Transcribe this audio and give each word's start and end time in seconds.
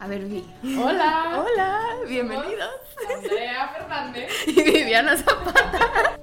A 0.00 0.06
ver, 0.08 0.24
Vi. 0.24 0.42
Hola. 0.78 1.44
Hola, 1.44 1.78
bienvenidos. 2.08 2.70
Andrea 3.16 3.68
Fernández. 3.68 4.30
Y 4.46 4.62
Viviana 4.62 5.16
Zapata. 5.16 6.18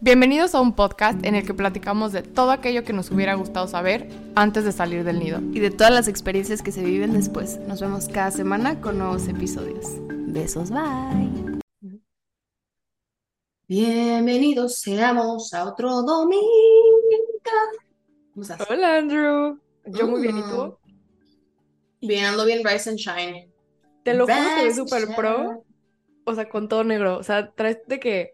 Bienvenidos 0.00 0.54
a 0.54 0.60
un 0.60 0.74
podcast 0.74 1.24
en 1.24 1.34
el 1.36 1.46
que 1.46 1.54
platicamos 1.54 2.12
de 2.12 2.22
todo 2.22 2.50
aquello 2.50 2.82
que 2.84 2.92
nos 2.92 3.10
hubiera 3.10 3.34
gustado 3.34 3.68
saber 3.68 4.08
antes 4.34 4.64
de 4.64 4.72
salir 4.72 5.04
del 5.04 5.20
nido. 5.20 5.38
Y 5.52 5.60
de 5.60 5.70
todas 5.70 5.92
las 5.92 6.08
experiencias 6.08 6.60
que 6.62 6.72
se 6.72 6.82
viven 6.82 7.12
después. 7.12 7.58
Nos 7.68 7.80
vemos 7.80 8.08
cada 8.08 8.30
semana 8.32 8.80
con 8.80 8.98
nuevos 8.98 9.28
episodios. 9.28 9.86
Besos, 10.08 10.70
bye. 10.70 11.60
Bienvenidos 13.68 14.78
seamos 14.80 15.54
a 15.54 15.64
otro 15.68 16.02
domingo. 16.02 16.42
¿Cómo 18.34 18.42
estás? 18.42 18.60
Hola, 18.68 18.96
Andrew. 18.96 19.58
Yo 19.86 20.06
muy 20.08 20.22
bien, 20.22 20.38
¿y 20.38 20.42
Mm. 20.42 20.50
tú? 20.50 20.76
Bien, 22.00 22.24
ando 22.24 22.44
bien, 22.44 22.64
Rise 22.64 22.90
and 22.90 22.98
Shine. 22.98 23.50
Te 24.04 24.14
lo 24.14 24.26
juro 24.26 24.36
que 24.56 24.62
and 24.62 24.74
súper 24.74 25.14
pro. 25.14 25.64
O 26.24 26.34
sea, 26.34 26.48
con 26.48 26.68
todo 26.68 26.84
negro. 26.84 27.18
O 27.18 27.22
sea, 27.22 27.50
traes 27.52 27.78
de 27.86 28.00
que 28.00 28.32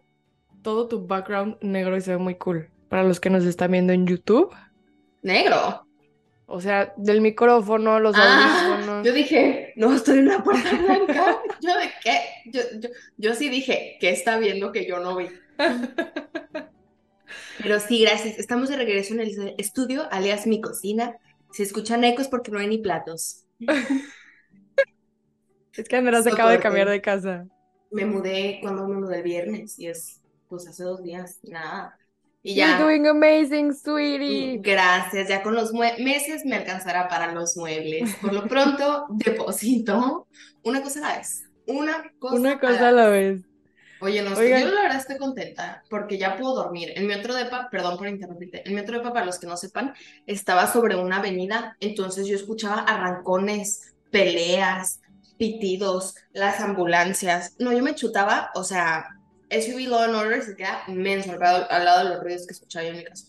todo 0.63 0.89
tu 0.89 1.07
background 1.07 1.57
negro 1.61 1.97
y 1.97 2.01
se 2.01 2.13
ve 2.13 2.19
muy 2.19 2.37
cool. 2.37 2.71
Para 2.89 3.03
los 3.05 3.19
que 3.21 3.31
nos 3.31 3.45
están 3.45 3.73
viendo 3.73 3.93
en 3.93 4.07
YouTube. 4.07 4.55
Negro. 5.23 5.87
O 6.47 6.61
sea, 6.61 6.95
del 6.97 7.21
micrófono, 7.21 7.99
los 7.99 8.15
Ah, 8.17 8.69
audífonos. 8.77 9.05
yo 9.05 9.13
dije, 9.13 9.73
no, 9.75 9.93
estoy 9.93 10.19
en 10.19 10.27
una 10.29 10.45
puerta 10.45 10.71
blanca. 10.73 11.39
¿Yo 11.61 11.77
de 11.77 11.91
qué? 12.05 12.21
Yo, 12.47 12.61
yo, 12.79 12.89
yo 13.17 13.35
sí 13.35 13.49
dije, 13.49 13.97
¿qué 14.01 14.11
está 14.11 14.39
viendo 14.39 14.71
que 14.71 14.87
yo 14.87 15.01
no 15.01 15.17
vi? 15.17 15.27
Pero 17.59 17.81
sí, 17.81 18.03
gracias. 18.03 18.39
Estamos 18.39 18.69
de 18.69 18.77
regreso 18.77 19.15
en 19.15 19.21
el 19.21 19.55
estudio, 19.59 20.05
alias 20.13 20.47
mi 20.47 20.61
cocina. 20.61 21.17
Si 21.51 21.63
escuchan 21.65 22.05
ecos 22.05 22.29
porque 22.29 22.51
no 22.53 22.59
hay 22.61 22.69
ni 22.69 22.79
platos. 22.79 23.46
Es 25.77 25.89
que 25.89 25.97
Andrea 25.97 26.23
se 26.23 26.31
acaba 26.31 26.51
de 26.51 26.59
cambiar 26.59 26.89
de 26.89 27.01
casa. 27.01 27.47
Me 27.91 28.05
mudé 28.05 28.59
cuando 28.63 28.87
me 28.89 28.97
mudé 28.97 29.19
el 29.19 29.23
viernes 29.23 29.79
y 29.79 29.89
es, 29.89 30.21
pues 30.49 30.67
hace 30.69 30.85
dos 30.85 31.03
días, 31.03 31.39
nada. 31.43 31.97
Y 32.43 32.55
You're 32.55 32.77
ya, 32.77 32.79
doing 32.79 33.07
amazing, 33.07 33.73
sweetie. 33.75 34.61
gracias, 34.63 35.29
ya 35.29 35.43
con 35.43 35.55
los 35.55 35.73
meses 35.73 36.45
me 36.45 36.57
alcanzará 36.57 37.09
para 37.09 37.33
los 37.33 37.57
muebles. 37.57 38.17
Por 38.17 38.33
lo 38.33 38.47
pronto, 38.49 39.07
deposito 39.11 40.29
una 40.63 40.83
cosa 40.83 40.99
a 41.01 41.03
la 41.13 41.19
vez. 41.19 41.45
Una 41.67 42.13
cosa 42.19 42.37
Una 42.37 42.59
cosa 42.61 42.89
a 42.89 42.93
la 42.93 43.09
vez. 43.09 43.46
Oye, 43.99 44.23
no, 44.23 44.33
estoy- 44.33 44.51
yo 44.61 44.69
la 44.71 44.83
verdad 44.83 44.99
estoy 44.99 45.17
contenta 45.17 45.83
porque 45.89 46.19
ya 46.19 46.37
puedo 46.37 46.55
dormir. 46.55 46.93
En 46.97 47.07
mi 47.07 47.15
otro 47.15 47.35
depa, 47.35 47.69
perdón 47.71 47.97
por 47.97 48.09
interrumpirte, 48.09 48.67
en 48.69 48.75
mi 48.75 48.81
otro 48.81 48.99
depa, 48.99 49.13
para 49.13 49.27
los 49.27 49.39
que 49.39 49.47
no 49.47 49.57
sepan, 49.57 49.95
estaba 50.27 50.67
sobre 50.71 50.97
una 50.97 51.19
avenida, 51.19 51.77
entonces 51.81 52.27
yo 52.27 52.37
escuchaba 52.37 52.81
arrancones, 52.83 53.95
peleas, 54.11 55.01
pitidos, 55.39 56.15
las 56.33 56.61
ambulancias. 56.61 57.55
No, 57.59 57.73
yo 57.73 57.83
me 57.83 57.95
chutaba, 57.95 58.51
o 58.55 58.65
sea, 58.65 59.07
SUV 59.49 59.87
Law 59.89 60.01
and 60.03 60.15
Order 60.15 60.43
se 60.43 60.57
queda 60.57 60.83
inmenso 60.89 61.33
al 61.33 61.39
lado, 61.41 61.67
al 61.71 61.85
lado 61.85 62.05
de 62.05 62.11
los 62.15 62.23
ruidos 62.23 62.47
que 62.47 62.53
escuchaba 62.55 62.85
yo 62.85 62.91
en 62.91 62.99
mi 62.99 63.05
casa. 63.05 63.27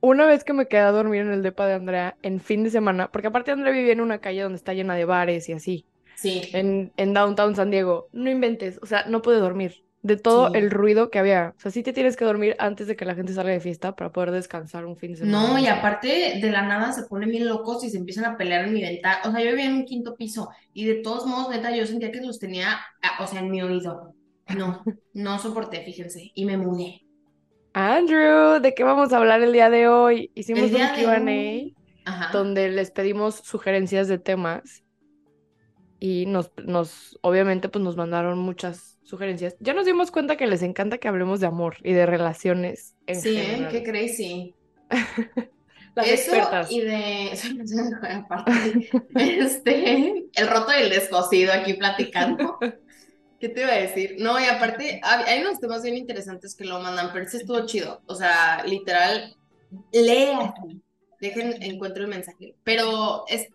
Una 0.00 0.26
vez 0.26 0.44
que 0.44 0.52
me 0.54 0.66
quedé 0.66 0.80
a 0.80 0.92
dormir 0.92 1.20
en 1.22 1.30
el 1.32 1.42
depa 1.42 1.66
de 1.66 1.74
Andrea 1.74 2.16
en 2.22 2.40
fin 2.40 2.64
de 2.64 2.70
semana, 2.70 3.10
porque 3.12 3.28
aparte 3.28 3.50
Andrea 3.50 3.72
vivía 3.72 3.92
en 3.92 4.00
una 4.00 4.20
calle 4.20 4.42
donde 4.42 4.56
está 4.56 4.72
llena 4.74 4.94
de 4.94 5.04
bares 5.04 5.48
y 5.48 5.52
así, 5.52 5.86
Sí, 6.14 6.42
en, 6.52 6.92
en 6.96 7.14
Downtown 7.14 7.56
San 7.56 7.70
Diego. 7.70 8.08
No 8.12 8.30
inventes, 8.30 8.78
o 8.82 8.86
sea, 8.86 9.04
no 9.06 9.22
pude 9.22 9.38
dormir 9.38 9.84
de 10.02 10.16
todo 10.16 10.50
Sí. 10.50 10.58
el 10.58 10.70
ruido 10.70 11.10
que 11.10 11.18
había. 11.18 11.54
O 11.56 11.60
sea, 11.60 11.70
sí 11.70 11.82
te 11.82 11.92
tienes 11.92 12.16
que 12.16 12.24
dormir 12.24 12.56
antes 12.58 12.86
de 12.86 12.96
que 12.96 13.04
la 13.04 13.14
gente 13.14 13.32
salga 13.34 13.52
de 13.52 13.60
fiesta 13.60 13.94
para 13.94 14.10
poder 14.12 14.30
descansar 14.30 14.86
un 14.86 14.96
fin 14.96 15.12
de 15.12 15.18
semana. 15.18 15.48
No, 15.48 15.58
y 15.58 15.66
aparte 15.66 16.38
de 16.40 16.50
la 16.50 16.62
nada 16.62 16.92
se 16.92 17.04
ponen 17.04 17.30
bien 17.30 17.46
locos 17.46 17.84
y 17.84 17.90
se 17.90 17.98
empiezan 17.98 18.24
a 18.24 18.36
pelear 18.36 18.66
en 18.66 18.72
mi 18.74 18.80
ventana. 18.82 19.18
O 19.24 19.30
sea, 19.30 19.40
yo 19.40 19.50
vivía 19.50 19.66
en 19.66 19.74
un 19.74 19.84
quinto 19.84 20.16
piso 20.16 20.48
y 20.72 20.86
de 20.86 20.94
todos 20.96 21.26
modos, 21.26 21.50
neta, 21.50 21.74
yo 21.74 21.86
sentía 21.86 22.10
que 22.10 22.20
los 22.20 22.38
tenía, 22.38 22.78
ah, 23.02 23.22
o 23.22 23.26
sea, 23.26 23.40
en 23.40 23.50
mi 23.50 23.62
oído. 23.62 24.14
No, 24.56 24.82
no 25.12 25.38
soporté, 25.38 25.82
fíjense, 25.84 26.32
y 26.34 26.44
me 26.44 26.56
mudé. 26.56 27.02
Andrew, 27.72 28.60
¿de 28.60 28.74
qué 28.74 28.82
vamos 28.82 29.12
a 29.12 29.18
hablar 29.18 29.42
el 29.42 29.52
día 29.52 29.70
de 29.70 29.86
hoy? 29.86 30.32
Hicimos 30.34 30.72
un 30.72 30.78
Q&A 30.78 32.32
donde 32.32 32.68
les 32.70 32.90
pedimos 32.90 33.36
sugerencias 33.36 34.08
de 34.08 34.18
temas 34.18 34.82
y 36.00 36.24
nos, 36.26 36.50
nos, 36.64 37.18
obviamente, 37.20 37.68
pues 37.68 37.84
nos 37.84 37.96
mandaron 37.96 38.38
muchas 38.38 38.98
sugerencias. 39.02 39.54
Ya 39.60 39.74
nos 39.74 39.84
dimos 39.84 40.10
cuenta 40.10 40.36
que 40.36 40.46
les 40.46 40.62
encanta 40.62 40.98
que 40.98 41.08
hablemos 41.08 41.40
de 41.40 41.46
amor 41.46 41.76
y 41.84 41.92
de 41.92 42.06
relaciones 42.06 42.94
en 43.06 43.20
sí, 43.20 43.36
¿eh? 43.36 43.68
Qué 43.70 43.82
crazy. 43.82 44.54
Las 45.94 46.06
Eso 46.06 46.34
expertas. 46.34 46.70
y 46.70 46.80
de, 46.80 47.32
este, 49.16 50.30
el 50.32 50.48
roto 50.48 50.72
y 50.72 50.82
el 50.82 50.90
descosido 50.90 51.52
aquí 51.52 51.74
platicando. 51.74 52.58
¿Qué 53.40 53.48
te 53.48 53.62
iba 53.62 53.72
a 53.72 53.76
decir? 53.76 54.16
No, 54.18 54.38
y 54.38 54.44
aparte, 54.44 55.00
hay 55.02 55.24
hay 55.26 55.40
unos 55.42 55.60
temas 55.60 55.82
bien 55.82 55.96
interesantes 55.96 56.54
que 56.54 56.64
lo 56.64 56.78
mandan, 56.80 57.10
pero 57.12 57.24
ese 57.24 57.38
estuvo 57.38 57.66
chido. 57.66 58.02
O 58.06 58.14
sea, 58.14 58.62
literal, 58.64 59.34
lea. 59.92 60.54
Dejen, 61.20 61.62
encuentro 61.62 62.04
el 62.04 62.10
mensaje. 62.10 62.54
Pero 62.64 63.24
es, 63.28 63.48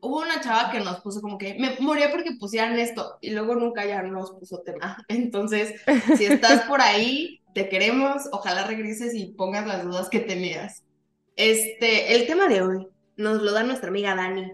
hubo 0.00 0.20
una 0.20 0.40
chava 0.40 0.70
que 0.70 0.80
nos 0.80 1.00
puso 1.00 1.20
como 1.20 1.38
que 1.38 1.54
me 1.54 1.76
moría 1.80 2.10
porque 2.10 2.32
pusieran 2.38 2.78
esto 2.78 3.18
y 3.20 3.30
luego 3.30 3.54
nunca 3.54 3.84
ya 3.84 4.02
nos 4.02 4.32
puso 4.32 4.60
tema. 4.60 5.04
Entonces, 5.08 5.80
si 6.16 6.24
estás 6.24 6.62
por 6.62 6.80
ahí, 6.80 7.40
te 7.54 7.68
queremos, 7.68 8.28
ojalá 8.32 8.66
regreses 8.66 9.14
y 9.14 9.32
pongas 9.32 9.66
las 9.66 9.84
dudas 9.84 10.08
que 10.08 10.20
tenías. 10.20 10.84
Este, 11.36 12.14
el 12.16 12.26
tema 12.26 12.48
de 12.48 12.62
hoy 12.62 12.86
nos 13.16 13.42
lo 13.42 13.52
da 13.52 13.62
nuestra 13.62 13.88
amiga 13.88 14.14
Dani 14.14 14.52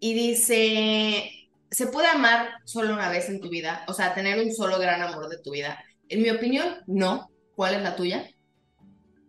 y 0.00 0.14
dice, 0.14 1.30
¿se 1.70 1.86
puede 1.86 2.08
amar 2.08 2.48
solo 2.64 2.94
una 2.94 3.10
vez 3.10 3.28
en 3.28 3.40
tu 3.40 3.48
vida? 3.48 3.84
O 3.88 3.92
sea, 3.92 4.14
tener 4.14 4.38
un 4.40 4.52
solo 4.52 4.78
gran 4.78 5.02
amor 5.02 5.28
de 5.28 5.38
tu 5.38 5.52
vida. 5.52 5.78
En 6.08 6.22
mi 6.22 6.30
opinión, 6.30 6.76
no. 6.86 7.30
¿Cuál 7.54 7.74
es 7.74 7.82
la 7.82 7.96
tuya? 7.96 8.28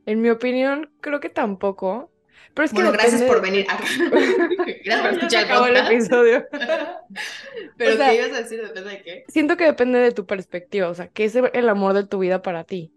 En 0.06 0.22
mi 0.22 0.30
opinión, 0.30 0.92
creo 1.02 1.20
que 1.20 1.30
tampoco. 1.30 2.12
Pero 2.58 2.66
es 2.66 2.72
que 2.72 2.76
Bueno, 2.76 2.92
gracias 2.92 3.22
por 3.22 3.42
venir 3.42 3.66
acá. 3.70 3.86
Gracias 4.84 5.02
por 5.02 5.12
escuchar 5.14 5.70
el 5.70 5.78
episodio. 5.78 6.46
Pero 7.78 7.94
O 7.94 7.98
sea- 7.98 8.10
¿qué 8.10 8.16
ibas 8.18 8.32
a 8.34 8.42
decir? 8.42 8.62
Depende 8.62 8.90
de 8.90 9.02
qué. 9.04 9.24
Siento 9.28 9.56
que 9.58 9.66
depende 9.66 10.00
de 10.00 10.12
tu 10.12 10.26
perspectiva, 10.26 10.90
o 10.90 10.94
sea, 10.96 11.08
qué 11.08 11.26
es 11.26 11.36
el 11.36 11.70
amor 11.70 11.94
de 11.94 12.06
tu 12.06 12.20
vida 12.20 12.42
para 12.42 12.64
ti, 12.64 12.92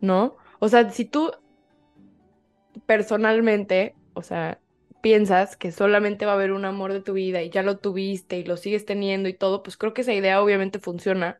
¿no? 0.00 0.36
O 0.60 0.68
sea, 0.68 0.88
si 0.90 1.04
tú 1.04 1.32
personalmente, 2.86 3.94
o 4.14 4.22
sea, 4.22 4.60
piensas 5.02 5.56
que 5.56 5.72
solamente 5.72 6.26
va 6.26 6.32
a 6.32 6.34
haber 6.36 6.52
un 6.52 6.64
amor 6.64 6.92
de 6.92 7.00
tu 7.00 7.12
vida 7.14 7.42
y 7.42 7.50
ya 7.50 7.62
lo 7.62 7.78
tuviste 7.78 8.38
y 8.38 8.44
lo 8.44 8.56
sigues 8.56 8.84
teniendo 8.84 9.28
y 9.28 9.34
todo, 9.34 9.62
pues 9.62 9.76
creo 9.76 9.94
que 9.94 10.02
esa 10.02 10.12
idea 10.14 10.42
obviamente 10.42 10.78
funciona, 10.78 11.38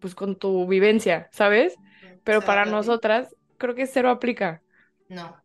pues 0.00 0.14
con 0.14 0.36
tu 0.36 0.66
vivencia, 0.66 1.28
¿sabes? 1.32 1.76
Pero 2.24 2.40
para 2.42 2.64
nosotras, 2.66 3.34
creo 3.58 3.74
que 3.74 3.86
cero 3.86 4.10
aplica. 4.10 4.62
No. 5.08 5.41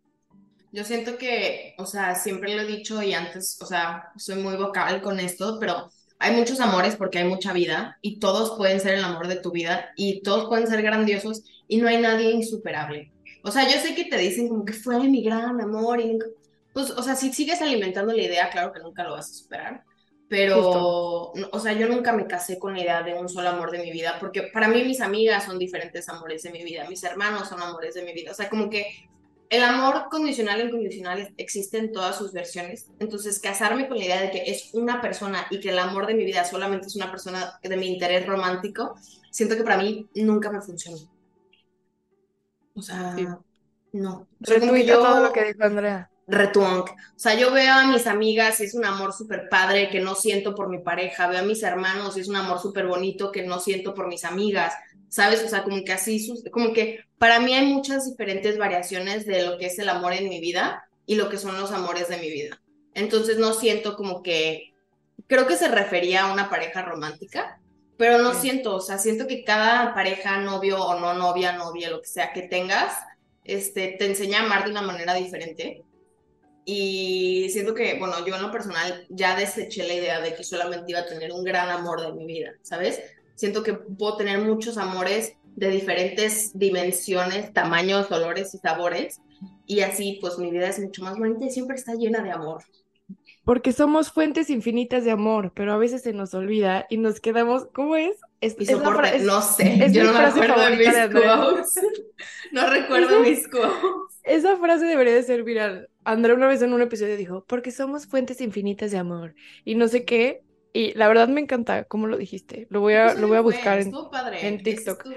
Yo 0.72 0.84
siento 0.84 1.18
que, 1.18 1.76
o 1.78 1.86
sea, 1.86 2.16
siempre 2.16 2.56
lo 2.56 2.62
he 2.62 2.68
dicho 2.68 3.02
y 3.02 3.14
antes, 3.14 3.58
o 3.62 3.66
sea, 3.66 4.12
soy 4.18 4.36
muy 4.36 4.56
vocal 4.56 5.02
con 5.02 5.20
esto, 5.20 5.58
pero 5.60 5.90
hay 6.20 6.36
muchos 6.36 6.60
amores 6.60 6.96
porque 6.96 7.20
hay 7.20 7.26
mucha 7.26 7.54
vida 7.54 7.98
y 8.02 8.20
todos 8.20 8.58
pueden 8.58 8.80
ser 8.80 8.96
el 8.96 9.04
amor 9.04 9.28
de 9.28 9.38
tu 9.38 9.52
vida 9.52 9.92
y 9.96 10.22
todos 10.22 10.48
pueden 10.48 10.68
ser 10.68 10.82
grandiosos 10.82 11.44
y 11.68 11.78
no 11.78 11.88
hay 11.88 12.02
nadie 12.02 12.32
insuperable. 12.32 13.12
O 13.44 13.52
sea, 13.52 13.64
yo 13.70 13.80
sé 13.80 13.96
que 13.96 14.06
te 14.06 14.18
dicen 14.18 14.50
como 14.50 14.66
que 14.66 14.74
fue 14.74 15.00
mi 15.00 15.24
gran 15.24 15.62
amor 15.62 16.02
y 16.02 16.08
nunca, 16.08 16.26
pues, 16.74 16.92
o 16.92 17.02
sea, 17.02 17.16
si 17.16 17.32
sigues 17.32 17.62
alimentando 17.62 18.14
la 18.14 18.22
idea, 18.22 18.50
claro 18.50 18.74
que 18.74 18.80
nunca 18.80 19.04
lo 19.04 19.12
vas 19.12 19.30
a 19.30 19.34
superar, 19.34 19.84
pero, 20.28 20.62
Justo. 21.34 21.50
o 21.52 21.60
sea, 21.60 21.74
yo 21.74 21.88
nunca 21.88 22.12
me 22.12 22.28
casé 22.28 22.60
con 22.60 22.74
la 22.74 22.82
idea 22.82 23.04
de 23.04 23.14
un 23.14 23.30
solo 23.30 23.50
amor 23.50 23.72
de 23.72 23.80
mi 23.80 23.92
vida 23.92 24.18
porque 24.20 24.44
para 24.44 24.68
mí 24.68 24.84
mis 24.84 25.00
amigas 25.00 25.46
son 25.46 25.58
diferentes 25.58 26.10
amores 26.10 26.44
de 26.44 26.52
mi 26.52 26.64
vida, 26.64 26.90
mis 26.90 27.04
hermanos 27.04 27.48
son 27.48 27.62
amores 27.62 27.94
de 27.96 28.04
mi 28.04 28.14
vida, 28.14 28.32
o 28.32 28.34
sea, 28.34 28.50
como 28.50 28.70
que 28.70 29.08
el 29.50 29.64
amor 29.64 30.08
condicional 30.10 30.60
e 30.62 30.66
incondicional 30.66 31.34
existe 31.38 31.78
en 31.78 31.92
todas 31.92 32.18
sus 32.18 32.34
versiones. 32.34 32.88
Entonces, 33.00 33.40
casarme 33.40 33.88
con 33.88 33.98
la 33.98 34.06
idea 34.06 34.22
de 34.22 34.32
que 34.32 34.44
es 34.52 34.74
una 34.74 35.02
persona 35.02 35.48
y 35.50 35.60
que 35.60 35.70
el 35.70 35.80
amor 35.80 36.06
de 36.08 36.16
mi 36.16 36.26
vida 36.26 36.44
solamente 36.46 36.88
es 36.88 36.96
una 36.96 37.10
persona 37.12 37.60
de 37.62 37.78
mi 37.78 37.88
interés 37.88 38.26
romántico, 38.26 38.96
siento 39.32 39.56
que 39.56 39.64
para 39.64 39.78
mí 39.78 40.08
nunca 40.16 40.52
me 40.52 40.62
funcionó. 40.62 40.98
O 42.76 42.82
sea, 42.82 43.16
Sí. 43.16 43.26
no. 43.94 44.28
Retuita 44.40 44.86
yo 44.86 45.00
todo 45.02 45.24
lo 45.24 45.34
que 45.34 45.46
dijo 45.46 45.64
Andrea. 45.64 46.12
retuonc. 46.28 46.90
O 46.90 46.96
sea, 47.20 47.36
yo 47.36 47.52
veo 47.54 47.74
a 47.74 47.88
mis 47.88 48.06
amigas 48.06 48.60
y 48.60 48.66
es 48.66 48.74
un 48.76 48.86
amor 48.86 49.14
súper 49.14 49.48
padre 49.50 49.90
que 49.90 50.00
no 50.02 50.14
siento 50.16 50.54
por 50.56 50.70
mi 50.70 50.80
pareja. 50.80 51.28
Veo 51.28 51.40
a 51.40 51.44
mis 51.44 51.64
hermanos 51.64 52.18
y 52.18 52.22
es 52.22 52.28
un 52.28 52.36
amor 52.36 52.60
súper 52.60 52.86
bonito 52.86 53.32
que 53.32 53.44
no 53.44 53.60
siento 53.60 53.94
por 53.94 54.08
mis 54.08 54.26
amigas. 54.26 54.74
¿Sabes? 55.10 55.44
O 55.44 55.48
sea, 55.48 55.64
como 55.64 55.84
que 55.84 55.94
así, 55.94 56.28
como 56.52 56.74
que 56.74 57.00
para 57.18 57.40
mí 57.40 57.54
hay 57.54 57.66
muchas 57.74 58.10
diferentes 58.10 58.58
variaciones 58.58 59.26
de 59.26 59.44
lo 59.44 59.58
que 59.58 59.68
es 59.68 59.80
el 59.80 59.90
amor 59.90 60.14
en 60.14 60.30
mi 60.30 60.40
vida 60.40 60.84
y 61.06 61.16
lo 61.16 61.30
que 61.30 61.38
son 61.38 61.58
los 61.60 61.72
amores 61.72 62.10
de 62.10 62.18
mi 62.18 62.30
vida. 62.30 62.62
Entonces 62.94 63.38
no 63.38 63.54
siento 63.54 63.96
como 63.96 64.22
que, 64.22 64.74
creo 65.28 65.48
que 65.48 65.56
se 65.58 65.70
refería 65.70 66.24
a 66.24 66.34
una 66.34 66.50
pareja 66.50 66.82
romántica, 66.84 67.62
pero 67.98 68.20
no 68.20 68.34
Sí. 68.34 68.42
siento, 68.42 68.76
o 68.76 68.82
sea, 68.82 68.98
siento 68.98 69.28
que 69.28 69.44
cada 69.44 69.94
pareja, 69.94 70.40
novio 70.42 70.84
o 70.84 71.00
no 71.00 71.14
novia, 71.14 71.54
novia, 71.54 71.90
lo 71.90 72.02
que 72.02 72.08
sea 72.08 72.34
que 72.34 72.44
tengas, 72.44 72.94
este, 73.44 73.96
te 73.98 74.06
enseña 74.06 74.42
a 74.42 74.44
amar 74.46 74.66
de 74.66 74.72
una 74.72 74.82
manera 74.82 75.14
diferente. 75.14 75.84
y 76.66 77.50
siento 77.52 77.74
que, 77.74 77.98
bueno, 77.98 78.26
yo 78.26 78.36
en 78.36 78.42
lo 78.42 78.52
personal 78.52 79.06
ya 79.10 79.36
deseché 79.38 79.88
la 79.88 79.94
idea 79.94 80.20
de 80.22 80.36
que 80.36 80.44
solamente 80.44 80.92
iba 80.92 81.00
a 81.02 81.06
tener 81.06 81.32
un 81.32 81.44
gran 81.44 81.70
amor 81.70 82.02
de 82.02 82.12
mi 82.14 82.26
vida, 82.26 82.52
¿sabes? 82.62 83.02
Siento 83.38 83.62
que 83.62 83.74
puedo 83.74 84.18
tener 84.18 84.40
muchos 84.40 84.78
amores 84.80 85.38
de 85.56 85.70
diferentes 85.70 86.58
dimensiones, 86.58 87.54
tamaños, 87.54 88.12
olores 88.12 88.54
y 88.56 88.58
sabores. 88.58 89.22
Y 89.68 89.82
así, 89.82 90.18
pues 90.20 90.40
mi 90.40 90.50
vida 90.50 90.68
es 90.68 90.80
mucho 90.80 91.04
más 91.04 91.18
bonita 91.18 91.46
y 91.46 91.52
siempre 91.52 91.76
está 91.76 91.94
llena 91.94 92.24
de 92.24 92.32
amor. 92.32 92.64
Porque 93.44 93.72
somos 93.74 94.12
fuentes 94.12 94.50
infinitas 94.50 95.06
de 95.06 95.12
amor, 95.12 95.54
pero 95.56 95.72
a 95.72 95.78
veces 95.78 96.02
se 96.02 96.14
nos 96.14 96.34
olvida 96.34 96.88
y 96.90 96.98
nos 96.98 97.22
quedamos, 97.22 97.68
¿cómo 97.74 97.96
es? 97.96 98.18
Es, 98.42 98.58
no 99.24 99.42
sé, 99.42 99.88
yo 99.94 100.04
no 100.04 100.14
me 100.14 100.26
acuerdo 100.26 100.60
de 100.60 100.76
mis 100.76 100.88
quotes. 101.14 101.76
no 102.52 102.70
recuerdo 102.70 103.20
mis 103.22 103.48
quotes. 103.48 103.72
Esa 104.24 104.58
frase 104.58 104.86
debería 104.86 105.14
de 105.14 105.24
ser 105.24 105.44
viral. 105.44 105.90
Andrea 106.04 106.36
una 106.36 106.48
vez 106.48 106.62
en 106.64 106.74
un 106.74 106.82
episodio 106.82 107.16
dijo, 107.16 107.46
porque 107.48 107.72
somos 107.72 108.08
fuentes 108.08 108.42
infinitas 108.42 108.92
de 108.92 108.98
amor 108.98 109.36
y 109.64 109.76
no 109.76 109.88
sé 109.88 110.06
qué. 110.06 110.42
Y 110.78 110.94
la 110.94 111.08
verdad 111.08 111.28
me 111.28 111.42
encanta 111.42 111.86
cómo 111.86 112.06
lo 112.06 112.18
dijiste. 112.18 112.68
Lo 112.70 112.82
voy 112.82 112.94
a, 112.94 113.16
lo 113.16 113.28
voy 113.28 113.38
a 113.38 113.42
buscar 113.42 113.80
en, 113.80 113.92
en, 114.42 114.62
TikTok. 114.62 115.08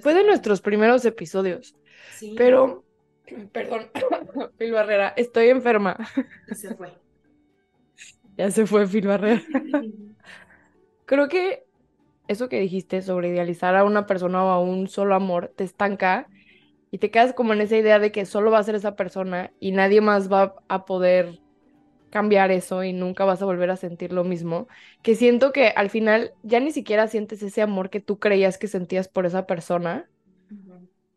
fue 0.00 0.14
de 0.14 0.22
nuestros 0.22 0.60
primeros 0.60 1.04
episodios. 1.04 1.74
Sí. 2.12 2.36
Pero, 2.38 2.84
perdón, 3.52 3.90
Phil 4.58 4.70
Barrera, 4.70 5.12
estoy 5.16 5.48
enferma. 5.48 5.96
Se 6.52 6.76
fue. 6.76 6.92
Ya 8.36 8.50
se 8.52 8.64
fue 8.64 8.86
Phil 8.86 9.08
Barrera. 9.08 9.42
Creo 11.04 11.28
que 11.28 11.64
eso 12.28 12.48
que 12.48 12.60
dijiste 12.60 13.02
sobre 13.02 13.30
idealizar 13.30 13.74
a 13.74 13.84
una 13.84 14.06
persona 14.06 14.44
o 14.44 14.50
a 14.50 14.60
un 14.60 14.86
solo 14.86 15.16
amor 15.16 15.52
te 15.56 15.64
estanca 15.64 16.28
y 16.92 16.98
te 16.98 17.10
quedas 17.10 17.34
como 17.34 17.54
en 17.54 17.60
esa 17.60 17.76
idea 17.76 17.98
de 17.98 18.12
que 18.12 18.24
solo 18.24 18.52
va 18.52 18.60
a 18.60 18.62
ser 18.62 18.76
esa 18.76 18.94
persona 18.94 19.52
y 19.58 19.72
nadie 19.72 20.00
más 20.00 20.32
va 20.32 20.54
a 20.68 20.84
poder 20.84 21.41
cambiar 22.12 22.50
eso 22.50 22.84
y 22.84 22.92
nunca 22.92 23.24
vas 23.24 23.40
a 23.40 23.46
volver 23.46 23.70
a 23.70 23.76
sentir 23.76 24.12
lo 24.12 24.22
mismo, 24.22 24.68
que 25.02 25.14
siento 25.14 25.50
que 25.50 25.68
al 25.68 25.88
final 25.88 26.34
ya 26.42 26.60
ni 26.60 26.70
siquiera 26.70 27.08
sientes 27.08 27.42
ese 27.42 27.62
amor 27.62 27.88
que 27.88 28.00
tú 28.00 28.18
creías 28.18 28.58
que 28.58 28.68
sentías 28.68 29.08
por 29.08 29.24
esa 29.24 29.46
persona 29.46 30.10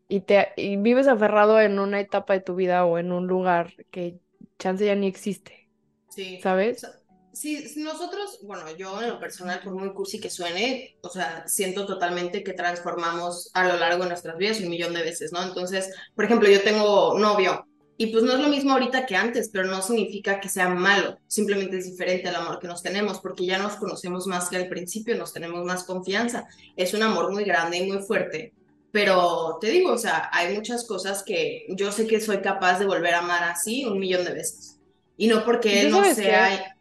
y 0.08 0.20
te 0.20 0.48
y 0.56 0.78
vives 0.78 1.06
aferrado 1.06 1.60
en 1.60 1.78
una 1.78 2.00
etapa 2.00 2.32
de 2.32 2.40
tu 2.40 2.54
vida 2.54 2.86
o 2.86 2.96
en 2.96 3.12
un 3.12 3.26
lugar 3.26 3.74
que 3.90 4.18
chance 4.58 4.86
ya 4.86 4.94
ni 4.94 5.06
existe. 5.06 5.68
Sí. 6.08 6.40
¿Sabes? 6.42 6.86
Sí, 7.34 7.62
nosotros, 7.76 8.38
bueno, 8.44 8.64
yo 8.78 9.02
en 9.02 9.10
lo 9.10 9.20
personal, 9.20 9.60
por 9.62 9.74
muy 9.74 9.92
cursi 9.92 10.18
que 10.18 10.30
suene, 10.30 10.96
o 11.02 11.10
sea, 11.10 11.46
siento 11.46 11.84
totalmente 11.84 12.42
que 12.42 12.54
transformamos 12.54 13.50
a 13.52 13.68
lo 13.68 13.76
largo 13.76 14.04
de 14.04 14.08
nuestras 14.08 14.38
vidas 14.38 14.60
un 14.60 14.70
millón 14.70 14.94
de 14.94 15.02
veces, 15.02 15.32
¿no? 15.32 15.42
Entonces, 15.42 15.94
por 16.14 16.24
ejemplo, 16.24 16.48
yo 16.48 16.62
tengo 16.62 17.18
novio 17.18 17.66
y 17.98 18.08
pues 18.08 18.24
no 18.24 18.32
es 18.32 18.40
lo 18.40 18.48
mismo 18.48 18.72
ahorita 18.72 19.06
que 19.06 19.16
antes, 19.16 19.48
pero 19.48 19.66
no 19.66 19.80
significa 19.80 20.40
que 20.40 20.48
sea 20.48 20.68
malo, 20.68 21.18
simplemente 21.26 21.78
es 21.78 21.86
diferente 21.90 22.28
al 22.28 22.36
amor 22.36 22.58
que 22.58 22.68
nos 22.68 22.82
tenemos, 22.82 23.20
porque 23.20 23.46
ya 23.46 23.58
nos 23.58 23.76
conocemos 23.76 24.26
más 24.26 24.48
que 24.48 24.56
al 24.56 24.68
principio, 24.68 25.16
nos 25.16 25.32
tenemos 25.32 25.64
más 25.64 25.84
confianza, 25.84 26.46
es 26.76 26.92
un 26.94 27.02
amor 27.02 27.32
muy 27.32 27.44
grande 27.44 27.78
y 27.78 27.90
muy 27.90 28.02
fuerte, 28.02 28.52
pero 28.92 29.58
te 29.60 29.68
digo, 29.68 29.92
o 29.92 29.98
sea, 29.98 30.28
hay 30.32 30.54
muchas 30.54 30.86
cosas 30.86 31.22
que 31.22 31.66
yo 31.70 31.90
sé 31.90 32.06
que 32.06 32.20
soy 32.20 32.38
capaz 32.38 32.78
de 32.78 32.86
volver 32.86 33.14
a 33.14 33.20
amar 33.20 33.44
así 33.44 33.84
un 33.84 33.98
millón 33.98 34.24
de 34.24 34.34
veces, 34.34 34.78
y 35.16 35.28
no 35.28 35.44
porque 35.44 35.82
él 35.82 35.90
no 35.90 36.04
sea 36.14 36.76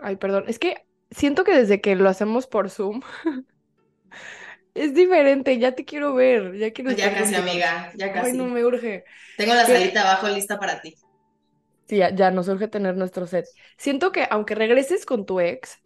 Ay, 0.00 0.14
perdón, 0.16 0.44
es 0.46 0.58
que 0.58 0.86
siento 1.10 1.44
que 1.44 1.52
desde 1.52 1.80
que 1.80 1.96
lo 1.96 2.08
hacemos 2.08 2.46
por 2.46 2.70
Zoom 2.70 3.02
es 4.78 4.94
diferente, 4.94 5.58
ya 5.58 5.72
te 5.72 5.84
quiero 5.84 6.14
ver, 6.14 6.56
ya 6.56 6.72
quiero 6.72 6.92
Ya 6.92 7.14
casi, 7.14 7.34
amiga, 7.34 7.92
ya 7.96 8.12
casi. 8.12 8.30
Ay, 8.30 8.36
no 8.36 8.46
me 8.46 8.64
urge. 8.64 9.04
Tengo 9.36 9.54
la 9.54 9.66
salita 9.66 10.02
abajo 10.02 10.28
lista 10.28 10.58
para 10.58 10.80
ti. 10.80 10.94
Sí, 11.88 11.96
ya, 11.96 12.14
ya 12.14 12.30
nos 12.30 12.48
urge 12.48 12.68
tener 12.68 12.96
nuestro 12.96 13.26
set. 13.26 13.46
Siento 13.76 14.12
que 14.12 14.26
aunque 14.30 14.54
regreses 14.54 15.06
con 15.06 15.26
tu 15.26 15.40
ex, 15.40 15.78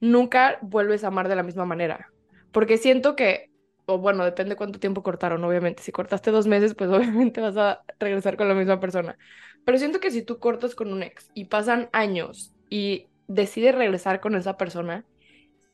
nunca 0.00 0.58
vuelves 0.62 1.04
a 1.04 1.08
amar 1.08 1.28
de 1.28 1.36
la 1.36 1.42
misma 1.42 1.64
manera. 1.64 2.12
Porque 2.52 2.78
siento 2.78 3.16
que, 3.16 3.50
o 3.86 3.98
bueno, 3.98 4.24
depende 4.24 4.56
cuánto 4.56 4.78
tiempo 4.78 5.02
cortaron, 5.02 5.42
obviamente. 5.44 5.82
Si 5.82 5.92
cortaste 5.92 6.30
dos 6.30 6.46
meses, 6.46 6.74
pues 6.74 6.90
obviamente 6.92 7.40
vas 7.40 7.56
a 7.56 7.82
regresar 7.98 8.36
con 8.36 8.48
la 8.48 8.54
misma 8.54 8.80
persona. 8.80 9.18
Pero 9.64 9.78
siento 9.78 10.00
que 10.00 10.10
si 10.10 10.22
tú 10.22 10.38
cortas 10.38 10.74
con 10.74 10.92
un 10.92 11.02
ex 11.02 11.30
y 11.34 11.46
pasan 11.46 11.90
años 11.92 12.54
y 12.70 13.08
decides 13.26 13.74
regresar 13.74 14.20
con 14.20 14.34
esa 14.34 14.56
persona, 14.56 15.04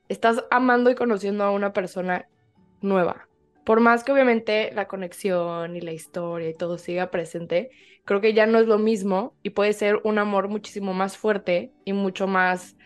estás 0.09 0.45
amando 0.51 0.91
y 0.91 0.95
conociendo 0.95 1.45
a 1.45 1.53
una 1.53 1.73
persona 1.73 2.27
nueva. 2.85 3.29
Por 3.65 3.81
más 3.81 4.05
que 4.05 4.13
obviamente 4.13 4.71
la 4.75 4.87
conexión 4.87 5.75
y 5.75 5.81
la 5.81 5.93
historia 5.93 6.51
y 6.51 6.55
todo 6.55 6.79
siga 6.79 7.11
presente, 7.11 7.71
creo 8.05 8.21
que 8.21 8.35
ya 8.35 8.47
no 8.47 8.59
es 8.59 8.67
lo 8.67 8.79
mismo 8.79 9.35
y 9.43 9.51
puede 9.51 9.73
ser 9.73 10.01
un 10.05 10.19
amor 10.19 10.49
muchísimo 10.49 10.93
más 10.93 11.17
fuerte 11.17 11.73
y 11.85 11.93
mucho 11.93 12.27
más 12.27 12.77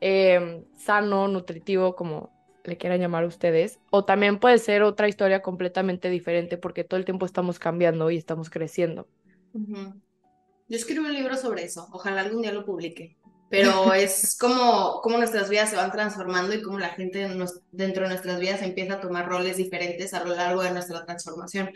em, 0.00 0.64
sano, 0.76 1.28
nutritivo, 1.28 1.94
como 1.94 2.30
le 2.64 2.76
quieran 2.76 3.00
llamar 3.00 3.24
ustedes. 3.24 3.78
O 3.90 4.04
también 4.04 4.38
puede 4.38 4.58
ser 4.58 4.82
otra 4.82 5.08
historia 5.08 5.42
completamente 5.42 6.08
diferente 6.08 6.56
porque 6.56 6.84
todo 6.84 6.98
el 6.98 7.04
tiempo 7.04 7.26
estamos 7.26 7.58
cambiando 7.58 8.10
y 8.10 8.16
estamos 8.16 8.48
creciendo. 8.48 9.06
Yo 9.52 10.76
escribo 10.76 11.06
un 11.06 11.12
libro 11.12 11.36
sobre 11.36 11.64
eso, 11.64 11.88
ojalá 11.92 12.22
algún 12.22 12.40
día 12.40 12.52
lo 12.52 12.64
publique, 12.64 13.18
pero 13.52 13.92
es 13.92 14.34
como, 14.40 15.02
como 15.02 15.18
nuestras 15.18 15.50
vidas 15.50 15.68
se 15.68 15.76
van 15.76 15.92
transformando 15.92 16.54
y 16.54 16.62
cómo 16.62 16.78
la 16.78 16.88
gente 16.88 17.28
dentro 17.70 18.02
de 18.04 18.08
nuestras 18.08 18.40
vidas 18.40 18.62
empieza 18.62 18.94
a 18.94 19.00
tomar 19.00 19.28
roles 19.28 19.58
diferentes 19.58 20.14
a 20.14 20.24
lo 20.24 20.34
largo 20.34 20.62
de 20.62 20.72
nuestra 20.72 21.04
transformación. 21.04 21.70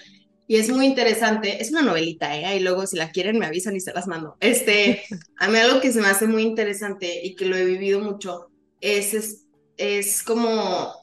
Y 0.48 0.56
es 0.56 0.70
muy 0.70 0.86
interesante, 0.86 1.60
es 1.60 1.70
una 1.72 1.82
novelita, 1.82 2.34
¿eh? 2.34 2.56
Y 2.56 2.60
luego 2.60 2.86
si 2.86 2.96
la 2.96 3.10
quieren 3.10 3.38
me 3.38 3.44
avisan 3.44 3.76
y 3.76 3.80
se 3.80 3.92
las 3.92 4.06
mando. 4.06 4.38
Este, 4.40 5.02
a 5.38 5.48
mí 5.48 5.58
algo 5.58 5.80
que 5.80 5.92
se 5.92 6.00
me 6.00 6.08
hace 6.08 6.26
muy 6.26 6.44
interesante 6.44 7.20
y 7.22 7.34
que 7.34 7.44
lo 7.44 7.56
he 7.56 7.64
vivido 7.66 8.00
mucho 8.00 8.48
es, 8.80 9.12
es, 9.12 9.44
es 9.76 10.22
como 10.22 10.94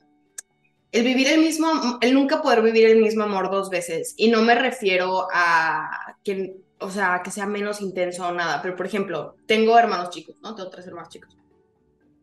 el 0.92 1.04
vivir 1.04 1.28
el 1.28 1.42
mismo, 1.42 2.00
el 2.02 2.16
nunca 2.16 2.42
poder 2.42 2.64
vivir 2.64 2.88
el 2.88 3.00
mismo 3.00 3.24
amor 3.24 3.52
dos 3.52 3.70
veces. 3.70 4.16
Y 4.18 4.30
no 4.30 4.42
me 4.42 4.56
refiero 4.56 5.28
a 5.32 6.16
que 6.24 6.63
o 6.84 6.90
sea, 6.90 7.22
que 7.24 7.32
sea 7.32 7.46
menos 7.46 7.82
intenso 7.82 8.28
o 8.28 8.32
nada, 8.32 8.62
pero 8.62 8.76
por 8.76 8.86
ejemplo, 8.86 9.36
tengo 9.46 9.78
hermanos 9.78 10.10
chicos, 10.10 10.36
¿no? 10.42 10.56
Tengo 10.56 10.70
tres 10.70 10.86
hermanos 10.88 11.10
chicos. 11.10 11.38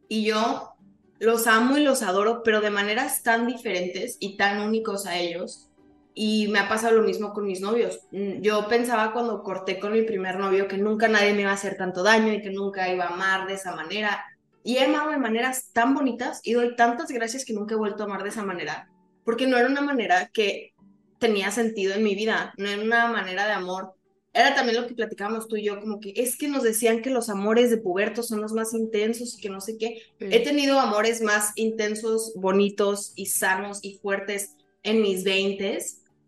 Y 0.09 0.25
yo 0.25 0.75
los 1.19 1.47
amo 1.47 1.77
y 1.77 1.85
los 1.85 2.03
adoro, 2.03 2.43
pero 2.43 2.61
de 2.61 2.71
maneras 2.71 3.23
tan 3.23 3.47
diferentes 3.47 4.17
y 4.21 4.37
tan 4.37 4.61
únicos 4.61 5.07
a 5.07 5.19
ellos. 5.19 5.69
Y 6.15 6.49
me 6.49 6.59
ha 6.59 6.69
pasado 6.69 6.97
lo 6.97 7.03
mismo 7.03 7.33
con 7.33 7.47
mis 7.47 7.61
novios. 7.61 8.01
Mm, 8.11 8.41
yo 8.41 8.67
pensaba 8.69 9.13
cuando 9.13 9.43
corté 9.43 9.79
con 9.79 9.93
mi 9.93 10.03
primer 10.03 10.39
novio 10.39 10.67
que 10.67 10.77
nunca 10.77 11.09
nadie 11.09 11.33
me 11.35 11.43
iba 11.43 11.51
a 11.51 11.55
hacer 11.55 11.77
tanto 11.77 12.03
daño 12.03 12.33
y 12.33 12.43
que 12.43 12.51
nunca 12.51 12.93
iba 12.93 13.05
a 13.05 13.15
amar 13.15 13.47
de 13.47 13.55
esa 13.55 13.75
manera. 13.75 14.25
Y 14.63 14.77
he 14.77 14.85
amado 14.85 15.11
de 15.11 15.17
maneras 15.19 15.71
tan 15.73 15.95
bonitas 15.95 16.41
y 16.45 16.53
doy 16.53 16.77
tantas 16.77 17.11
gracias 17.11 17.45
que 17.45 17.55
nunca 17.55 17.75
he 17.75 17.79
vuelto 17.79 18.03
a 18.03 18.07
amar 18.07 18.23
de 18.23 18.29
esa 18.29 18.45
manera, 18.45 18.91
porque 19.25 19.47
no 19.47 19.57
era 19.57 19.69
una 19.69 19.81
manera 19.81 20.29
que 20.33 20.75
tenía 21.19 21.51
sentido 21.51 21.95
en 21.95 22.03
mi 22.03 22.15
vida, 22.15 22.53
no 22.59 22.69
era 22.69 22.83
una 22.83 23.09
manera 23.09 23.47
de 23.47 23.53
amor 23.53 23.95
era 24.33 24.55
también 24.55 24.81
lo 24.81 24.87
que 24.87 24.95
platicábamos 24.95 25.49
tú 25.49 25.57
y 25.57 25.65
yo, 25.65 25.81
como 25.81 25.99
que 25.99 26.13
es 26.17 26.37
que 26.37 26.47
nos 26.47 26.63
decían 26.63 27.03
que 27.03 27.11
los 27.11 27.29
amores 27.29 27.71
de 27.71 27.79
pubertos 27.79 28.29
son 28.29 28.41
los 28.41 28.53
más 28.53 28.73
intensos 28.75 29.37
y 29.37 29.41
que 29.41 29.51
no 29.51 29.61
sé 29.61 29.77
qué. 29.77 30.03
He 30.21 30.45
tenido 30.45 30.79
amores 30.79 31.21
más 31.21 31.53
intensos, 31.57 32.33
bonitos 32.37 33.13
y 33.17 33.27
sanos 33.27 33.81
y 33.83 33.99
fuertes 33.99 34.55
en 34.85 35.03
mis 35.03 35.25
20, 35.25 35.79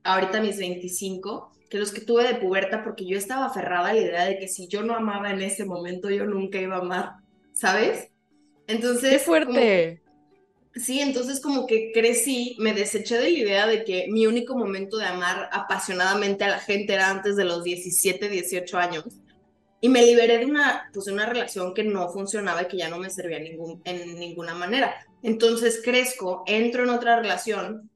ahorita 0.02 0.40
mis 0.40 0.58
25, 0.58 1.52
que 1.70 1.78
los 1.78 1.92
que 1.92 2.00
tuve 2.00 2.26
de 2.26 2.34
puberta, 2.34 2.82
porque 2.82 3.06
yo 3.06 3.16
estaba 3.16 3.46
aferrada 3.46 3.90
a 3.90 3.94
la 3.94 4.00
idea 4.00 4.24
de 4.24 4.38
que 4.38 4.48
si 4.48 4.66
yo 4.66 4.82
no 4.82 4.94
amaba 4.94 5.30
en 5.30 5.40
ese 5.40 5.64
momento, 5.64 6.10
yo 6.10 6.26
nunca 6.26 6.58
iba 6.58 6.76
a 6.76 6.80
amar, 6.80 7.12
¿sabes? 7.52 8.08
Entonces... 8.66 9.10
¡Qué 9.10 9.18
fuerte! 9.20 10.01
Sí, 10.74 11.00
entonces 11.00 11.40
como 11.40 11.66
que 11.66 11.92
crecí, 11.92 12.56
me 12.58 12.72
deseché 12.72 13.16
de 13.16 13.24
la 13.24 13.28
idea 13.28 13.66
de 13.66 13.84
que 13.84 14.06
mi 14.08 14.26
único 14.26 14.56
momento 14.56 14.96
de 14.96 15.04
amar 15.04 15.50
apasionadamente 15.52 16.44
a 16.44 16.48
la 16.48 16.58
gente 16.58 16.94
era 16.94 17.10
antes 17.10 17.36
de 17.36 17.44
los 17.44 17.62
17, 17.62 18.28
18 18.28 18.78
años. 18.78 19.04
Y 19.82 19.88
me 19.88 20.06
liberé 20.06 20.38
de 20.38 20.46
una, 20.46 20.88
pues, 20.94 21.08
una 21.08 21.26
relación 21.26 21.74
que 21.74 21.84
no 21.84 22.08
funcionaba 22.08 22.62
y 22.62 22.68
que 22.68 22.78
ya 22.78 22.88
no 22.88 22.98
me 22.98 23.10
servía 23.10 23.38
en 23.38 24.18
ninguna 24.18 24.54
manera. 24.54 24.94
Entonces 25.22 25.80
crezco, 25.84 26.42
entro 26.46 26.84
en 26.84 26.90
otra 26.90 27.16
relación 27.16 27.90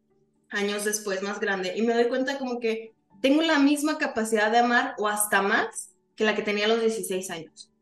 años 0.50 0.85
después 0.85 1.23
más 1.23 1.40
grande 1.40 1.73
y 1.76 1.83
me 1.83 1.95
doy 1.95 2.09
cuenta 2.09 2.38
como 2.38 2.61
que 2.61 2.92
tengo 3.23 3.42
la 3.42 3.59
misma 3.59 3.99
capacidad 3.99 4.50
de 4.50 4.59
amar 4.59 4.95
o 4.99 5.09
hasta 5.09 5.42
más 5.42 5.92
que 6.14 6.25
la 6.25 6.35
que 6.35 6.42
tenía 6.42 6.66
a 6.66 6.68
los 6.68 6.80
16 6.80 7.30
años. 7.30 7.73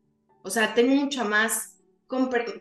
O 0.43 0.49
sea, 0.49 0.73
tengo 0.73 0.95
mucha 0.95 1.23
más 1.23 1.74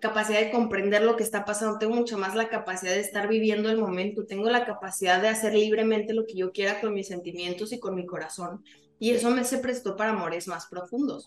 capacidad 0.01 0.41
de 0.41 0.51
comprender 0.51 1.03
lo 1.03 1.17
que 1.17 1.23
está 1.23 1.45
pasando, 1.45 1.79
tengo 1.79 1.95
mucha 1.95 2.17
más 2.17 2.35
la 2.35 2.49
capacidad 2.49 2.93
de 2.93 3.01
estar 3.01 3.29
viviendo 3.29 3.71
el 3.71 3.79
momento, 3.79 4.25
tengo 4.25 4.49
la 4.49 4.65
capacidad 4.65 5.21
de 5.21 5.29
hacer 5.29 5.55
libremente 5.55 6.15
lo 6.15 6.27
que 6.27 6.35
yo 6.35 6.53
quiera 6.53 6.81
con 6.81 6.95
mis 6.95 7.09
sentimientos 7.09 7.73
y 7.73 7.79
con 7.79 7.95
mi 7.95 8.07
corazón. 8.07 8.65
Y 8.99 9.11
eso 9.11 9.31
me 9.31 9.45
se 9.45 9.59
prestó 9.59 9.97
para 9.97 10.11
amores 10.11 10.49
más 10.49 10.67
profundos, 10.67 11.27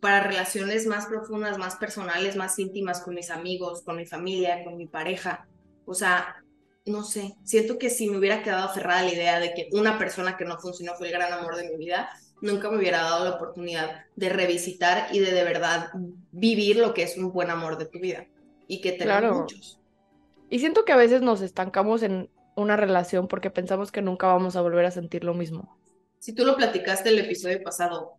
para 0.00 0.20
relaciones 0.20 0.86
más 0.86 1.06
profundas, 1.06 1.56
más 1.56 1.76
personales, 1.76 2.36
más 2.36 2.58
íntimas 2.58 3.00
con 3.00 3.14
mis 3.14 3.30
amigos, 3.30 3.82
con 3.82 3.96
mi 3.96 4.04
familia, 4.04 4.62
con 4.62 4.76
mi 4.76 4.86
pareja. 4.86 5.48
O 5.86 5.94
sea, 5.94 6.36
no 6.84 7.04
sé, 7.04 7.34
siento 7.42 7.78
que 7.78 7.88
si 7.88 8.10
me 8.10 8.18
hubiera 8.18 8.42
quedado 8.42 8.68
aferrada 8.68 9.02
la 9.02 9.12
idea 9.12 9.40
de 9.40 9.54
que 9.54 9.68
una 9.72 9.98
persona 9.98 10.36
que 10.36 10.44
no 10.44 10.58
funcionó 10.58 10.94
fue 10.94 11.08
el 11.08 11.14
gran 11.14 11.32
amor 11.32 11.56
de 11.56 11.70
mi 11.70 11.76
vida, 11.76 12.10
nunca 12.40 12.70
me 12.70 12.78
hubiera 12.78 13.02
dado 13.02 13.24
la 13.24 13.36
oportunidad 13.36 14.04
de 14.16 14.28
revisitar 14.28 15.08
y 15.14 15.18
de 15.20 15.32
de 15.32 15.44
verdad 15.44 15.88
vivir 16.30 16.76
lo 16.76 16.94
que 16.94 17.02
es 17.02 17.16
un 17.16 17.32
buen 17.32 17.50
amor 17.50 17.78
de 17.78 17.86
tu 17.86 17.98
vida 18.00 18.26
y 18.68 18.80
que 18.80 18.92
tenemos 18.92 19.22
Claro. 19.22 19.30
muchos. 19.30 19.80
Y 20.50 20.58
siento 20.60 20.84
que 20.84 20.92
a 20.92 20.96
veces 20.96 21.22
nos 21.22 21.40
estancamos 21.42 22.02
en 22.02 22.30
una 22.56 22.76
relación 22.76 23.28
porque 23.28 23.50
pensamos 23.50 23.92
que 23.92 24.02
nunca 24.02 24.26
vamos 24.28 24.56
a 24.56 24.62
volver 24.62 24.86
a 24.86 24.90
sentir 24.90 25.24
lo 25.24 25.34
mismo. 25.34 25.78
Si 26.18 26.34
tú 26.34 26.44
lo 26.44 26.56
platicaste 26.56 27.08
el 27.08 27.18
episodio 27.20 27.62
pasado, 27.62 28.18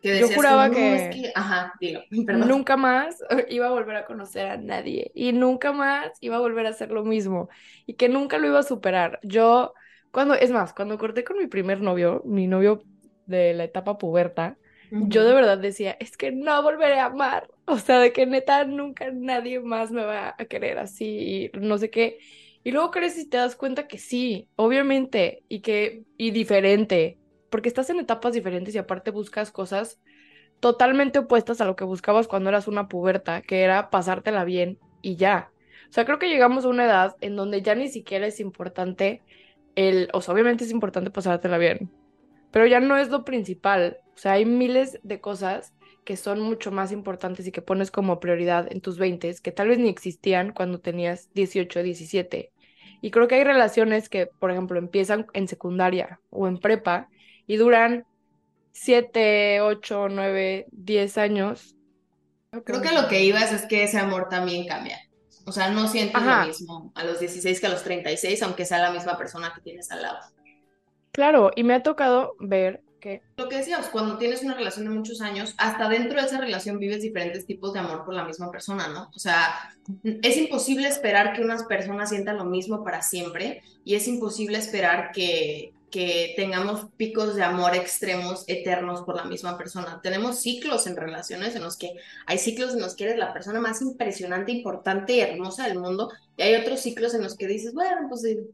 que 0.00 0.10
Yo 0.12 0.28
decías 0.28 0.34
juraba 0.34 0.68
como, 0.70 0.70
"No, 0.70 0.94
que 0.94 0.96
es 0.96 1.08
que, 1.10 1.32
ajá, 1.34 1.74
dilo, 1.80 2.02
perdón. 2.26 2.50
Nunca 2.50 2.76
más 2.76 3.16
iba 3.48 3.66
a 3.66 3.70
volver 3.70 3.96
a 3.96 4.04
conocer 4.06 4.46
a 4.46 4.56
nadie 4.56 5.10
y 5.14 5.32
nunca 5.32 5.72
más 5.72 6.10
iba 6.20 6.36
a 6.36 6.40
volver 6.40 6.66
a 6.66 6.70
hacer 6.70 6.90
lo 6.90 7.04
mismo 7.04 7.48
y 7.86 7.94
que 7.94 8.08
nunca 8.08 8.38
lo 8.38 8.46
iba 8.48 8.58
a 8.60 8.62
superar. 8.62 9.20
Yo, 9.22 9.74
cuando, 10.10 10.34
es 10.34 10.50
más, 10.50 10.72
cuando 10.74 10.98
corté 10.98 11.22
con 11.24 11.38
mi 11.38 11.46
primer 11.46 11.80
novio, 11.80 12.22
mi 12.24 12.46
novio 12.46 12.86
de 13.26 13.54
la 13.54 13.64
etapa 13.64 13.98
puberta, 13.98 14.56
yo 14.90 15.24
de 15.24 15.34
verdad 15.34 15.58
decía, 15.58 15.96
es 15.98 16.16
que 16.16 16.30
no 16.30 16.62
volveré 16.62 17.00
a 17.00 17.06
amar. 17.06 17.50
O 17.66 17.78
sea, 17.78 17.98
de 17.98 18.12
que 18.12 18.26
neta 18.26 18.64
nunca 18.64 19.10
nadie 19.10 19.58
más 19.58 19.90
me 19.90 20.04
va 20.04 20.34
a 20.38 20.44
querer 20.44 20.78
así 20.78 21.50
y 21.54 21.58
no 21.58 21.78
sé 21.78 21.90
qué. 21.90 22.18
Y 22.62 22.70
luego 22.70 22.90
creces 22.90 23.24
y 23.24 23.28
te 23.28 23.38
das 23.38 23.56
cuenta 23.56 23.88
que 23.88 23.98
sí, 23.98 24.48
obviamente, 24.56 25.42
y 25.48 25.60
que, 25.60 26.04
y 26.16 26.30
diferente, 26.30 27.18
porque 27.50 27.68
estás 27.68 27.90
en 27.90 28.00
etapas 28.00 28.34
diferentes 28.34 28.74
y 28.74 28.78
aparte 28.78 29.10
buscas 29.10 29.50
cosas 29.50 30.00
totalmente 30.60 31.18
opuestas 31.18 31.60
a 31.60 31.66
lo 31.66 31.76
que 31.76 31.84
buscabas 31.84 32.28
cuando 32.28 32.50
eras 32.50 32.68
una 32.68 32.88
puberta, 32.88 33.42
que 33.42 33.62
era 33.62 33.90
pasártela 33.90 34.44
bien 34.44 34.78
y 35.02 35.16
ya. 35.16 35.52
O 35.90 35.92
sea, 35.92 36.04
creo 36.04 36.18
que 36.18 36.28
llegamos 36.28 36.64
a 36.64 36.68
una 36.68 36.84
edad 36.86 37.16
en 37.20 37.36
donde 37.36 37.62
ya 37.62 37.74
ni 37.74 37.88
siquiera 37.88 38.26
es 38.26 38.40
importante 38.40 39.22
el, 39.74 40.08
o 40.12 40.20
sea, 40.20 40.34
obviamente 40.34 40.64
es 40.64 40.70
importante 40.70 41.10
pasártela 41.10 41.58
bien, 41.58 41.90
pero 42.54 42.68
ya 42.68 42.78
no 42.78 42.96
es 42.96 43.08
lo 43.08 43.24
principal. 43.24 43.98
O 44.14 44.16
sea, 44.16 44.34
hay 44.34 44.44
miles 44.44 45.00
de 45.02 45.20
cosas 45.20 45.74
que 46.04 46.16
son 46.16 46.40
mucho 46.40 46.70
más 46.70 46.92
importantes 46.92 47.48
y 47.48 47.50
que 47.50 47.62
pones 47.62 47.90
como 47.90 48.20
prioridad 48.20 48.70
en 48.70 48.80
tus 48.80 48.96
20 48.96 49.34
que 49.42 49.50
tal 49.50 49.66
vez 49.66 49.80
ni 49.80 49.88
existían 49.88 50.52
cuando 50.52 50.78
tenías 50.78 51.30
18, 51.34 51.82
17. 51.82 52.52
Y 53.00 53.10
creo 53.10 53.26
que 53.26 53.34
hay 53.34 53.42
relaciones 53.42 54.08
que, 54.08 54.26
por 54.26 54.52
ejemplo, 54.52 54.78
empiezan 54.78 55.26
en 55.32 55.48
secundaria 55.48 56.20
o 56.30 56.46
en 56.46 56.58
prepa 56.58 57.08
y 57.48 57.56
duran 57.56 58.06
7, 58.70 59.60
8, 59.60 60.08
9, 60.10 60.66
10 60.70 61.18
años. 61.18 61.74
Creo 62.64 62.80
que 62.80 62.88
a 62.90 63.02
lo 63.02 63.08
que 63.08 63.24
ibas 63.24 63.50
es 63.50 63.66
que 63.66 63.82
ese 63.82 63.98
amor 63.98 64.28
también 64.28 64.68
cambia. 64.68 65.00
O 65.44 65.50
sea, 65.50 65.70
no 65.72 65.88
sientes 65.88 66.14
Ajá. 66.14 66.42
lo 66.42 66.46
mismo 66.46 66.92
a 66.94 67.02
los 67.02 67.18
16 67.18 67.60
que 67.60 67.66
a 67.66 67.70
los 67.70 67.82
36, 67.82 68.40
aunque 68.44 68.64
sea 68.64 68.78
la 68.78 68.92
misma 68.92 69.18
persona 69.18 69.52
que 69.52 69.60
tienes 69.60 69.90
al 69.90 70.02
lado. 70.02 70.20
Claro, 71.14 71.52
y 71.54 71.62
me 71.62 71.74
ha 71.74 71.82
tocado 71.84 72.34
ver 72.40 72.82
que, 73.00 73.22
Lo 73.36 73.48
que 73.48 73.58
decíamos, 73.58 73.86
cuando 73.86 74.18
tienes 74.18 74.42
una 74.42 74.54
relación 74.54 74.86
de 74.86 74.90
muchos 74.90 75.20
años, 75.20 75.54
hasta 75.58 75.88
dentro 75.88 76.20
de 76.20 76.26
esa 76.26 76.40
relación 76.40 76.80
vives 76.80 77.02
diferentes 77.02 77.46
tipos 77.46 77.72
de 77.72 77.78
amor 77.78 78.04
por 78.04 78.14
la 78.14 78.24
misma 78.24 78.50
persona, 78.50 78.88
¿no? 78.88 79.10
O 79.14 79.18
sea, 79.20 79.54
es 80.02 80.36
imposible 80.36 80.88
esperar 80.88 81.32
que 81.32 81.42
unas 81.42 81.62
personas 81.64 82.08
sientan 82.08 82.38
lo 82.38 82.44
mismo 82.44 82.82
para 82.82 83.00
siempre 83.00 83.62
y 83.84 83.94
es 83.94 84.08
imposible 84.08 84.58
esperar 84.58 85.12
que, 85.12 85.72
que 85.94 86.34
tengamos 86.36 86.86
picos 86.96 87.36
de 87.36 87.44
amor 87.44 87.76
extremos, 87.76 88.42
eternos 88.48 89.02
por 89.02 89.14
la 89.14 89.24
misma 89.24 89.56
persona. 89.56 90.00
Tenemos 90.02 90.40
ciclos 90.40 90.88
en 90.88 90.96
relaciones 90.96 91.54
en 91.54 91.62
los 91.62 91.76
que 91.76 91.92
hay 92.26 92.38
ciclos 92.38 92.74
en 92.74 92.80
los 92.80 92.96
que 92.96 93.04
eres 93.04 93.16
la 93.16 93.32
persona 93.32 93.60
más 93.60 93.80
impresionante, 93.80 94.50
importante 94.50 95.12
y 95.12 95.20
hermosa 95.20 95.68
del 95.68 95.78
mundo 95.78 96.10
y 96.36 96.42
hay 96.42 96.56
otros 96.56 96.80
ciclos 96.80 97.14
en 97.14 97.22
los 97.22 97.36
que 97.36 97.46
dices, 97.46 97.72
bueno, 97.74 98.08
pues, 98.08 98.24
eh, 98.24 98.44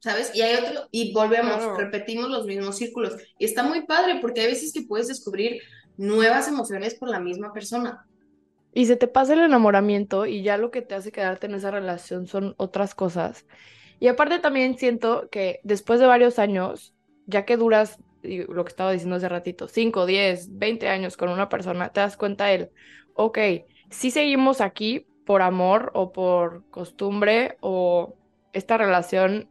¿sabes? 0.00 0.32
Y 0.34 0.42
hay 0.42 0.62
otro, 0.62 0.86
y 0.90 1.14
volvemos, 1.14 1.56
Claro. 1.56 1.76
repetimos 1.78 2.28
los 2.28 2.44
mismos 2.46 2.76
círculos. 2.76 3.14
Y 3.38 3.46
está 3.46 3.62
muy 3.62 3.86
padre 3.86 4.18
porque 4.20 4.42
hay 4.42 4.48
veces 4.48 4.70
que 4.74 4.82
puedes 4.82 5.08
descubrir 5.08 5.62
nuevas 5.96 6.46
emociones 6.48 6.94
por 6.94 7.08
la 7.08 7.20
misma 7.20 7.52
persona. 7.54 8.06
y 8.74 8.86
se 8.86 8.96
te 8.96 9.06
pasa 9.08 9.34
el 9.34 9.40
enamoramiento 9.40 10.24
y 10.26 10.42
ya 10.42 10.56
lo 10.56 10.70
que 10.70 10.80
te 10.82 10.94
hace 10.94 11.12
quedarte 11.12 11.46
en 11.46 11.54
esa 11.54 11.70
relación 11.70 12.26
son 12.26 12.54
otras 12.56 12.94
cosas. 12.94 13.44
Y 14.02 14.08
aparte 14.08 14.40
también 14.40 14.76
siento 14.78 15.28
que 15.30 15.60
después 15.62 16.00
de 16.00 16.06
varios 16.06 16.40
años, 16.40 16.92
ya 17.26 17.44
que 17.44 17.56
duras, 17.56 18.00
lo 18.24 18.64
que 18.64 18.68
estaba 18.68 18.90
diciendo 18.90 19.14
hace 19.14 19.28
ratito, 19.28 19.68
5, 19.68 20.06
10, 20.06 20.58
20 20.58 20.88
años 20.88 21.16
con 21.16 21.28
una 21.28 21.48
persona, 21.48 21.90
te 21.90 22.00
das 22.00 22.16
cuenta 22.16 22.50
él, 22.50 22.70
ok, 23.14 23.38
si 23.90 24.10
seguimos 24.10 24.60
aquí 24.60 25.06
por 25.24 25.40
amor 25.40 25.92
o 25.94 26.10
por 26.10 26.68
costumbre 26.70 27.58
o 27.60 28.16
esta 28.52 28.76
relación 28.76 29.48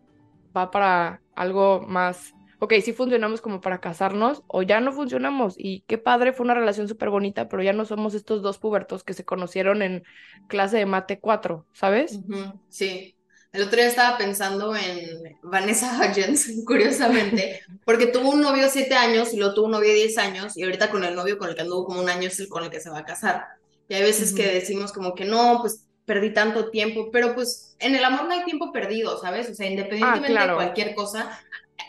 va 0.56 0.70
para 0.70 1.22
algo 1.34 1.86
más, 1.88 2.34
ok, 2.60 2.74
si 2.82 2.92
funcionamos 2.92 3.40
como 3.40 3.62
para 3.62 3.80
casarnos 3.80 4.44
o 4.48 4.64
ya 4.64 4.82
no 4.82 4.92
funcionamos 4.92 5.56
y 5.58 5.86
qué 5.88 5.98
padre, 5.98 6.34
fue 6.34 6.44
una 6.44 6.56
relación 6.56 6.90
súper 6.90 7.10
bonita, 7.10 7.48
pero 7.48 7.64
ya 7.64 7.72
no 7.72 7.86
somos 7.86 8.16
estos 8.16 8.42
dos 8.42 8.58
pubertos 8.58 9.06
que 9.06 9.14
se 9.14 9.24
conocieron 9.24 9.82
en 9.82 10.04
clase 10.50 10.76
de 10.76 10.86
mate 10.86 11.22
4, 11.22 11.66
¿sabes? 11.72 12.20
Sí. 12.68 13.16
El 13.52 13.64
otro 13.64 13.78
día 13.78 13.88
estaba 13.88 14.18
pensando 14.18 14.74
en 14.76 15.38
Vanessa 15.42 15.98
Hudgens, 16.00 16.48
curiosamente, 16.66 17.62
porque 17.84 18.08
tuvo 18.08 18.30
un 18.30 18.42
novio 18.42 18.70
siete 18.70 18.96
años 18.96 19.34
y 19.34 19.38
luego 19.38 19.54
tuvo 19.54 19.66
un 19.66 19.72
novio 19.72 19.94
diez 19.94 20.18
años 20.18 20.56
y 20.56 20.64
ahorita 20.64 20.90
con 20.90 21.04
el 21.04 21.16
novio 21.16 21.38
con 21.38 21.50
el 21.50 21.56
que 21.56 21.62
anduvo 21.62 21.86
como 21.86 22.00
un 22.02 22.10
año 22.10 22.28
es 22.28 22.40
el 22.40 22.48
con 22.48 22.64
el 22.64 22.70
que 22.70 22.80
se 22.80 22.90
va 22.90 23.00
a 23.00 23.06
casar. 23.06 23.44
Y 23.90 23.94
hay 23.96 24.04
veces 24.04 24.34
que 24.34 24.44
Ujú. 24.44 24.54
decimos 24.54 24.94
como 24.94 25.14
que 25.16 25.26
no, 25.26 25.58
pues 25.62 25.86
perdí 26.06 26.34
tanto 26.34 26.70
tiempo, 26.70 27.10
pero 27.12 27.36
pues 27.36 27.76
en 27.80 27.94
el 27.96 28.04
amor 28.06 28.24
no 28.26 28.32
hay 28.34 28.46
tiempo 28.46 28.72
perdido, 28.72 29.20
¿sabes? 29.20 29.50
O 29.50 29.54
sea, 29.54 29.68
independientemente 29.70 30.44
de 30.44 30.46
Ah, 30.48 30.54
claro. 30.54 30.54
cualquier 30.54 30.96
cosa, 30.96 31.38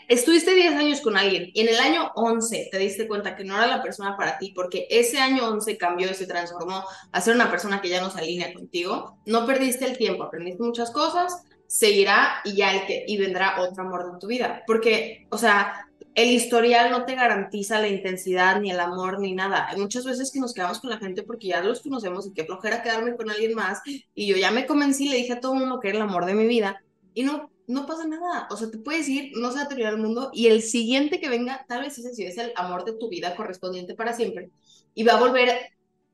estuviste 0.07 0.53
10 0.55 0.73
años 0.75 1.01
con 1.01 1.17
alguien 1.17 1.49
y 1.53 1.61
en 1.61 1.69
el 1.69 1.79
año 1.79 2.11
11 2.15 2.67
te 2.71 2.77
diste 2.77 3.07
cuenta 3.07 3.35
que 3.35 3.43
no 3.43 3.55
era 3.55 3.67
la 3.67 3.81
persona 3.81 4.17
para 4.17 4.37
ti 4.37 4.51
porque 4.55 4.87
ese 4.89 5.19
año 5.19 5.47
11 5.49 5.77
cambió 5.77 6.09
y 6.09 6.13
se 6.13 6.27
transformó 6.27 6.83
a 7.11 7.21
ser 7.21 7.35
una 7.35 7.49
persona 7.49 7.81
que 7.81 7.89
ya 7.89 8.01
no 8.01 8.09
se 8.09 8.19
alinea 8.19 8.53
contigo, 8.53 9.19
no 9.25 9.45
perdiste 9.45 9.85
el 9.85 9.97
tiempo, 9.97 10.23
aprendiste 10.23 10.63
muchas 10.63 10.91
cosas, 10.91 11.43
seguirá 11.73 12.35
y 12.45 12.53
ya 12.53 12.85
y 13.07 13.17
vendrá 13.17 13.59
otro 13.59 13.81
amor 13.83 14.13
de 14.13 14.19
tu 14.19 14.27
vida. 14.27 14.61
Porque, 14.67 15.25
o 15.31 15.39
sea, 15.39 15.87
el 16.13 16.29
historial 16.29 16.91
no 16.91 17.03
te 17.03 17.15
garantiza 17.15 17.81
la 17.81 17.87
intensidad, 17.87 18.61
ni 18.61 18.69
el 18.69 18.79
amor, 18.79 19.19
ni 19.19 19.33
nada. 19.33 19.67
Muchas 19.75 20.05
veces 20.05 20.31
que 20.31 20.39
nos 20.39 20.53
quedamos 20.53 20.79
con 20.79 20.91
la 20.91 20.99
gente 20.99 21.23
porque 21.23 21.47
ya 21.47 21.63
los 21.63 21.81
conocemos 21.81 22.27
y 22.27 22.33
qué 22.33 22.45
flojera 22.45 22.83
quedarme 22.83 23.15
con 23.15 23.31
alguien 23.31 23.55
más. 23.55 23.81
Y 24.13 24.27
yo 24.27 24.37
ya 24.37 24.51
me 24.51 24.67
convencí, 24.67 25.09
le 25.09 25.17
dije 25.17 25.33
a 25.33 25.39
todo 25.39 25.53
el 25.53 25.61
mundo 25.61 25.79
que 25.79 25.89
era 25.89 25.97
el 25.97 26.03
amor 26.03 26.27
de 26.27 26.35
mi 26.35 26.45
vida. 26.45 26.79
Y 27.15 27.23
no, 27.23 27.49
no 27.65 27.87
pasa 27.87 28.05
nada. 28.05 28.47
O 28.51 28.55
sea, 28.55 28.69
te 28.69 28.77
puedes 28.77 29.09
ir, 29.09 29.31
no 29.35 29.49
se 29.49 29.57
va 29.57 29.63
a 29.63 29.67
terminar 29.67 29.93
el 29.93 29.99
mundo. 29.99 30.29
Y 30.31 30.49
el 30.49 30.61
siguiente 30.61 31.19
que 31.19 31.27
venga, 31.27 31.65
tal 31.67 31.81
vez 31.81 31.97
ese 31.97 32.13
sí 32.13 32.23
es 32.23 32.37
el 32.37 32.53
amor 32.55 32.85
de 32.85 32.93
tu 32.93 33.09
vida 33.09 33.35
correspondiente 33.35 33.95
para 33.95 34.13
siempre. 34.13 34.51
Y 34.93 35.01
va 35.01 35.13
a 35.13 35.19
volver 35.19 35.49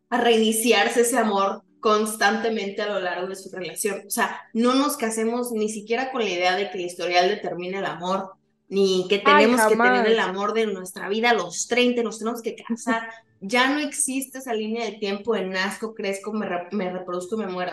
a 0.10 0.22
reiniciarse 0.22 1.02
ese 1.02 1.18
amor 1.18 1.64
constantemente 1.80 2.82
a 2.82 2.88
lo 2.88 3.00
largo 3.00 3.28
de 3.28 3.36
su 3.36 3.50
relación. 3.50 4.04
O 4.06 4.10
sea, 4.10 4.42
no 4.54 4.74
nos 4.76 4.98
casemos 4.98 5.52
ni 5.52 5.70
siquiera 5.70 6.12
con 6.12 6.22
la 6.22 6.30
idea 6.30 6.56
de 6.56 6.70
que 6.70 6.78
el 6.78 6.86
historial 6.86 7.30
determine 7.30 7.80
el 7.80 7.86
amor, 7.86 8.32
ni 8.68 9.08
que 9.10 9.22
Ay, 9.26 9.46
tenemos 9.46 9.62
que 9.68 9.76
tener 9.76 10.08
el 10.08 10.20
amor 10.20 10.54
de 10.54 10.68
nuestra 10.68 11.10
vida 11.10 11.32
a 11.32 11.34
los 11.34 11.68
30, 11.68 12.04
nos 12.04 12.20
tenemos 12.20 12.42
que 12.42 12.56
casar. 12.56 13.10
Ya 13.42 13.70
no 13.70 13.80
existe 13.80 14.40
esa 14.40 14.54
línea 14.54 14.84
de 14.84 14.98
tiempo 14.98 15.34
de 15.34 15.46
nazco, 15.46 15.96
crezco, 15.96 16.34
me, 16.34 16.46
re- 16.46 16.68
me 16.72 16.92
reproduzco 16.92 17.36
y 17.38 17.46
me 17.46 17.48
muero. 17.48 17.72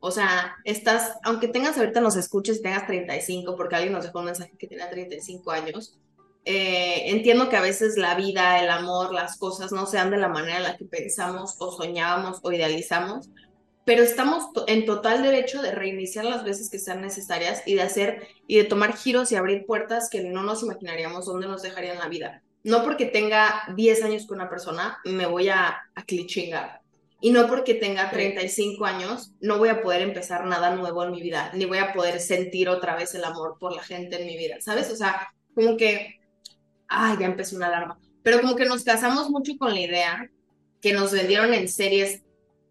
O 0.00 0.10
sea, 0.10 0.56
estás, 0.64 1.12
aunque 1.22 1.46
tengas 1.46 1.78
ahorita 1.78 2.00
nos 2.00 2.16
escuches 2.16 2.58
y 2.58 2.62
tengas 2.62 2.84
35, 2.88 3.54
porque 3.54 3.76
alguien 3.76 3.92
nos 3.92 4.02
dejó 4.02 4.18
un 4.18 4.24
mensaje 4.24 4.50
que 4.58 4.66
tenía 4.66 4.90
35 4.90 5.52
años, 5.52 5.96
eh, 6.44 7.04
entiendo 7.10 7.48
que 7.48 7.56
a 7.56 7.60
veces 7.62 7.96
la 7.96 8.14
vida, 8.14 8.62
el 8.62 8.70
amor, 8.70 9.12
las 9.14 9.38
cosas 9.38 9.72
no 9.72 9.86
sean 9.86 10.10
de 10.10 10.18
la 10.18 10.28
manera 10.28 10.58
en 10.58 10.62
la 10.64 10.76
que 10.76 10.84
pensamos 10.84 11.56
o 11.58 11.72
soñábamos 11.72 12.38
o 12.42 12.52
idealizamos, 12.52 13.30
pero 13.84 14.02
estamos 14.02 14.52
to- 14.52 14.64
en 14.66 14.86
total 14.86 15.22
derecho 15.22 15.62
de 15.62 15.72
reiniciar 15.72 16.24
las 16.24 16.44
veces 16.44 16.70
que 16.70 16.78
sean 16.78 17.00
necesarias 17.02 17.62
y 17.66 17.74
de 17.74 17.82
hacer 17.82 18.26
y 18.46 18.56
de 18.56 18.64
tomar 18.64 18.96
giros 18.96 19.30
y 19.32 19.36
abrir 19.36 19.66
puertas 19.66 20.08
que 20.10 20.22
no 20.22 20.42
nos 20.42 20.62
imaginaríamos 20.62 21.26
dónde 21.26 21.46
nos 21.48 21.62
dejarían 21.62 21.98
la 21.98 22.08
vida. 22.08 22.42
No 22.62 22.82
porque 22.82 23.04
tenga 23.06 23.62
10 23.76 24.02
años 24.02 24.26
con 24.26 24.36
una 24.40 24.48
persona 24.48 24.98
me 25.04 25.26
voy 25.26 25.48
a, 25.50 25.76
a 25.94 26.02
clichingar. 26.04 26.80
Y 27.20 27.30
no 27.30 27.46
porque 27.46 27.74
tenga 27.74 28.08
Sí. 28.10 28.16
35 28.16 28.84
años 28.86 29.32
no 29.40 29.58
voy 29.58 29.68
a 29.70 29.82
poder 29.82 30.02
empezar 30.02 30.44
nada 30.46 30.74
nuevo 30.76 31.04
en 31.04 31.10
mi 31.12 31.22
vida, 31.22 31.50
ni 31.54 31.64
voy 31.66 31.78
a 31.78 31.92
poder 31.92 32.20
sentir 32.20 32.68
otra 32.68 32.96
vez 32.96 33.14
el 33.14 33.24
amor 33.24 33.56
por 33.58 33.74
la 33.74 33.82
gente 33.82 34.20
en 34.20 34.26
mi 34.26 34.36
vida, 34.36 34.56
¿sabes? 34.60 34.90
O 34.90 34.96
sea, 34.96 35.28
como 35.54 35.76
que, 35.76 36.20
ay, 36.88 37.16
ya 37.20 37.26
empezó 37.26 37.56
una 37.56 37.66
alarma, 37.68 37.98
pero 38.22 38.40
como 38.40 38.56
que 38.56 38.64
nos 38.66 38.84
casamos 38.84 39.30
mucho 39.30 39.52
con 39.58 39.72
la 39.72 39.80
idea 39.80 40.30
que 40.80 40.92
nos 40.92 41.12
vendieron 41.12 41.54
en 41.54 41.68
series, 41.68 42.22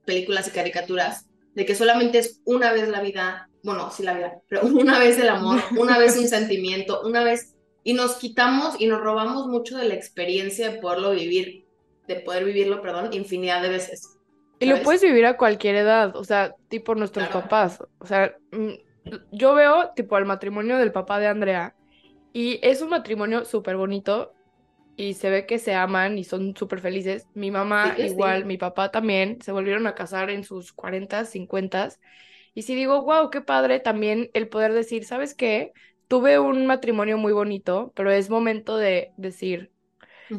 películas 0.05 0.47
y 0.47 0.51
caricaturas, 0.51 1.27
de 1.55 1.65
que 1.65 1.75
solamente 1.75 2.19
es 2.19 2.41
una 2.45 2.71
vez 2.73 2.87
la 2.89 3.01
vida, 3.01 3.49
bueno, 3.63 3.89
sí 3.91 4.03
la 4.03 4.13
vida, 4.13 4.33
pero 4.49 4.61
una 4.67 4.99
vez 4.99 5.17
el 5.19 5.29
amor, 5.29 5.61
una 5.77 5.97
vez 5.97 6.17
un 6.17 6.27
sentimiento, 6.27 7.01
una 7.03 7.23
vez, 7.23 7.55
y 7.83 7.93
nos 7.93 8.15
quitamos 8.15 8.79
y 8.79 8.87
nos 8.87 9.01
robamos 9.01 9.47
mucho 9.47 9.77
de 9.77 9.87
la 9.87 9.93
experiencia 9.93 10.69
de 10.71 10.79
poderlo 10.79 11.11
vivir, 11.11 11.65
de 12.07 12.15
poder 12.15 12.45
vivirlo, 12.45 12.81
perdón, 12.81 13.13
infinidad 13.13 13.61
de 13.61 13.69
veces. 13.69 14.09
Y 14.59 14.65
lo 14.65 14.81
puedes 14.81 15.01
vivir 15.01 15.25
a 15.25 15.35
cualquier 15.35 15.75
edad, 15.75 16.15
o 16.15 16.23
sea, 16.23 16.55
tipo 16.69 16.95
nuestros 16.95 17.27
Claro. 17.27 17.41
papás. 17.41 17.83
O 17.99 18.05
sea, 18.05 18.33
mm, 18.51 18.69
yo 19.31 19.53
veo 19.55 19.91
tipo 19.95 20.17
el 20.17 20.23
matrimonio 20.25 20.77
del 20.77 20.93
papá 20.93 21.19
de 21.19 21.27
Andrea 21.27 21.75
y 22.33 22.59
es 22.63 22.81
un 22.83 22.89
matrimonio 22.91 23.45
súper 23.45 23.77
bonito, 23.77 24.37
y 24.95 25.15
se 25.15 25.29
ve 25.29 25.45
que 25.47 25.59
se 25.59 25.75
aman 25.75 26.17
y 26.17 26.23
son 26.23 26.55
súper 26.55 26.79
felices. 26.81 27.29
Mi 27.33 27.51
mamá 27.51 27.95
Sí, 27.95 28.07
sí. 28.09 28.15
igual, 28.15 28.45
mi 28.45 28.57
papá 28.57 28.91
también, 28.91 29.39
se 29.41 29.51
volvieron 29.51 29.87
a 29.87 29.95
casar 29.95 30.29
en 30.29 30.43
sus 30.43 30.73
40, 30.73 31.25
50. 31.25 31.89
Y 32.53 32.63
sí 32.63 32.75
digo, 32.75 33.03
wow, 33.03 33.29
qué 33.31 33.41
padre 33.41 33.79
también 33.79 34.29
el 34.33 34.49
poder 34.49 34.73
decir, 34.73 35.05
¿sabes 35.05 35.35
qué? 35.35 35.73
Tuve 36.07 36.39
un 36.39 36.67
matrimonio 36.67 37.17
muy 37.17 37.33
bonito, 37.33 37.91
pero 37.95 38.11
es 38.11 38.29
momento 38.29 38.77
de 38.77 39.13
decir, 39.17 39.73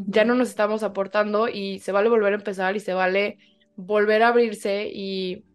ya 0.07 0.25
no 0.25 0.35
nos 0.35 0.49
estamos 0.51 0.83
aportando 0.83 1.49
y 1.49 1.79
se 1.81 1.93
vale 1.93 2.09
volver 2.09 2.33
a 2.35 2.37
empezar 2.37 2.77
y 2.77 2.81
se 2.81 2.95
vale 2.95 3.39
volver 3.77 4.23
a 4.23 4.29
abrirse 4.29 4.91
y 4.93 5.47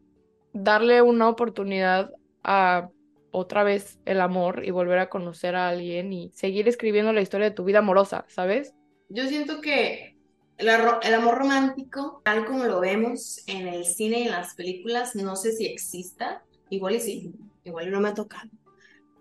darle 0.53 1.01
una 1.01 1.29
oportunidad 1.29 2.11
a 2.43 2.89
otra 3.31 3.63
vez 3.63 3.99
el 4.05 4.21
amor 4.21 4.63
y 4.65 4.71
volver 4.71 4.99
a 4.99 5.09
conocer 5.09 5.55
a 5.55 5.69
alguien 5.69 6.13
y 6.13 6.31
seguir 6.33 6.67
escribiendo 6.67 7.13
la 7.13 7.21
historia 7.21 7.49
de 7.49 7.55
tu 7.55 7.63
vida 7.63 7.79
amorosa, 7.79 8.25
¿sabes? 8.27 8.73
Yo 9.09 9.27
siento 9.27 9.61
que 9.61 10.17
el, 10.57 10.67
el 10.67 11.13
amor 11.13 11.37
romántico, 11.37 12.21
tal 12.23 12.45
como 12.45 12.65
lo 12.65 12.79
vemos 12.79 13.43
en 13.47 13.67
el 13.67 13.85
cine 13.85 14.19
y 14.19 14.23
en 14.23 14.31
las 14.31 14.55
películas, 14.55 15.15
no 15.15 15.35
sé 15.35 15.51
si 15.51 15.65
exista, 15.65 16.43
igual 16.69 16.95
y 16.95 16.99
sí, 16.99 17.33
igual 17.63 17.87
y 17.87 17.91
no 17.91 18.01
me 18.01 18.09
ha 18.09 18.13
tocado, 18.13 18.49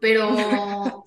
pero 0.00 0.28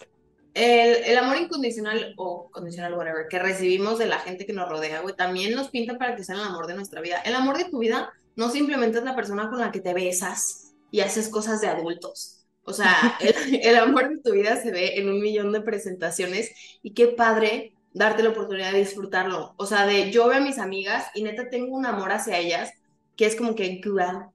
el, 0.53 1.03
el 1.03 1.17
amor 1.17 1.37
incondicional 1.37 2.13
o 2.17 2.49
condicional, 2.51 2.93
whatever, 2.93 3.27
que 3.29 3.39
recibimos 3.39 3.99
de 3.99 4.07
la 4.07 4.19
gente 4.19 4.45
que 4.45 4.53
nos 4.53 4.69
rodea, 4.69 5.01
güey, 5.01 5.15
también 5.15 5.55
nos 5.55 5.69
pinta 5.69 5.97
para 5.97 6.15
que 6.15 6.23
sea 6.23 6.35
el 6.35 6.41
amor 6.41 6.67
de 6.67 6.75
nuestra 6.75 7.01
vida. 7.01 7.21
El 7.25 7.35
amor 7.35 7.57
de 7.57 7.65
tu 7.65 7.79
vida 7.79 8.11
no 8.35 8.49
simplemente 8.49 8.97
es 8.97 9.03
la 9.03 9.15
persona 9.15 9.49
con 9.49 9.59
la 9.59 9.71
que 9.71 9.81
te 9.81 9.93
besas 9.93 10.73
y 10.91 11.01
haces 11.01 11.29
cosas 11.29 11.61
de 11.61 11.67
adultos. 11.67 12.40
O 12.71 12.73
sea, 12.73 13.17
el, 13.19 13.59
el 13.63 13.75
amor 13.77 14.09
de 14.09 14.17
tu 14.19 14.31
vida 14.33 14.55
se 14.57 14.71
ve 14.71 14.97
en 14.99 15.09
un 15.09 15.21
millón 15.21 15.51
de 15.51 15.61
presentaciones 15.61 16.51
y 16.81 16.93
qué 16.93 17.07
padre 17.09 17.73
darte 17.93 18.23
la 18.23 18.29
oportunidad 18.29 18.71
de 18.71 18.79
disfrutarlo. 18.79 19.53
O 19.57 19.65
sea, 19.65 19.85
de 19.85 20.11
yo 20.11 20.27
veo 20.27 20.37
a 20.37 20.41
mis 20.41 20.57
amigas 20.57 21.07
y 21.13 21.23
neta 21.23 21.49
tengo 21.49 21.75
un 21.75 21.85
amor 21.85 22.11
hacia 22.11 22.37
ellas 22.39 22.71
que 23.17 23.25
es 23.25 23.35
como 23.35 23.55
que, 23.55 23.81
wow, 23.85 24.33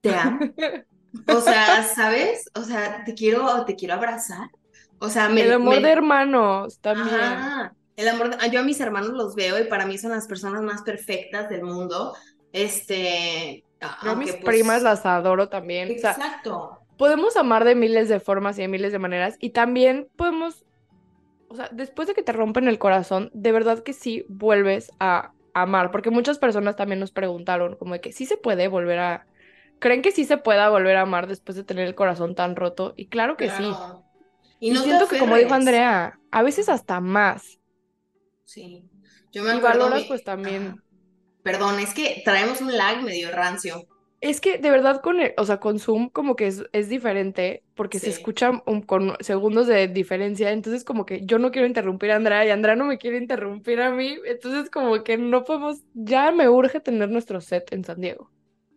te 0.00 0.14
amo. 0.14 0.38
O 1.28 1.40
sea, 1.40 1.82
¿sabes? 1.82 2.50
O 2.54 2.62
sea, 2.62 3.02
te 3.04 3.14
quiero, 3.14 3.64
te 3.64 3.74
quiero 3.74 3.94
abrazar. 3.94 4.50
O 4.98 5.08
sea, 5.08 5.30
me, 5.30 5.42
El 5.42 5.52
amor 5.54 5.76
me- 5.76 5.80
de 5.80 5.90
hermanos 5.90 6.78
también. 6.80 7.08
Ajá. 7.14 7.74
El 7.96 8.08
amor, 8.08 8.36
de- 8.36 8.50
yo 8.50 8.60
a 8.60 8.62
mis 8.62 8.78
hermanos 8.80 9.10
los 9.10 9.34
veo 9.34 9.58
y 9.58 9.64
para 9.64 9.86
mí 9.86 9.96
son 9.96 10.10
las 10.10 10.26
personas 10.26 10.60
más 10.62 10.82
perfectas 10.82 11.48
del 11.48 11.62
mundo. 11.62 12.14
Este, 12.52 13.64
Yo 14.02 14.10
a 14.10 14.14
mis 14.14 14.32
pues, 14.32 14.44
primas 14.44 14.82
las 14.82 15.06
adoro 15.06 15.48
también. 15.48 15.94
O 15.96 15.98
sea, 15.98 16.12
Exacto. 16.12 16.80
Podemos 16.96 17.36
amar 17.36 17.64
de 17.64 17.74
miles 17.74 18.08
de 18.08 18.20
formas 18.20 18.58
y 18.58 18.62
de 18.62 18.68
miles 18.68 18.92
de 18.92 18.98
maneras 18.98 19.36
y 19.40 19.50
también 19.50 20.08
podemos, 20.16 20.64
o 21.48 21.56
sea, 21.56 21.68
después 21.72 22.08
de 22.08 22.14
que 22.14 22.22
te 22.22 22.32
rompen 22.32 22.68
el 22.68 22.78
corazón, 22.78 23.30
de 23.34 23.52
verdad 23.52 23.82
que 23.82 23.92
sí 23.92 24.24
vuelves 24.28 24.90
a 25.00 25.32
amar, 25.54 25.90
porque 25.90 26.10
muchas 26.10 26.38
personas 26.38 26.76
también 26.76 27.00
nos 27.00 27.12
preguntaron 27.12 27.76
como 27.76 27.94
de 27.94 28.00
que 28.00 28.12
sí 28.12 28.26
se 28.26 28.36
puede 28.36 28.68
volver 28.68 28.98
a, 28.98 29.26
¿creen 29.78 30.02
que 30.02 30.12
sí 30.12 30.24
se 30.24 30.36
pueda 30.36 30.68
volver 30.68 30.96
a 30.96 31.02
amar 31.02 31.26
después 31.26 31.56
de 31.56 31.64
tener 31.64 31.86
el 31.86 31.94
corazón 31.94 32.34
tan 32.34 32.56
roto? 32.56 32.94
Y 32.96 33.06
claro 33.06 33.36
que 33.36 33.50
sí. 33.50 33.64
Claro. 33.64 34.02
Y 34.58 34.70
Y 34.70 34.70
no 34.70 34.80
te 34.80 34.86
siento 34.86 35.08
que 35.08 35.18
como 35.18 35.36
dijo. 35.36 35.54
Andrea, 35.54 36.18
a 36.30 36.42
veces 36.42 36.68
hasta 36.68 37.00
más. 37.00 37.58
Sí. 38.44 38.88
Yo 39.32 39.42
me 39.42 39.56
Y 39.56 39.60
valoras 39.60 40.04
pues 40.04 40.24
también. 40.24 40.82
Perdón, 41.42 41.78
es 41.78 41.94
que 41.94 42.22
traemos 42.24 42.60
un 42.60 42.76
lag 42.76 43.02
medio 43.02 43.30
rancio. 43.30 43.86
Es 44.26 44.40
que 44.40 44.58
de 44.58 44.70
verdad 44.70 45.00
con 45.02 45.20
el- 45.20 45.34
o 45.36 45.44
sea, 45.44 45.60
con 45.60 45.78
Zoom 45.78 46.08
como 46.10 46.34
que 46.36 46.48
es, 46.48 46.64
es 46.72 46.88
diferente 46.88 47.64
porque 47.74 48.00
se 48.00 48.10
escucha 48.10 48.62
un- 48.66 48.82
con 48.82 49.16
segundos 49.20 49.66
de 49.68 49.86
diferencia, 49.88 50.50
entonces 50.50 50.84
como 50.84 51.06
que 51.06 51.24
yo 51.26 51.38
no 51.38 51.50
quiero 51.52 51.66
interrumpir 51.68 52.10
a 52.10 52.16
Andrea 52.16 52.44
y 52.44 52.50
Andrea 52.50 52.74
no 52.76 52.86
me 52.86 52.98
quiere 52.98 53.18
interrumpir 53.18 53.80
a 53.80 53.90
mí, 53.92 54.18
entonces 54.26 54.70
como 54.70 55.04
que 55.04 55.16
no 55.18 55.44
podemos, 55.44 55.82
ya 55.94 56.32
me 56.32 56.48
urge 56.48 56.80
tener 56.80 57.08
nuestro 57.10 57.40
set 57.40 57.72
en 57.72 57.84
San 57.84 58.00
Diego. 58.00 58.32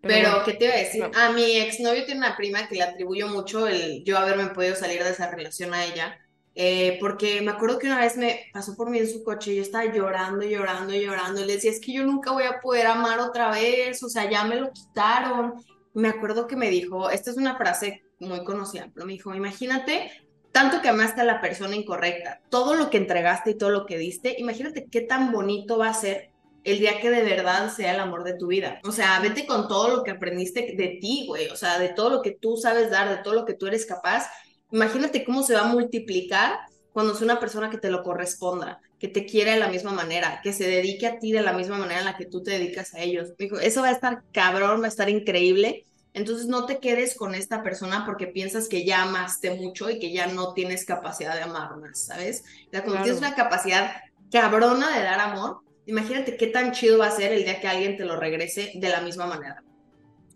Pero 0.06 0.30
¿qué 0.46 0.54
te 0.54 0.66
iba 0.66 0.74
a 0.74 0.78
decir? 0.78 1.12
A 1.16 1.32
mi 1.32 1.58
exnovio 1.58 2.06
tiene 2.06 2.20
una 2.22 2.36
prima 2.38 2.68
que 2.68 2.76
le 2.76 2.84
atribuyo 2.84 3.28
mucho 3.28 3.68
el 3.68 4.04
yo 4.04 4.18
haberme 4.18 4.48
podido 4.48 4.76
salir 4.76 5.04
de 5.04 5.12
esa 5.12 5.30
relación 5.32 5.74
a 5.74 5.86
ella, 5.86 6.18
eh, 6.56 6.98
porque 7.00 7.42
me 7.42 7.52
acuerdo 7.52 7.80
que 7.80 7.88
una 7.88 8.00
vez 8.00 8.18
me 8.18 8.48
pasó 8.54 8.76
por 8.76 8.90
mí 8.90 9.00
en 9.00 9.10
su 9.10 9.24
coche 9.24 9.54
y 9.54 9.58
yo 9.58 9.62
estaba 9.62 9.86
llorando, 9.86 10.46
llorando, 10.46 10.94
llorando, 10.94 11.42
y 11.42 11.46
le 11.46 11.54
decía, 11.54 11.72
es 11.72 11.80
que 11.80 11.94
yo 11.94 12.04
nunca 12.04 12.32
voy 12.32 12.44
a 12.44 12.60
poder 12.60 12.88
amar 12.88 13.20
otra 13.20 13.52
vez, 13.52 14.02
o 14.04 14.10
sea, 14.10 14.30
ya 14.30 14.44
me 14.44 14.56
lo 14.56 14.72
quitaron. 14.72 15.54
Me 15.94 16.10
acuerdo 16.10 16.48
que 16.48 16.56
me 16.56 16.70
dijo, 16.70 17.10
esta 17.10 17.32
es 17.32 17.38
una 17.38 17.58
frase 17.58 18.04
muy 18.20 18.44
conocida, 18.44 18.90
pero 18.94 19.06
me 19.06 19.14
dijo, 19.14 19.34
imagínate 19.34 20.12
tanto 20.52 20.82
que 20.82 20.90
amaste 20.90 21.22
a 21.22 21.26
la 21.26 21.42
persona 21.42 21.76
incorrecta, 21.76 22.42
todo 22.50 22.74
lo 22.76 22.90
que 22.90 22.98
entregaste 22.98 23.52
y 23.52 23.58
todo 23.58 23.70
lo 23.70 23.86
que 23.86 23.98
diste, 23.98 24.36
imagínate 24.40 24.88
qué 24.90 25.02
tan 25.02 25.32
bonito 25.32 25.78
va 25.78 25.90
a 25.90 25.94
ser 25.94 26.32
el 26.64 26.80
día 26.80 27.00
que 27.00 27.10
de 27.10 27.24
verdad 27.24 27.72
sea 27.74 27.94
el 27.94 28.00
amor 28.00 28.24
de 28.24 28.34
tu 28.34 28.48
vida. 28.48 28.80
O 28.84 28.92
sea, 28.92 29.20
vete 29.22 29.46
con 29.46 29.68
todo 29.68 29.96
lo 29.96 30.04
que 30.04 30.12
aprendiste 30.12 30.76
de 30.76 30.98
ti, 31.02 31.26
güey. 31.28 31.48
O 31.48 31.56
sea, 31.56 31.80
de 31.80 31.90
todo 31.90 32.10
lo 32.10 32.22
que 32.22 32.32
tú 32.32 32.58
sabes 32.58 32.92
dar, 32.92 33.10
de 33.10 33.24
todo 33.24 33.34
lo 33.34 33.46
que 33.46 33.54
tú 33.54 33.68
eres 33.68 33.86
capaz. 33.86 34.28
Imagínate 34.72 35.24
cómo 35.24 35.44
se 35.44 35.54
va 35.54 35.62
a 35.62 35.74
multiplicar 35.74 36.60
cuando 36.94 37.14
es 37.14 37.22
una 37.22 37.40
persona 37.40 37.70
que 37.70 37.78
te 37.78 37.90
lo 37.92 38.04
corresponda, 38.04 38.82
que 39.00 39.08
te 39.08 39.26
quiera 39.26 39.54
de 39.54 39.60
la 39.60 39.70
misma 39.70 39.92
manera, 39.92 40.42
que 40.44 40.54
se 40.54 40.68
dedique 40.68 41.08
a 41.08 41.20
ti 41.20 41.32
de 41.32 41.42
la 41.42 41.54
misma 41.54 41.78
manera 41.78 42.00
en 42.00 42.06
la 42.06 42.18
que 42.18 42.26
tú 42.26 42.44
te 42.44 42.52
dedicas 42.52 42.94
a 42.94 43.00
ellos. 43.00 43.36
Dijo, 43.38 43.58
eso 43.60 43.82
va 43.82 43.90
a 43.90 43.94
estar 43.94 44.24
cabrón, 44.34 44.82
va 44.82 44.86
a 44.86 44.90
estar 44.90 45.10
increíble. 45.10 45.86
Entonces 46.14 46.48
no 46.48 46.66
te 46.66 46.80
quedes 46.80 47.16
con 47.16 47.36
esta 47.36 47.62
persona 47.64 48.04
porque 48.06 48.28
piensas 48.28 48.68
que 48.68 48.84
ya 48.84 49.04
amaste 49.04 49.52
mucho 49.52 49.90
y 49.90 50.00
que 50.00 50.12
ya 50.12 50.28
no 50.28 50.54
tienes 50.54 50.84
capacidad 50.84 51.36
de 51.36 51.44
amar 51.44 51.78
más, 51.78 52.06
¿sabes? 52.08 52.44
O 52.68 52.72
sea, 52.72 52.82
cuando 52.82 52.92
Claro. 52.94 53.04
tienes 53.04 53.20
una 53.22 53.36
capacidad 53.36 53.92
cabrona 54.32 54.98
de 54.98 55.04
dar 55.04 55.20
amor, 55.20 55.60
imagínate 55.86 56.36
qué 56.36 56.48
tan 56.48 56.72
chido 56.72 56.98
va 56.98 57.08
a 57.08 57.12
ser 57.12 57.32
el 57.32 57.44
día 57.44 57.62
que 57.62 57.68
alguien 57.68 57.96
te 57.96 58.06
lo 58.06 58.16
regrese 58.20 58.72
de 58.76 58.90
la 58.90 59.02
misma 59.02 59.28
manera, 59.28 59.64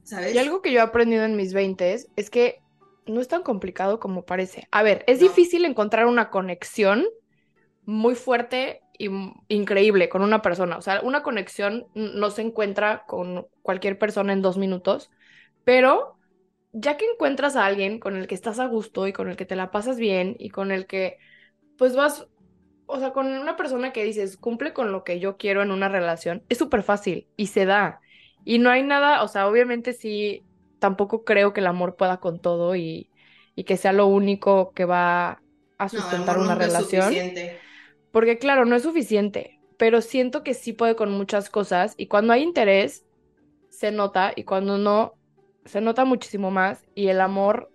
¿sabes? 0.04 0.34
Y 0.36 0.38
algo 0.38 0.62
que 0.62 0.72
yo 0.72 0.80
he 0.80 0.84
aprendido 0.84 1.26
en 1.26 1.36
mis 1.36 1.54
20 1.54 1.93
es 2.15 2.30
que 2.30 2.60
no 3.08 3.22
es 3.22 3.28
tan 3.28 3.44
complicado 3.44 4.00
como 4.00 4.26
parece. 4.26 4.68
A 4.72 4.84
ver, 4.84 5.04
es 5.08 5.20
No. 5.20 5.26
difícil 5.28 5.66
encontrar 5.66 6.06
una 6.08 6.30
conexión 6.30 7.06
muy 7.86 8.16
fuerte 8.16 8.82
y 8.98 9.10
increíble 9.50 10.10
con 10.10 10.22
una 10.22 10.42
persona. 10.42 10.78
O 10.78 10.82
sea, 10.82 11.02
una 11.02 11.24
conexión 11.24 11.88
no 11.96 12.30
se 12.30 12.42
encuentra 12.44 13.06
con 13.08 13.48
cualquier 13.62 14.00
persona 14.00 14.34
en 14.34 14.42
dos 14.42 14.58
minutos, 14.58 15.12
pero 15.63 16.18
ya 16.74 16.98
que 16.98 17.06
encuentras 17.06 17.56
a 17.56 17.66
alguien 17.66 18.00
con 18.00 18.16
el 18.18 18.28
que 18.28 18.36
estás 18.36 18.60
a 18.60 18.68
gusto 18.68 19.08
y 19.08 19.13
con 19.13 19.30
el 19.30 19.38
que 19.38 19.46
te 19.46 19.56
la 19.56 19.72
pasas 19.72 19.98
bien 19.98 20.36
y 20.39 20.50
con 20.50 20.72
el 20.72 20.88
que 20.88 21.18
pues 21.78 21.96
vas, 21.96 22.28
o 22.86 23.00
sea, 23.00 23.12
con 23.13 23.28
una 23.28 23.56
persona 23.56 23.94
que 23.94 24.04
dices 24.04 24.38
cumple 24.38 24.74
con 24.74 24.92
lo 24.92 25.04
que 25.04 25.20
yo 25.20 25.38
quiero 25.38 25.62
en 25.63 25.72
una 25.72 25.89
relación, 25.89 26.44
es 26.50 26.58
súper 26.58 26.84
fácil 26.84 27.30
y 27.38 27.48
se 27.48 27.66
da. 27.66 28.02
Y 28.46 28.60
no 28.60 28.70
hay 28.70 28.84
nada, 28.84 29.24
o 29.24 29.28
sea, 29.28 29.48
obviamente 29.48 29.94
sí, 29.94 30.46
tampoco 30.84 31.26
creo 31.26 31.54
que 31.54 31.62
el 31.62 31.67
amor 31.67 31.96
pueda 31.98 32.19
con 32.19 32.41
todo 32.41 32.76
y, 32.76 33.12
y 33.56 33.63
que 33.65 33.78
sea 33.78 33.93
lo 33.93 34.08
único 34.08 34.74
que 34.74 34.86
va 34.86 35.43
a 35.78 35.89
No, 35.91 36.00
sustentar 36.00 36.38
amor 36.39 36.39
una 36.39 36.56
es 36.56 36.56
relación. 36.56 36.76
suficiente. 36.76 37.65
Porque 38.12 38.38
claro, 38.39 38.65
no 38.65 38.76
es 38.76 38.84
suficiente, 38.84 39.62
pero 39.78 40.02
siento 40.02 40.43
que 40.43 40.54
sí 40.54 40.74
puede 40.74 40.96
con 40.96 41.12
muchas 41.12 41.50
cosas 41.50 41.93
y 41.98 42.08
cuando 42.08 42.34
hay 42.34 42.43
interés 42.43 43.06
se 43.69 43.91
nota 43.91 44.34
y 44.36 44.43
cuando 44.46 44.78
no 44.78 45.17
se 45.65 45.82
nota 45.82 46.06
muchísimo 46.06 46.52
más 46.52 46.86
y 46.96 47.08
el 47.10 47.22
amor, 47.22 47.72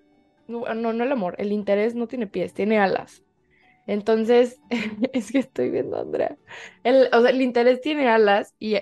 no, 0.47 0.65
no, 0.75 0.93
no 0.93 1.05
el 1.05 1.13
amor, 1.13 1.37
el 1.39 1.53
interés 1.53 1.95
no 1.95 2.09
tiene 2.09 2.27
pies, 2.29 2.55
tiene 2.55 2.79
alas. 2.81 3.25
Entonces, 3.87 4.61
es 5.13 5.33
que 5.33 5.39
estoy 5.41 5.71
viendo 5.71 5.99
Andrea. 6.01 6.39
El, 6.83 7.09
o 7.13 7.21
sea, 7.23 7.31
el 7.31 7.43
interés 7.43 7.81
tiene 7.81 8.09
alas 8.09 8.55
y, 8.59 8.77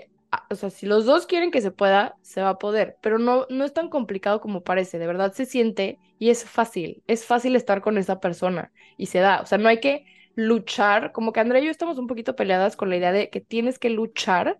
o 0.51 0.55
sea, 0.55 0.71
si 0.71 0.87
los 0.87 1.05
dos 1.07 1.27
quieren 1.27 1.51
que 1.51 1.61
se 1.61 1.71
pueda, 1.71 2.17
se 2.23 2.43
va 2.43 2.51
a 2.51 2.59
poder, 2.59 2.99
pero 3.01 3.19
no, 3.19 3.47
no 3.51 3.65
es 3.65 3.73
tan 3.73 3.89
complicado 3.89 4.41
como 4.41 4.63
parece, 4.63 4.99
de 4.99 5.07
verdad 5.07 5.33
se 5.33 5.47
siente 5.47 5.99
y 6.19 6.31
es 6.31 6.45
fácil, 6.45 7.03
es 7.07 7.25
fácil 7.25 7.57
estar 7.57 7.81
con 7.81 7.99
esa 7.99 8.21
persona 8.21 8.73
y 8.97 9.07
se 9.07 9.21
da, 9.21 9.41
o 9.41 9.47
sea, 9.47 9.59
no 9.59 9.69
hay 9.69 9.81
que 9.81 10.05
luchar, 10.35 11.13
como 11.13 11.33
que 11.33 11.41
Andrea 11.41 11.63
y 11.63 11.67
yo 11.67 11.71
estamos 11.71 11.99
un 11.99 12.07
poquito 12.07 12.37
peleadas 12.37 12.77
con 12.77 12.91
la 12.91 12.97
idea 12.97 13.13
de 13.13 13.31
que 13.31 13.41
tienes 13.41 13.79
que 13.79 13.91
luchar 13.91 14.59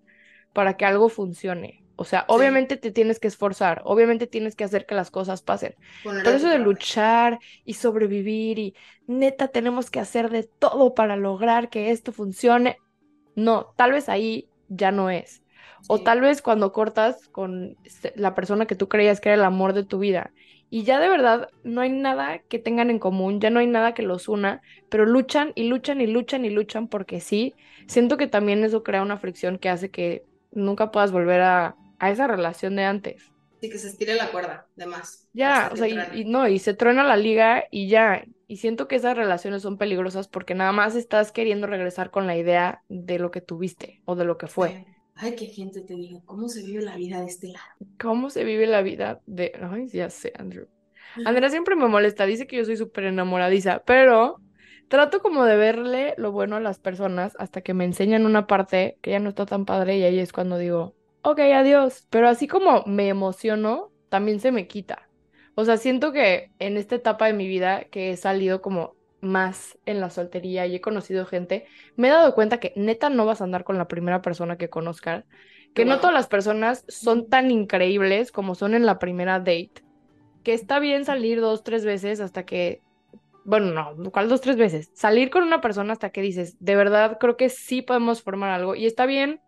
para 0.53 0.77
que 0.77 0.87
algo 0.87 1.09
funcione. 1.09 1.85
O 1.97 2.05
sea, 2.05 2.27
obviamente 2.29 2.77
te 2.77 2.91
tienes 2.93 3.19
que 3.19 3.29
esforzar, 3.29 3.81
obviamente 3.85 4.27
tienes 4.27 4.55
que 4.55 4.65
hacer 4.65 4.85
que 4.85 4.95
las 4.95 5.11
cosas 5.11 5.43
pasen, 5.43 5.75
Poner 6.03 6.23
pero 6.23 6.37
eso 6.37 6.49
de 6.49 6.59
luchar 6.59 7.39
y 7.65 7.75
sobrevivir 7.75 8.59
y 8.59 8.75
neta 9.07 9.49
tenemos 9.49 9.91
que 9.91 10.01
hacer 10.01 10.29
de 10.31 10.43
todo 10.45 10.95
para 10.95 11.17
lograr 11.17 11.71
que 11.71 11.91
esto 11.91 12.13
funcione, 12.13 12.79
no, 13.35 13.73
tal 13.77 13.93
vez 13.93 14.09
ahí 14.11 14.51
ya 14.69 14.93
no 14.93 15.09
es. 15.11 15.43
O 15.87 15.99
Sí. 15.99 16.03
tal 16.03 16.21
vez 16.21 16.43
cuando 16.43 16.73
cortas 16.73 17.29
con 17.29 17.79
la 18.15 18.35
persona 18.35 18.67
que 18.67 18.75
tú 18.77 18.89
creías 18.89 19.21
que 19.21 19.29
era 19.31 19.37
el 19.37 19.45
amor 19.45 19.73
de 19.73 19.85
tu 19.85 19.99
vida 19.99 20.33
y 20.69 20.83
ya 20.85 20.99
de 21.01 21.09
verdad 21.09 21.49
no 21.63 21.81
hay 21.81 21.91
nada 21.91 22.41
que 22.49 22.59
tengan 22.59 22.91
en 22.91 22.99
común, 22.99 23.41
ya 23.41 23.51
no 23.51 23.61
hay 23.61 23.67
nada 23.69 23.95
que 23.95 24.03
los 24.03 24.29
una, 24.29 24.63
pero 24.89 25.07
luchan 25.07 25.53
y 25.55 25.69
luchan 25.69 26.01
y 26.01 26.07
luchan 26.09 26.45
y 26.45 26.51
luchan 26.51 26.89
porque 26.89 27.21
sí, 27.21 27.57
siento 27.87 28.17
que 28.17 28.27
también 28.27 28.65
eso 28.65 28.83
crea 28.83 29.03
una 29.03 29.19
fricción 29.19 29.59
que 29.59 29.69
hace 29.69 29.91
que 29.91 30.27
nunca 30.51 30.91
puedas 30.91 31.13
volver 31.13 31.41
a, 31.43 31.79
a 31.99 32.11
esa 32.11 32.27
relación 32.27 32.77
de 32.77 32.85
antes. 32.85 33.33
Sí, 33.61 33.71
que 33.71 33.79
se 33.79 33.89
estire 33.89 34.15
la 34.15 34.31
cuerda, 34.31 34.69
de 34.75 34.87
más. 34.87 35.29
Ya, 35.33 35.69
o 35.73 35.77
sea, 35.77 35.87
y, 35.89 36.25
no, 36.25 36.49
y 36.49 36.59
se 36.59 36.73
truena 36.75 37.05
la 37.05 37.17
liga 37.17 37.65
y 37.71 37.89
ya, 37.89 38.25
Y 38.47 38.57
siento 38.57 38.89
que 38.89 38.97
esas 38.97 39.17
relaciones 39.17 39.63
son 39.63 39.77
peligrosas 39.77 40.29
porque 40.29 40.55
nada 40.55 40.73
más 40.73 40.95
estás 40.97 41.31
queriendo 41.33 41.67
regresar 41.67 42.11
con 42.11 42.27
la 42.27 42.37
idea 42.37 42.83
de 42.89 43.19
lo 43.19 43.31
que 43.31 43.41
tuviste 43.43 44.01
o 44.05 44.15
de 44.17 44.25
lo 44.25 44.39
que 44.39 44.47
fue. 44.47 44.81
Ay, 45.17 45.35
qué 45.35 45.47
gente 45.47 45.81
te 45.81 45.95
digo, 45.95 46.23
¿cómo 46.25 46.49
se 46.49 46.63
vive 46.63 46.83
la 46.83 46.97
vida 46.97 47.21
de 47.21 47.27
este 47.27 47.49
lado? 47.49 47.65
¿Cómo 47.99 48.29
se 48.31 48.45
vive 48.45 48.67
la 48.67 48.83
vida 48.83 49.21
de... 49.27 49.53
Ay, 49.61 49.89
ya 49.89 50.11
sé, 50.11 50.33
Andrew. 50.39 50.69
Andrea 51.25 51.49
siempre 51.49 51.75
me 51.77 51.89
molesta, 51.89 52.27
dice 52.27 52.47
que 52.47 52.57
yo 52.57 52.65
soy 52.65 52.77
súper 52.77 53.05
enamoradiza, 53.05 53.83
pero 53.87 54.41
trato 54.89 55.21
como 55.21 55.45
de 55.45 55.57
verle 55.57 56.15
lo 56.19 56.33
bueno 56.33 56.57
a 56.57 56.61
las 56.61 56.79
personas 56.79 57.35
hasta 57.39 57.63
que 57.63 57.73
me 57.73 57.85
enseñan 57.85 58.27
una 58.27 58.47
parte 58.47 58.99
que 59.01 59.13
ya 59.13 59.21
no 59.21 59.31
está 59.31 59.47
tan 59.47 59.65
padre 59.65 59.97
y 59.97 60.05
ahí 60.05 60.19
es 60.19 60.33
cuando 60.33 60.59
digo, 60.59 60.95
ok, 61.23 61.41
adiós. 61.55 62.07
Pero 62.11 62.29
así 62.29 62.47
como 62.47 62.85
me 62.87 63.09
emociono, 63.09 63.93
también 64.11 64.41
se 64.41 64.53
me 64.53 64.67
quita. 64.67 65.09
O 65.55 65.65
sea, 65.65 65.79
siento 65.79 66.13
que 66.13 66.51
en 66.59 66.77
esta 66.77 66.97
etapa 66.97 67.27
de 67.27 67.33
mi 67.33 67.49
vida 67.49 67.85
que 67.85 68.11
he 68.11 68.17
salido 68.17 68.61
como 68.61 68.95
más 69.27 69.79
en 69.87 70.01
la 70.01 70.11
soltería 70.11 70.67
y 70.67 70.77
he 70.77 70.81
conocido 70.81 71.27
gente, 71.27 71.67
me 71.97 72.09
he 72.09 72.11
dado 72.11 72.35
cuenta 72.35 72.59
que 72.61 72.73
neta 72.77 73.11
no 73.11 73.27
vas 73.27 73.41
a 73.41 73.45
andar 73.45 73.65
con 73.65 73.79
la 73.79 73.89
primera 73.89 74.23
persona 74.23 74.57
que 74.57 74.71
conozcas, 74.71 75.25
que 75.75 75.85
no 75.85 75.99
todas 75.99 76.15
las 76.15 76.27
personas 76.29 76.85
son 76.89 77.29
tan 77.29 77.51
increíbles 77.51 78.33
como 78.33 78.55
son 78.55 78.75
en 78.75 78.87
la 78.87 78.99
primera 78.99 79.39
date, 79.39 79.85
que 80.43 80.55
está 80.55 80.79
bien 80.79 81.05
salir 81.05 81.41
dos, 81.41 81.63
tres 81.63 81.85
veces 81.85 82.21
hasta 82.21 82.47
que, 82.47 82.81
bueno, 83.45 83.73
no, 83.95 84.11
¿cuál 84.11 84.29
dos, 84.29 84.41
tres 84.41 84.57
veces? 84.57 84.91
Salir 84.95 85.29
con 85.29 85.43
una 85.43 85.61
persona 85.61 85.93
hasta 85.93 86.11
que 86.11 86.23
dices, 86.23 86.57
de 86.61 86.77
verdad 86.77 87.19
creo 87.21 87.37
que 87.37 87.49
sí 87.51 87.83
podemos 87.83 88.23
formar 88.23 88.51
algo 88.51 88.75
y 88.75 88.87
está 88.87 89.07
bien 89.07 89.41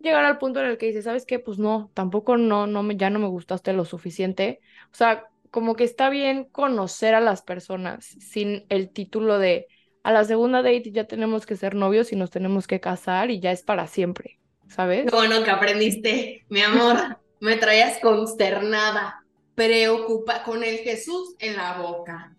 llegar 0.00 0.24
al 0.24 0.38
punto 0.38 0.60
en 0.60 0.66
el 0.66 0.78
que 0.78 0.86
dices, 0.86 1.04
¿sabes 1.04 1.26
qué? 1.26 1.38
Pues 1.38 1.58
no, 1.58 1.90
tampoco 1.94 2.36
no, 2.36 2.66
no 2.66 2.82
me, 2.82 2.96
ya 2.96 3.10
no 3.10 3.18
me 3.18 3.28
gustaste 3.28 3.72
lo 3.72 3.84
suficiente. 3.84 4.60
O 4.92 4.94
sea, 4.94 5.24
como 5.50 5.76
que 5.76 5.84
está 5.84 6.10
bien 6.10 6.44
conocer 6.44 7.14
a 7.14 7.20
las 7.20 7.42
personas 7.42 8.04
sin 8.04 8.64
el 8.68 8.90
título 8.90 9.38
de 9.38 9.66
a 10.02 10.12
la 10.12 10.24
segunda 10.24 10.62
date 10.62 10.90
ya 10.90 11.04
tenemos 11.04 11.44
que 11.44 11.56
ser 11.56 11.74
novios 11.74 12.12
y 12.12 12.16
nos 12.16 12.30
tenemos 12.30 12.66
que 12.66 12.80
casar 12.80 13.30
y 13.30 13.40
ya 13.40 13.52
es 13.52 13.62
para 13.62 13.86
siempre, 13.86 14.38
¿sabes? 14.68 15.04
Qué 15.10 15.14
bueno 15.14 15.42
que 15.42 15.50
aprendiste, 15.50 16.46
mi 16.48 16.62
amor. 16.62 17.18
Me 17.40 17.56
traías 17.56 17.98
consternada, 18.00 19.24
preocupa 19.54 20.42
con 20.42 20.64
el 20.64 20.78
Jesús 20.78 21.36
en 21.38 21.56
la 21.56 21.78
boca. 21.78 22.34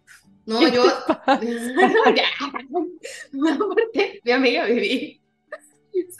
No, 0.45 0.67
yo. 0.67 0.84
no, 1.28 2.15
ya. 2.15 3.58
porque 3.58 4.19
mi 4.24 4.32
amiga 4.32 4.65
viví. 4.65 5.22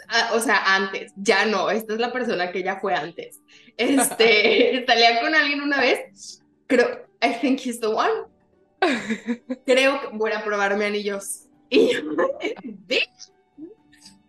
Ah, 0.08 0.32
o 0.34 0.40
sea, 0.40 0.76
antes, 0.76 1.12
ya 1.16 1.46
no, 1.46 1.70
esta 1.70 1.94
es 1.94 2.00
la 2.00 2.12
persona 2.12 2.52
que 2.52 2.64
ya 2.64 2.80
fue 2.80 2.94
antes. 2.94 3.40
Este, 3.78 4.84
salía 4.86 5.22
con 5.22 5.34
alguien 5.36 5.62
una 5.62 5.80
vez 5.80 6.39
creo, 6.70 7.06
I 7.22 7.34
think 7.34 7.60
he's 7.60 7.80
the 7.80 7.88
one. 7.88 8.28
creo 9.66 10.00
que 10.00 10.08
voy 10.14 10.32
a 10.32 10.44
probarme 10.44 10.86
anillos. 10.86 11.48
Y 11.70 11.92
yo, 12.88 12.98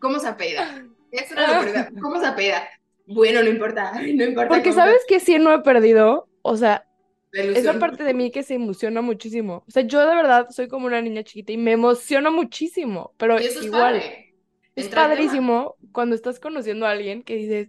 ¿cómo 0.00 0.18
se 0.18 0.26
apela? 0.26 0.85
Eso 1.12 1.35
era 1.35 1.55
lo 1.55 1.62
primero. 1.62 1.90
¿Cómo 2.03 2.20
se 2.20 2.26
apela? 2.26 2.68
Bueno, 3.07 3.42
no 3.42 3.48
importa, 3.48 3.92
no 4.14 4.24
importa. 4.24 4.48
Porque 4.48 4.72
sabes 4.72 5.03
que 5.07 5.20
sí 5.20 5.38
no 5.38 5.53
he 5.53 5.61
perdido, 5.61 6.29
o 6.42 6.57
sea, 6.57 6.85
esa 7.33 7.79
parte 7.79 8.03
de 8.03 8.12
mí 8.12 8.33
que 8.33 8.42
se 8.42 8.55
emociona 8.55 9.03
muchísimo. 9.03 9.64
O 9.68 9.70
sea, 9.70 9.85
yo 9.85 10.00
de 10.00 10.16
verdad 10.16 10.48
soy 10.50 10.66
como 10.66 10.87
una 10.87 11.00
niña 11.00 11.22
chiquita 11.22 11.53
y 11.53 11.57
me 11.57 11.72
emociona 11.72 12.31
muchísimo, 12.31 13.14
pero 13.16 13.38
igual. 13.40 14.03
Es 14.77 14.89
padrísimo 14.89 15.77
cuando 15.93 16.15
estás 16.15 16.41
conociendo 16.41 16.87
a 16.87 16.91
alguien 16.91 17.23
que 17.23 17.37
dices, 17.37 17.69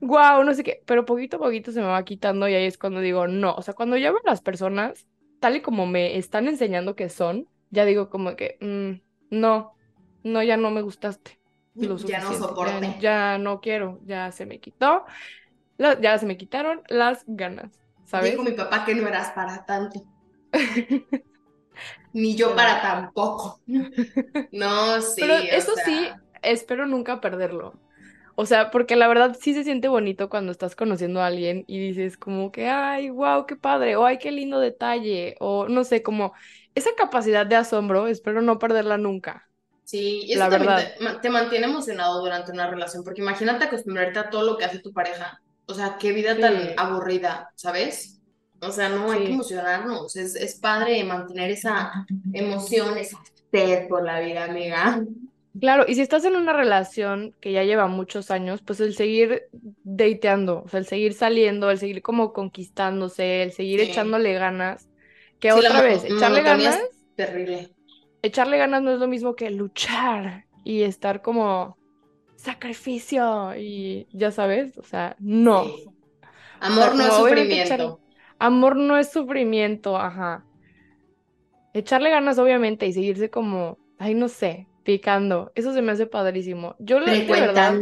wow, 0.00 0.44
no 0.44 0.54
sé 0.54 0.62
qué, 0.62 0.82
pero 0.86 1.04
poquito 1.04 1.36
a 1.36 1.40
poquito 1.40 1.72
se 1.72 1.80
me 1.80 1.86
va 1.86 2.04
quitando 2.04 2.48
y 2.48 2.54
ahí 2.54 2.66
es 2.66 2.78
cuando 2.78 3.00
digo, 3.00 3.26
no, 3.26 3.54
o 3.54 3.62
sea, 3.62 3.74
cuando 3.74 3.96
ya 3.96 4.10
veo 4.10 4.20
a 4.24 4.30
las 4.30 4.42
personas 4.42 5.06
tal 5.40 5.56
y 5.56 5.60
como 5.60 5.86
me 5.86 6.16
están 6.16 6.48
enseñando 6.48 6.94
que 6.94 7.08
son, 7.08 7.48
ya 7.70 7.84
digo 7.84 8.10
como 8.10 8.36
que, 8.36 8.58
mm, 8.60 9.36
no, 9.36 9.74
no, 10.22 10.42
ya 10.42 10.56
no 10.56 10.70
me 10.70 10.82
gustaste. 10.82 11.40
ya 11.74 12.20
no 12.20 12.32
soporte. 12.32 12.96
Ya, 13.00 13.38
no 13.38 13.60
quiero, 13.60 14.00
ya 14.04 14.30
se 14.32 14.46
me 14.46 14.60
quitó, 14.60 15.04
ya 15.78 16.18
se 16.18 16.26
me 16.26 16.36
quitaron 16.36 16.82
las 16.88 17.24
ganas, 17.26 17.72
¿sabes? 18.04 18.32
Dijo 18.32 18.42
mi 18.42 18.52
papá 18.52 18.84
que 18.84 18.94
no 18.94 19.06
eras 19.08 19.30
para 19.32 19.64
tanto. 19.64 20.02
Ni 22.12 22.34
yo 22.34 22.56
para 22.56 22.80
tampoco. 22.80 23.60
No, 24.52 25.02
sí. 25.02 25.20
Pero 25.20 25.34
eso 25.34 25.72
sí, 25.84 26.08
espero 26.50 26.86
nunca 26.86 27.20
perderlo. 27.20 27.74
O 28.38 28.44
sea, 28.44 28.70
porque 28.70 28.96
la 28.96 29.08
verdad 29.08 29.36
sí 29.40 29.54
se 29.54 29.64
siente 29.64 29.88
bonito 29.88 30.28
cuando 30.28 30.52
estás 30.52 30.76
conociendo 30.76 31.22
a 31.22 31.26
alguien 31.26 31.64
y 31.66 31.78
dices 31.78 32.18
como 32.18 32.52
que, 32.52 32.68
ay, 32.68 33.08
wow, 33.08 33.46
qué 33.46 33.56
padre, 33.56 33.96
o 33.96 34.04
ay, 34.04 34.18
qué 34.18 34.30
lindo 34.30 34.60
detalle, 34.60 35.36
o 35.40 35.68
no 35.68 35.84
sé, 35.84 36.02
como 36.02 36.34
esa 36.74 36.90
capacidad 36.96 37.46
de 37.46 37.56
asombro, 37.56 38.06
espero 38.08 38.42
no 38.42 38.58
perderla 38.58 38.98
nunca. 38.98 39.48
Sí, 39.84 40.24
y 40.24 40.32
eso 40.32 40.40
la 40.40 40.50
también 40.50 40.74
verdad. 40.74 41.20
Te, 41.22 41.30
mantiene 41.30 41.66
emocionado 41.66 42.20
durante 42.20 42.52
una 42.52 42.68
relación, 42.68 43.04
porque 43.04 43.22
imagínate 43.22 43.64
acostumbrarte 43.64 44.18
a 44.18 44.28
todo 44.28 44.42
lo 44.42 44.58
que 44.58 44.66
hace 44.66 44.80
tu 44.80 44.92
pareja. 44.92 45.40
O 45.64 45.72
sea, 45.72 45.96
qué 45.98 46.12
vida 46.12 46.36
tan 46.36 46.74
aburrida, 46.76 47.50
¿sabes? 47.54 48.20
O 48.60 48.70
sea, 48.70 48.90
no 48.90 49.10
hay 49.10 49.24
que 49.24 49.32
emocionarnos. 49.32 50.14
Es, 50.16 50.34
es 50.34 50.56
padre 50.56 51.02
mantener 51.04 51.50
esa 51.50 52.04
emoción, 52.34 52.98
esa 52.98 53.18
sed 53.50 53.88
por 53.88 54.04
la 54.04 54.20
vida, 54.20 54.44
amiga. 54.44 55.02
Claro, 55.60 55.84
y 55.88 55.94
si 55.94 56.02
estás 56.02 56.24
en 56.24 56.36
una 56.36 56.52
relación 56.52 57.34
que 57.40 57.52
ya 57.52 57.64
lleva 57.64 57.86
muchos 57.86 58.30
años, 58.30 58.62
pues 58.62 58.80
el 58.80 58.94
seguir 58.94 59.44
dateando, 59.84 60.64
o 60.64 60.68
sea, 60.68 60.80
el 60.80 60.86
seguir 60.86 61.14
saliendo, 61.14 61.70
el 61.70 61.78
seguir 61.78 62.02
como 62.02 62.32
conquistándose, 62.32 63.42
el 63.42 63.52
seguir 63.52 63.80
echándole 63.80 64.34
ganas, 64.34 64.88
que 65.40 65.52
otra 65.52 65.80
vez, 65.80 66.04
echarle 66.04 66.42
ganas. 66.42 66.80
terrible. 67.14 67.70
Echarle 68.22 68.58
ganas 68.58 68.82
no 68.82 68.92
es 68.92 68.98
lo 68.98 69.06
mismo 69.06 69.34
que 69.34 69.50
luchar 69.50 70.46
y 70.64 70.82
estar 70.82 71.22
como 71.22 71.78
sacrificio 72.34 73.56
y 73.56 74.08
ya 74.12 74.30
sabes, 74.30 74.76
o 74.78 74.82
sea, 74.82 75.16
no. 75.20 75.64
Amor 76.60 76.94
no 76.96 77.06
es 77.06 77.14
sufrimiento. 77.14 78.00
amor 78.38 78.76
no 78.76 78.98
es 78.98 79.10
sufrimiento, 79.10 79.96
ajá. 79.96 80.44
Echarle 81.72 82.10
ganas, 82.10 82.38
obviamente, 82.38 82.86
y 82.86 82.92
seguirse 82.92 83.30
como, 83.30 83.78
ay, 83.98 84.14
no 84.14 84.28
sé, 84.28 84.66
picando. 84.86 85.52
Eso 85.56 85.74
se 85.74 85.82
me 85.82 85.92
hace 85.92 86.06
padrísimo. 86.06 86.76
Yo 86.78 87.00
le 87.00 87.26
verdad. 87.26 87.74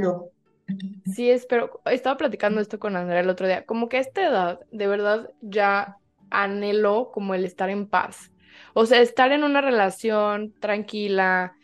Sí, 1.15 1.31
espero. 1.31 1.83
Estaba 1.85 2.17
platicando 2.17 2.61
esto 2.61 2.81
con 2.81 2.97
Andrea 2.97 3.21
el 3.21 3.29
otro 3.29 3.47
día. 3.47 3.65
Como 3.67 3.89
que 3.89 3.99
a 3.99 4.01
esta 4.01 4.27
edad, 4.27 4.61
de 4.73 4.87
verdad, 4.89 5.31
ya 5.43 5.99
anhelo 6.31 7.11
como 7.13 7.35
el 7.35 7.45
estar 7.45 7.69
en 7.69 7.87
paz. 7.87 8.33
O 8.73 8.87
sea, 8.87 9.01
estar 9.03 9.31
en 9.31 9.45
una 9.45 9.61
relación 9.61 10.55
tranquila, 10.59 11.55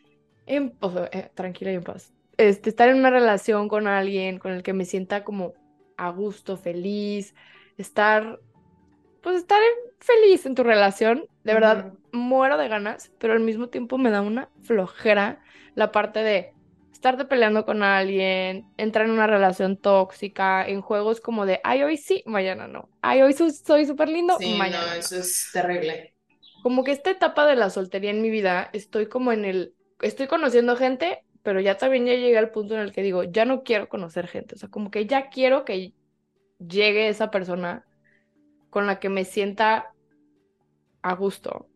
en, 0.47 0.75
eh, 1.11 1.31
tranquila 1.35 1.73
y 1.73 1.77
en 1.77 1.85
paz. 1.85 2.13
Este, 2.37 2.69
estar 2.69 2.89
en 2.89 2.99
una 2.99 3.11
relación 3.11 3.69
con 3.69 3.89
alguien 3.89 4.39
con 4.39 4.53
el 4.53 4.63
que 4.63 4.75
me 4.75 4.85
sienta 4.85 5.25
como 5.25 5.55
a 5.97 6.11
gusto, 6.11 6.57
feliz, 6.57 7.35
estar, 7.79 8.41
pues 9.23 9.37
estar 9.37 9.61
feliz 10.01 10.47
en 10.47 10.55
tu 10.55 10.65
relación, 10.65 11.27
de 11.45 11.55
verdad, 11.55 11.93
muero 12.13 12.57
de 12.57 12.69
ganas, 12.69 13.13
pero 13.19 13.35
al 13.35 13.41
mismo 13.41 13.69
tiempo 13.69 13.99
me 13.99 14.11
da 14.11 14.23
una 14.23 14.49
flojera 14.63 15.41
la 15.75 15.93
parte 15.93 16.21
de 16.21 16.53
estarte 16.93 17.25
peleando 17.25 17.65
con 17.65 17.83
alguien, 17.83 18.67
entrar 18.77 19.07
en 19.07 19.13
una 19.13 19.27
relación 19.27 19.77
tóxica, 19.77 20.67
en 20.67 20.81
juegos 20.83 21.21
como 21.21 21.47
de, 21.47 21.61
ay, 21.65 21.83
hoy 21.83 21.97
sí, 21.97 22.23
mañana 22.27 22.67
no. 22.67 22.91
Ay, 23.01 23.23
hoy 23.23 23.33
soy 23.33 23.87
súper 23.87 24.09
lindo, 24.09 24.37
sí, 24.39 24.55
mañana. 24.59 24.87
No, 24.87 24.93
eso 24.95 25.17
es 25.17 25.51
terrible. 25.53 26.15
Como 26.63 26.85
que 26.85 26.93
esta 26.93 27.11
etapa 27.11 27.47
de 27.47 27.57
la 27.57 27.71
soltería 27.71 28.11
en 28.11 28.21
mi 28.21 28.29
vida, 28.29 28.69
estoy 28.73 29.07
como 29.07 29.33
en 29.33 29.45
el, 29.47 29.75
estoy 30.03 30.27
conociendo 30.27 30.77
gente, 30.77 31.25
pero 31.43 31.61
ya 31.61 31.79
también 31.79 32.05
ya 32.05 32.13
llegué 32.13 32.37
al 32.37 32.51
punto 32.51 32.75
en 32.75 32.81
el 32.81 32.93
que 32.93 33.03
digo, 33.03 33.25
ya 33.25 33.47
no 33.47 33.63
quiero 33.63 33.89
conocer 33.89 34.27
gente, 34.27 34.57
o 34.57 34.59
sea, 34.59 34.69
como 34.69 34.91
que 34.91 35.07
ya 35.07 35.31
quiero 35.31 35.65
que 35.65 35.95
llegue 36.59 37.09
esa 37.09 37.31
persona 37.31 37.87
con 38.71 38.87
la 38.87 38.99
que 39.01 39.09
me 39.09 39.25
sienta 39.25 39.93
a 41.03 41.15
gusto. 41.15 41.69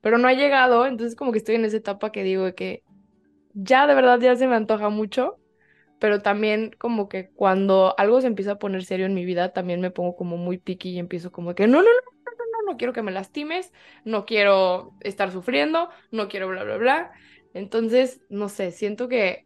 Pero 0.00 0.18
no 0.18 0.28
ha 0.28 0.34
llegado, 0.34 0.86
entonces 0.86 1.16
como 1.16 1.32
que 1.32 1.38
estoy 1.38 1.56
en 1.56 1.64
esa 1.64 1.78
etapa 1.78 2.12
que 2.12 2.22
digo 2.22 2.54
que 2.54 2.82
ya 3.54 3.86
de 3.86 3.94
verdad 3.94 4.20
ya 4.20 4.36
se 4.36 4.46
me 4.46 4.54
antoja 4.54 4.88
mucho, 4.88 5.38
pero 5.98 6.22
también 6.22 6.74
como 6.78 7.08
que 7.08 7.30
cuando 7.30 7.94
algo 7.98 8.20
se 8.20 8.26
empieza 8.26 8.52
a 8.52 8.58
poner 8.58 8.84
serio 8.84 9.06
en 9.06 9.14
mi 9.14 9.24
vida, 9.24 9.52
también 9.52 9.80
me 9.80 9.90
pongo 9.90 10.16
como 10.16 10.36
muy 10.36 10.58
piqui 10.58 10.90
y 10.90 10.98
empiezo 10.98 11.32
como 11.32 11.54
que 11.54 11.66
no, 11.66 11.78
no, 11.78 11.84
no, 11.84 11.90
no, 11.90 12.44
no, 12.64 12.72
no, 12.72 12.76
quiero 12.76 12.92
que 12.92 13.02
me 13.02 13.12
lastimes, 13.12 13.72
no 14.04 14.26
quiero 14.26 14.92
estar 15.00 15.32
sufriendo, 15.32 15.88
no 16.10 16.28
quiero 16.28 16.48
bla, 16.48 16.64
bla, 16.64 16.76
bla. 16.76 17.12
Entonces, 17.54 18.20
no 18.28 18.48
sé, 18.48 18.70
siento 18.70 19.08
que 19.08 19.45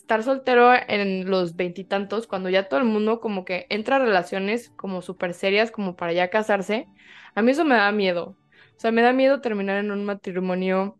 estar 0.00 0.22
soltero 0.22 0.72
en 0.86 1.28
los 1.28 1.56
veintitantos, 1.56 2.26
cuando 2.26 2.48
ya 2.48 2.68
todo 2.68 2.80
el 2.80 2.86
mundo 2.86 3.20
como 3.20 3.44
que 3.44 3.66
entra 3.68 3.96
a 3.96 3.98
relaciones 3.98 4.70
como 4.76 5.02
súper 5.02 5.34
serias, 5.34 5.70
como 5.70 5.96
para 5.96 6.12
ya 6.12 6.30
casarse, 6.30 6.88
a 7.34 7.42
mí 7.42 7.50
eso 7.50 7.64
me 7.64 7.74
da 7.74 7.92
miedo. 7.92 8.36
O 8.76 8.80
sea, 8.80 8.92
me 8.92 9.02
da 9.02 9.12
miedo 9.12 9.40
terminar 9.40 9.78
en 9.78 9.90
un 9.90 10.04
matrimonio 10.04 10.96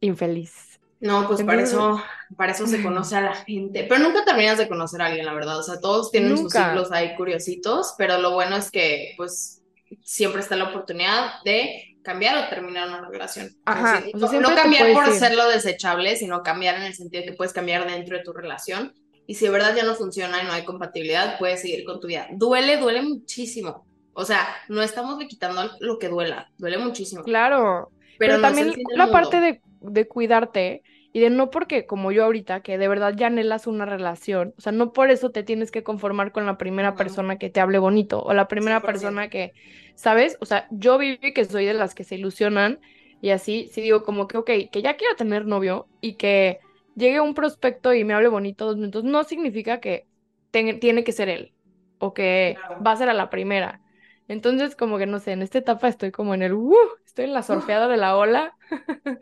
infeliz. 0.00 0.80
No, 1.00 1.26
pues 1.28 1.42
para 1.42 1.62
eso, 1.62 2.02
para 2.36 2.52
eso 2.52 2.66
se 2.66 2.82
conoce 2.82 3.16
a 3.16 3.20
la 3.20 3.34
gente. 3.46 3.84
Pero 3.88 4.02
nunca 4.02 4.24
terminas 4.24 4.58
de 4.58 4.68
conocer 4.68 5.02
a 5.02 5.06
alguien, 5.06 5.26
la 5.26 5.34
verdad. 5.34 5.58
O 5.58 5.62
sea, 5.62 5.80
todos 5.80 6.10
tienen 6.10 6.36
sus 6.36 6.52
ciclos 6.52 6.90
ahí 6.90 7.14
curiositos, 7.16 7.94
pero 7.98 8.18
lo 8.18 8.32
bueno 8.32 8.56
es 8.56 8.70
que, 8.70 9.14
pues, 9.16 9.62
siempre 10.02 10.40
está 10.40 10.56
la 10.56 10.70
oportunidad 10.70 11.42
de 11.44 11.95
cambiar 12.06 12.38
o 12.38 12.48
terminar 12.48 12.88
una 12.88 13.08
relación. 13.10 13.50
Ajá, 13.64 13.98
Es 13.98 14.04
decir, 14.04 14.24
o 14.24 14.28
sea, 14.28 14.40
no- 14.40 14.54
cambiar 14.54 14.92
por 14.92 15.04
ir. 15.04 15.10
hacerlo 15.10 15.48
desechable, 15.48 16.14
sino 16.16 16.42
cambiar 16.42 16.76
en 16.76 16.82
el 16.82 16.94
sentido 16.94 17.22
de 17.24 17.30
que 17.30 17.36
puedes 17.36 17.52
cambiar 17.52 17.86
dentro 17.90 18.16
de 18.16 18.22
tu 18.22 18.32
relación. 18.32 18.94
Y 19.26 19.34
si 19.34 19.44
de 19.44 19.50
verdad 19.50 19.74
ya 19.74 19.82
no 19.82 19.94
funciona 19.96 20.40
y 20.42 20.46
no 20.46 20.52
hay 20.52 20.64
compatibilidad, 20.64 21.36
puedes 21.38 21.60
seguir 21.60 21.84
con 21.84 21.98
tu 22.00 22.06
vida. 22.06 22.28
Duele, 22.30 22.76
duele 22.76 23.02
muchísimo. 23.02 23.84
O 24.12 24.24
sea, 24.24 24.46
no 24.68 24.80
estamos 24.82 25.18
quitando 25.28 25.68
lo 25.80 25.98
que 25.98 26.08
duela, 26.08 26.48
duele 26.56 26.78
muchísimo. 26.78 27.24
Claro. 27.24 27.90
Pero, 28.18 28.36
no 28.36 28.40
también 28.42 28.72
la 28.94 29.10
parte 29.10 29.40
de, 29.40 29.60
de 29.80 30.08
cuidarte 30.08 30.82
y 31.16 31.20
de 31.20 31.30
no 31.30 31.50
porque 31.50 31.86
como 31.86 32.12
yo 32.12 32.24
ahorita, 32.24 32.60
que 32.60 32.76
de 32.76 32.88
verdad 32.88 33.14
ya 33.16 33.28
anhelas 33.28 33.66
una 33.66 33.86
relación, 33.86 34.54
o 34.58 34.60
sea, 34.60 34.72
no 34.72 34.92
por 34.92 35.10
eso 35.10 35.30
te 35.30 35.42
tienes 35.42 35.70
que 35.70 35.82
conformar 35.82 36.30
con 36.32 36.44
la 36.44 36.58
primera 36.58 36.94
persona 36.96 37.38
que 37.38 37.48
te 37.48 37.60
hable 37.60 37.78
bonito 37.78 38.22
o 38.22 38.34
la 38.34 38.48
primera 38.48 38.82
100%. 38.82 38.84
persona 38.84 39.30
que, 39.30 39.54
¿sabes? 39.94 40.36
O 40.42 40.46
sea, 40.46 40.66
yo 40.70 40.98
viví 40.98 41.32
que 41.32 41.44
soy 41.46 41.64
de 41.64 41.72
las 41.74 41.94
que 41.94 42.04
se 42.04 42.16
ilusionan 42.16 42.80
y 43.20 43.30
así, 43.30 43.68
sí 43.72 43.80
digo 43.80 44.02
como 44.04 44.28
que, 44.28 44.36
ok, 44.38 44.50
que 44.70 44.82
ya 44.82 44.96
quiero 44.96 45.16
tener 45.16 45.46
novio 45.46 45.88
y 46.02 46.16
que 46.16 46.60
llegue 46.94 47.20
un 47.20 47.32
prospecto 47.34 47.94
y 47.94 48.04
me 48.04 48.12
hable 48.14 48.28
bonito 48.28 48.66
dos 48.66 48.76
minutos, 48.76 49.04
no 49.04 49.24
significa 49.24 49.80
que 49.80 50.08
tiene 50.50 51.04
que 51.04 51.12
ser 51.12 51.28
él 51.30 51.54
o 51.98 52.12
que 52.14 52.62
Claro. 52.62 52.82
va 52.86 52.92
a 52.92 52.96
ser 52.96 53.08
a 53.08 53.14
la 53.14 53.30
primera. 53.30 53.82
Entonces, 54.28 54.76
como 54.76 54.98
que 54.98 55.06
no 55.06 55.18
sé, 55.20 55.32
en 55.32 55.42
esta 55.42 55.58
etapa 55.58 55.88
estoy 55.88 56.10
como 56.10 56.34
en 56.34 56.42
el, 56.42 56.52
uh, 56.54 56.74
estoy 57.06 57.26
en 57.26 57.32
la 57.34 57.42
surfeada 57.42 57.88
de 57.88 57.96
la 57.96 58.16
ola, 58.16 58.56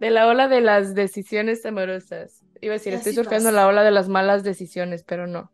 de 0.00 0.10
la 0.10 0.26
ola 0.26 0.48
de 0.48 0.60
las 0.60 0.94
decisiones 0.94 1.64
amorosas. 1.64 2.42
Iba 2.60 2.74
a 2.74 2.78
decir, 2.78 2.94
estoy 2.94 3.14
surfeando 3.14 3.48
pasa. 3.50 3.60
la 3.60 3.66
ola 3.66 3.82
de 3.82 3.90
las 3.90 4.08
malas 4.08 4.42
decisiones, 4.42 5.04
pero 5.04 5.26
no. 5.26 5.52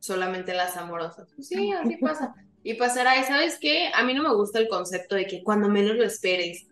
solamente 0.00 0.54
las 0.54 0.76
amorosas. 0.76 1.28
Pues 1.34 1.48
sí, 1.48 1.72
así 1.72 1.96
pasa. 1.96 2.34
Y 2.62 2.74
pasará, 2.74 3.18
y 3.18 3.24
¿sabes 3.24 3.58
qué? 3.60 3.90
A 3.94 4.02
mí 4.04 4.14
no 4.14 4.22
me 4.22 4.34
gusta 4.34 4.58
el 4.58 4.68
concepto 4.68 5.14
de 5.16 5.26
que 5.26 5.42
cuando 5.42 5.68
menos 5.68 5.96
lo 5.96 6.04
esperes. 6.04 6.62
Es 6.62 6.68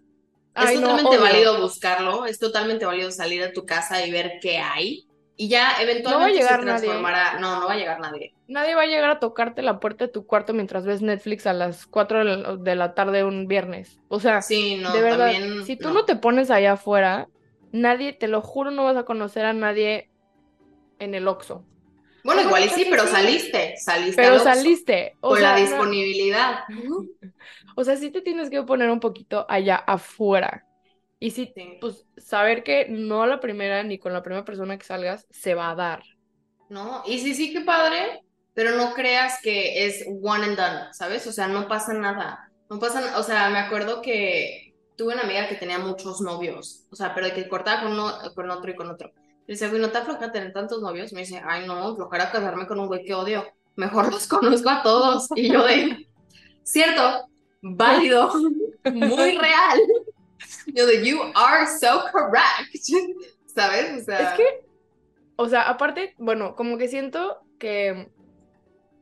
Ay, 0.55 0.77
totalmente 0.77 1.19
válido 1.19 1.61
buscarlo, 1.61 2.25
es 2.27 2.39
totalmente 2.39 2.87
válido 2.87 3.11
salir 3.11 3.43
de 3.43 3.51
tu 3.51 3.67
casa 3.67 4.05
y 4.05 4.11
ver 4.11 4.39
qué 4.41 4.59
hay. 4.59 5.07
Y 5.39 5.49
ya 5.49 5.69
No 5.69 5.75
va 5.75 5.79
a 5.79 5.83
eventualmente 5.83 6.39
llegar 6.39 6.61
se 6.61 6.67
nadie. 6.67 6.81
transformará. 6.81 7.39
No, 7.41 7.61
no 7.61 7.67
va 7.67 7.73
a 7.75 7.77
llegar 7.77 8.01
nadie. 8.01 8.35
Nadie 8.49 8.75
va 8.75 8.83
a 8.83 8.87
llegar 8.87 9.11
a 9.11 9.21
tocarte 9.21 9.61
la 9.63 9.81
puerta 9.81 10.07
de 10.07 10.13
tu 10.13 10.27
cuarto 10.27 10.55
mientras 10.55 10.87
ves 10.87 11.03
Netflix 11.03 11.47
a 11.47 11.53
las 11.53 11.87
4 11.87 12.19
de 12.21 12.25
la, 12.25 12.57
de 12.57 12.75
la 12.75 12.95
tarde 12.95 13.25
un 13.25 13.47
viernes. 13.47 14.01
O 14.09 14.19
sea, 14.21 14.41
Sí, 14.41 14.77
no, 14.77 14.93
de 14.93 15.03
verdad, 15.03 15.33
también. 15.33 15.65
si 15.67 15.77
tú 15.77 15.89
no. 15.89 15.95
no 15.95 16.05
te 16.07 16.17
pones 16.17 16.51
allá 16.51 16.73
afuera, 16.73 17.29
nadie, 17.73 18.13
te 18.15 18.29
lo 18.29 18.41
juro, 18.41 18.71
no 18.71 18.85
vas 18.85 18.97
a 18.97 19.05
conocer 19.05 19.45
a 19.45 19.53
nadie 19.53 20.11
en 20.99 21.15
el 21.15 21.29
Oxxo. 21.29 21.65
Bueno, 22.25 22.43
igual 22.43 22.65
y 22.65 22.69
sí, 22.71 22.87
pero 22.91 23.07
saliste, 23.07 23.75
saliste 23.77 24.21
Pero 24.21 24.39
saliste. 24.41 25.13
O 25.21 25.31
con 25.31 25.43
la 25.43 25.55
sea, 25.55 25.65
no- 25.65 25.71
disponibilidad. 25.71 26.61
O 27.77 27.85
sea, 27.85 27.97
sí 27.97 28.11
te 28.11 28.21
tienes 28.23 28.51
que 28.51 28.63
poner 28.63 28.91
un 28.91 29.01
poquito 29.01 29.47
allá 29.49 29.77
afuera. 29.77 30.65
Y 31.19 31.31
sí, 31.31 31.55
Sí. 31.55 31.79
pues 31.81 32.07
saber 32.17 32.63
que 32.63 32.87
no 32.89 33.23
a 33.23 33.27
la 33.27 33.41
primera 33.41 33.83
ni 33.83 33.99
con 33.99 34.13
la 34.13 34.23
primera 34.23 34.45
persona 34.45 34.77
que 34.79 34.85
salgas 34.85 35.27
se 35.31 35.55
va 35.55 35.71
a 35.71 35.75
dar. 35.75 36.03
¿no? 36.69 37.03
Y 37.07 37.19
sí, 37.21 37.35
sí, 37.35 37.53
qué 37.53 37.61
padre, 37.61 38.23
pero 38.55 38.73
no 38.77 38.93
creas 38.95 39.39
que 39.43 39.87
es 39.87 40.05
one 40.23 40.45
and 40.45 40.57
done, 40.57 40.93
¿sabes? 40.93 41.27
O 41.27 41.33
sea, 41.33 41.47
no 41.49 41.69
pasa 41.69 41.93
nada. 41.95 42.51
No 42.69 42.79
pasa, 42.81 43.19
o 43.19 43.23
sea, 43.23 43.49
me 43.51 43.59
acuerdo 43.59 44.03
que 44.03 44.75
tuve 44.97 45.15
una 45.15 45.23
amiga 45.23 45.49
que 45.49 45.55
tenía 45.57 45.79
muchos 45.79 46.21
novios, 46.21 46.87
o 46.91 46.97
sea, 46.97 47.15
pero 47.15 47.33
que 47.35 47.49
cortaba 47.49 47.83
con 47.83 47.93
uno, 47.93 48.13
con 48.35 48.51
otro 48.51 48.71
y 48.71 48.75
con 48.75 48.91
otro. 48.91 49.13
Le 49.47 49.55
dice, 49.55 49.69
güey, 49.69 49.81
¿no 49.81 49.91
te 49.91 49.99
afloja 49.99 50.33
tener 50.33 50.53
tantos 50.53 50.83
novios? 50.83 51.13
Me 51.13 51.21
dice, 51.21 51.41
ay, 51.47 51.67
no, 51.67 51.75
aflojar 51.93 52.33
casarme 52.33 52.67
con 52.67 52.81
un 52.81 52.89
güey 52.89 53.05
que 53.05 53.15
odio. 53.15 53.45
Mejor 53.77 54.11
los 54.13 54.27
conozco 54.27 54.69
a 54.71 54.83
todos. 54.83 55.29
Y 55.37 55.53
yo 55.53 55.65
de, 55.65 56.09
cierto, 56.65 57.29
válido, 57.63 58.33
muy 58.93 59.39
real. 59.39 59.79
Yo 60.67 60.87
de, 60.87 61.07
you 61.07 61.21
are 61.35 61.67
so 61.67 62.05
correct. 62.13 62.75
¿Sabes? 63.47 64.03
O 64.03 64.05
sea, 64.05 64.21
Es 64.21 64.37
que, 64.37 64.45
o 65.37 65.49
sea, 65.49 65.69
aparte, 65.69 66.15
bueno, 66.19 66.55
como 66.55 66.79
que 66.79 66.89
siento 66.89 67.39
que 67.59 68.11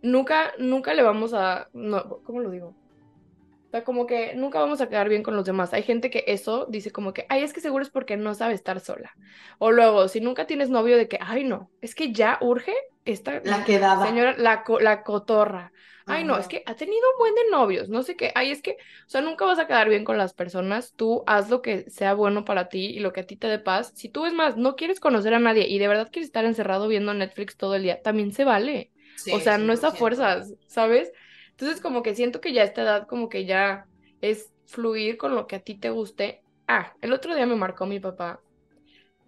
nunca, 0.03 0.53
nunca 0.59 0.95
le 0.95 1.03
vamos 1.03 1.35
a, 1.35 1.69
no, 1.73 2.21
¿cómo 2.23 2.41
lo 2.41 2.51
digo? 2.51 2.69
O 2.69 3.71
sea, 3.71 3.83
como 3.85 4.07
que 4.07 4.35
nunca 4.37 4.61
vamos 4.61 4.81
a 4.81 4.89
quedar 4.89 5.09
bien 5.09 5.25
con 5.25 5.35
los 5.35 5.45
demás. 5.45 5.73
Hay 5.75 5.83
gente 5.83 6.09
que 6.11 6.25
eso 6.29 6.67
dice 6.67 6.93
como 6.93 7.13
que, 7.13 7.27
ay, 7.29 7.43
es 7.43 7.53
que 7.53 7.61
seguro 7.61 7.83
es 7.83 7.91
porque 7.91 8.17
no 8.17 8.35
sabe 8.35 8.55
estar 8.55 8.79
sola. 8.81 9.17
O 9.59 9.73
luego, 9.73 10.07
si 10.09 10.21
nunca 10.21 10.47
tienes 10.47 10.71
novio, 10.71 10.97
de 10.97 11.09
que, 11.09 11.19
ay, 11.21 11.45
no, 11.45 11.73
es 11.81 11.95
que 11.97 12.13
ya 12.13 12.39
urge 12.41 12.75
esta 13.05 13.41
la 13.43 13.65
quedada. 13.65 14.07
señora, 14.07 14.37
la, 14.39 14.65
la 14.81 15.03
cotorra. 15.03 15.73
Ay, 16.07 16.25
no, 16.25 16.37
es 16.37 16.49
que 16.49 16.63
ha 16.67 16.75
tenido 16.77 17.01
un 17.13 17.19
buen 17.19 17.35
de 17.35 17.51
novios, 17.51 17.89
no 17.89 18.03
sé 18.03 18.15
qué. 18.17 18.31
Ay, 18.35 18.51
es 18.51 18.61
que, 18.63 18.73
o 18.73 18.75
sea, 19.09 19.23
nunca 19.23 19.47
vas 19.47 19.59
a 19.59 19.67
quedar 19.67 19.89
bien 19.89 20.05
con 20.05 20.19
las 20.19 20.35
personas. 20.35 20.95
Tú 20.95 21.25
haz 21.27 21.49
lo 21.51 21.63
que 21.63 21.89
sea 21.91 22.13
bueno 22.15 22.45
para 22.45 22.69
ti 22.69 22.87
y 22.87 23.01
lo 23.01 23.13
que 23.13 23.21
a 23.21 23.27
ti 23.27 23.37
te 23.37 23.47
dé 23.49 23.59
paz. 23.59 23.93
Si 23.95 24.11
tú 24.11 24.27
es 24.27 24.35
más, 24.35 24.57
no 24.57 24.77
quieres 24.77 25.01
conocer 25.01 25.33
a 25.35 25.39
nadie 25.39 25.67
y 25.69 25.79
de 25.79 25.89
verdad 25.89 26.11
quieres 26.13 26.29
estar 26.29 26.45
encerrado 26.45 26.89
viendo 26.89 27.15
Netflix 27.15 27.57
todo 27.57 27.75
el 27.75 27.83
día, 27.85 28.03
también 28.03 28.33
se 28.33 28.45
vale. 28.45 28.93
Sí, 29.17 29.33
O 29.33 29.41
sea, 29.41 29.57
no 29.59 29.73
es 29.73 29.83
a 29.85 29.93
100%. 29.93 29.93
fuerzas, 29.93 30.55
¿sabes? 30.67 31.11
Entonces, 31.51 31.81
como 31.81 32.03
que 32.03 32.15
siento 32.15 32.41
que 32.41 32.53
ya 32.53 32.63
a 32.63 32.65
esta 32.67 32.83
edad, 32.83 33.07
como 33.09 33.29
que 33.29 33.47
ya 33.47 33.89
es 34.21 34.53
fluir 34.67 35.17
con 35.17 35.35
lo 35.35 35.47
que 35.47 35.57
a 35.57 35.61
ti 35.61 35.79
te 35.79 35.91
guste. 35.91 36.45
Ah, 36.67 36.95
el 37.01 37.13
otro 37.13 37.35
día 37.35 37.47
me 37.47 37.57
marcó 37.57 37.87
mi 37.87 38.01
papá 38.01 38.43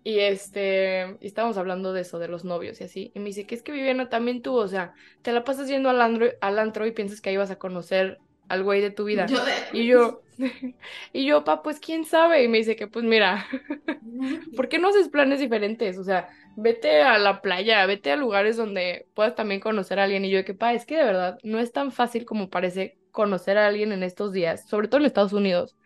y 0.06 0.20
este, 0.20 1.16
y 1.20 1.26
estábamos 1.26 1.58
hablando 1.58 1.92
de 1.92 2.02
eso, 2.02 2.20
de 2.20 2.28
los 2.28 2.44
novios 2.44 2.80
y 2.80 2.84
así, 2.84 3.10
y 3.12 3.18
me 3.18 3.24
dice 3.24 3.44
que 3.44 3.56
es 3.56 3.62
que 3.64 3.72
Viviana 3.72 4.08
también 4.08 4.40
tú, 4.40 4.54
o 4.54 4.68
sea, 4.68 4.94
te 5.22 5.32
la 5.32 5.42
pasas 5.42 5.66
yendo 5.66 5.90
al 5.90 6.00
antro, 6.00 6.28
al 6.40 6.60
antro 6.60 6.86
y 6.86 6.92
piensas 6.92 7.20
que 7.20 7.30
ahí 7.30 7.36
vas 7.36 7.50
a 7.50 7.58
conocer 7.58 8.20
al 8.48 8.62
güey 8.62 8.80
de 8.80 8.92
tu 8.92 9.02
vida. 9.02 9.26
Yo. 9.26 9.38
Y 9.72 9.86
yo, 9.88 10.22
y 11.12 11.26
yo, 11.26 11.42
pa, 11.42 11.60
pues 11.60 11.80
quién 11.80 12.04
sabe, 12.04 12.44
y 12.44 12.46
me 12.46 12.58
dice 12.58 12.76
que 12.76 12.86
pues 12.86 13.04
mira, 13.04 13.48
¿por 14.56 14.68
qué 14.68 14.78
no 14.78 14.90
haces 14.90 15.08
planes 15.08 15.40
diferentes? 15.40 15.98
O 15.98 16.04
sea, 16.04 16.28
vete 16.54 17.02
a 17.02 17.18
la 17.18 17.42
playa, 17.42 17.84
vete 17.86 18.12
a 18.12 18.16
lugares 18.16 18.56
donde 18.56 19.08
puedas 19.12 19.34
también 19.34 19.60
conocer 19.60 19.98
a 19.98 20.04
alguien. 20.04 20.24
Y 20.24 20.30
yo, 20.30 20.44
que 20.44 20.54
pa, 20.54 20.72
es 20.72 20.86
que 20.86 20.98
de 20.98 21.04
verdad 21.04 21.40
no 21.42 21.58
es 21.58 21.72
tan 21.72 21.90
fácil 21.90 22.26
como 22.26 22.48
parece 22.48 22.96
conocer 23.10 23.58
a 23.58 23.66
alguien 23.66 23.90
en 23.90 24.04
estos 24.04 24.32
días, 24.32 24.68
sobre 24.68 24.86
todo 24.86 25.00
en 25.00 25.06
Estados 25.06 25.32
Unidos, 25.32 25.76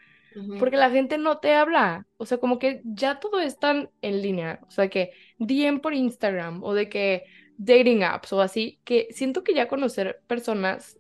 Porque 0.57 0.77
la 0.77 0.91
gente 0.91 1.19
no 1.19 1.39
te 1.39 1.55
habla. 1.55 2.07
O 2.17 2.27
sea, 2.27 2.39
como 2.39 2.59
que 2.59 2.83
ya 2.85 3.21
todo 3.21 3.41
es 3.41 3.59
tan 3.59 3.91
en 4.03 4.23
línea. 4.23 4.61
O 4.69 4.71
sea, 4.71 4.89
que 4.89 5.13
DM 5.39 5.81
por 5.81 5.95
Instagram 5.95 6.63
o 6.65 6.75
de 6.75 6.89
que 6.89 7.25
dating 7.57 8.05
apps 8.05 8.33
o 8.33 8.41
así, 8.41 8.81
que 8.85 9.09
siento 9.11 9.45
que 9.45 9.55
ya 9.55 9.69
conocer 9.69 10.23
personas, 10.27 10.99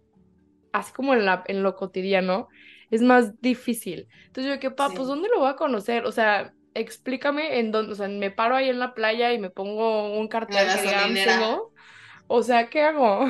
así 0.72 0.92
como 0.92 1.14
en 1.14 1.24
la, 1.26 1.44
en 1.46 1.62
lo 1.62 1.76
cotidiano, 1.76 2.48
es 2.90 3.02
más 3.02 3.40
difícil. 3.40 4.08
Entonces 4.26 4.54
yo, 4.54 4.60
que 4.60 4.70
pa, 4.70 4.90
Sí. 4.90 4.94
pues 4.94 5.08
¿dónde 5.08 5.28
lo 5.28 5.40
voy 5.40 5.50
a 5.50 5.56
conocer? 5.56 6.04
O 6.06 6.12
sea, 6.12 6.54
explícame 6.74 7.58
en 7.60 7.72
dónde, 7.72 7.92
o 7.92 7.96
sea, 7.96 8.08
me 8.08 8.30
paro 8.30 8.56
ahí 8.56 8.68
en 8.68 8.78
la 8.78 8.94
playa 8.94 9.32
y 9.32 9.38
me 9.38 9.50
pongo 9.50 10.18
un 10.18 10.28
cartel 10.28 10.72
que 10.72 10.82
diga. 10.82 11.06
O 12.28 12.42
sea, 12.42 12.68
¿qué 12.70 12.82
hago? 12.82 13.26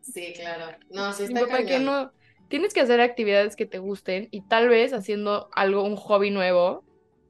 Sí, 0.00 0.32
claro. 0.36 0.76
No, 0.90 1.12
sí 1.12 1.24
Mi 1.28 1.40
está 1.40 1.40
papá, 1.40 1.64
que 1.64 1.78
no, 1.80 2.12
tienes 2.48 2.74
que 2.74 2.80
hacer 2.80 3.00
actividades 3.00 3.56
que 3.56 3.66
te 3.66 3.78
gusten 3.78 4.28
y 4.30 4.42
tal 4.46 4.68
vez 4.68 4.92
haciendo 4.92 5.48
algo, 5.54 5.82
un 5.84 5.96
hobby 5.96 6.30
nuevo 6.30 6.84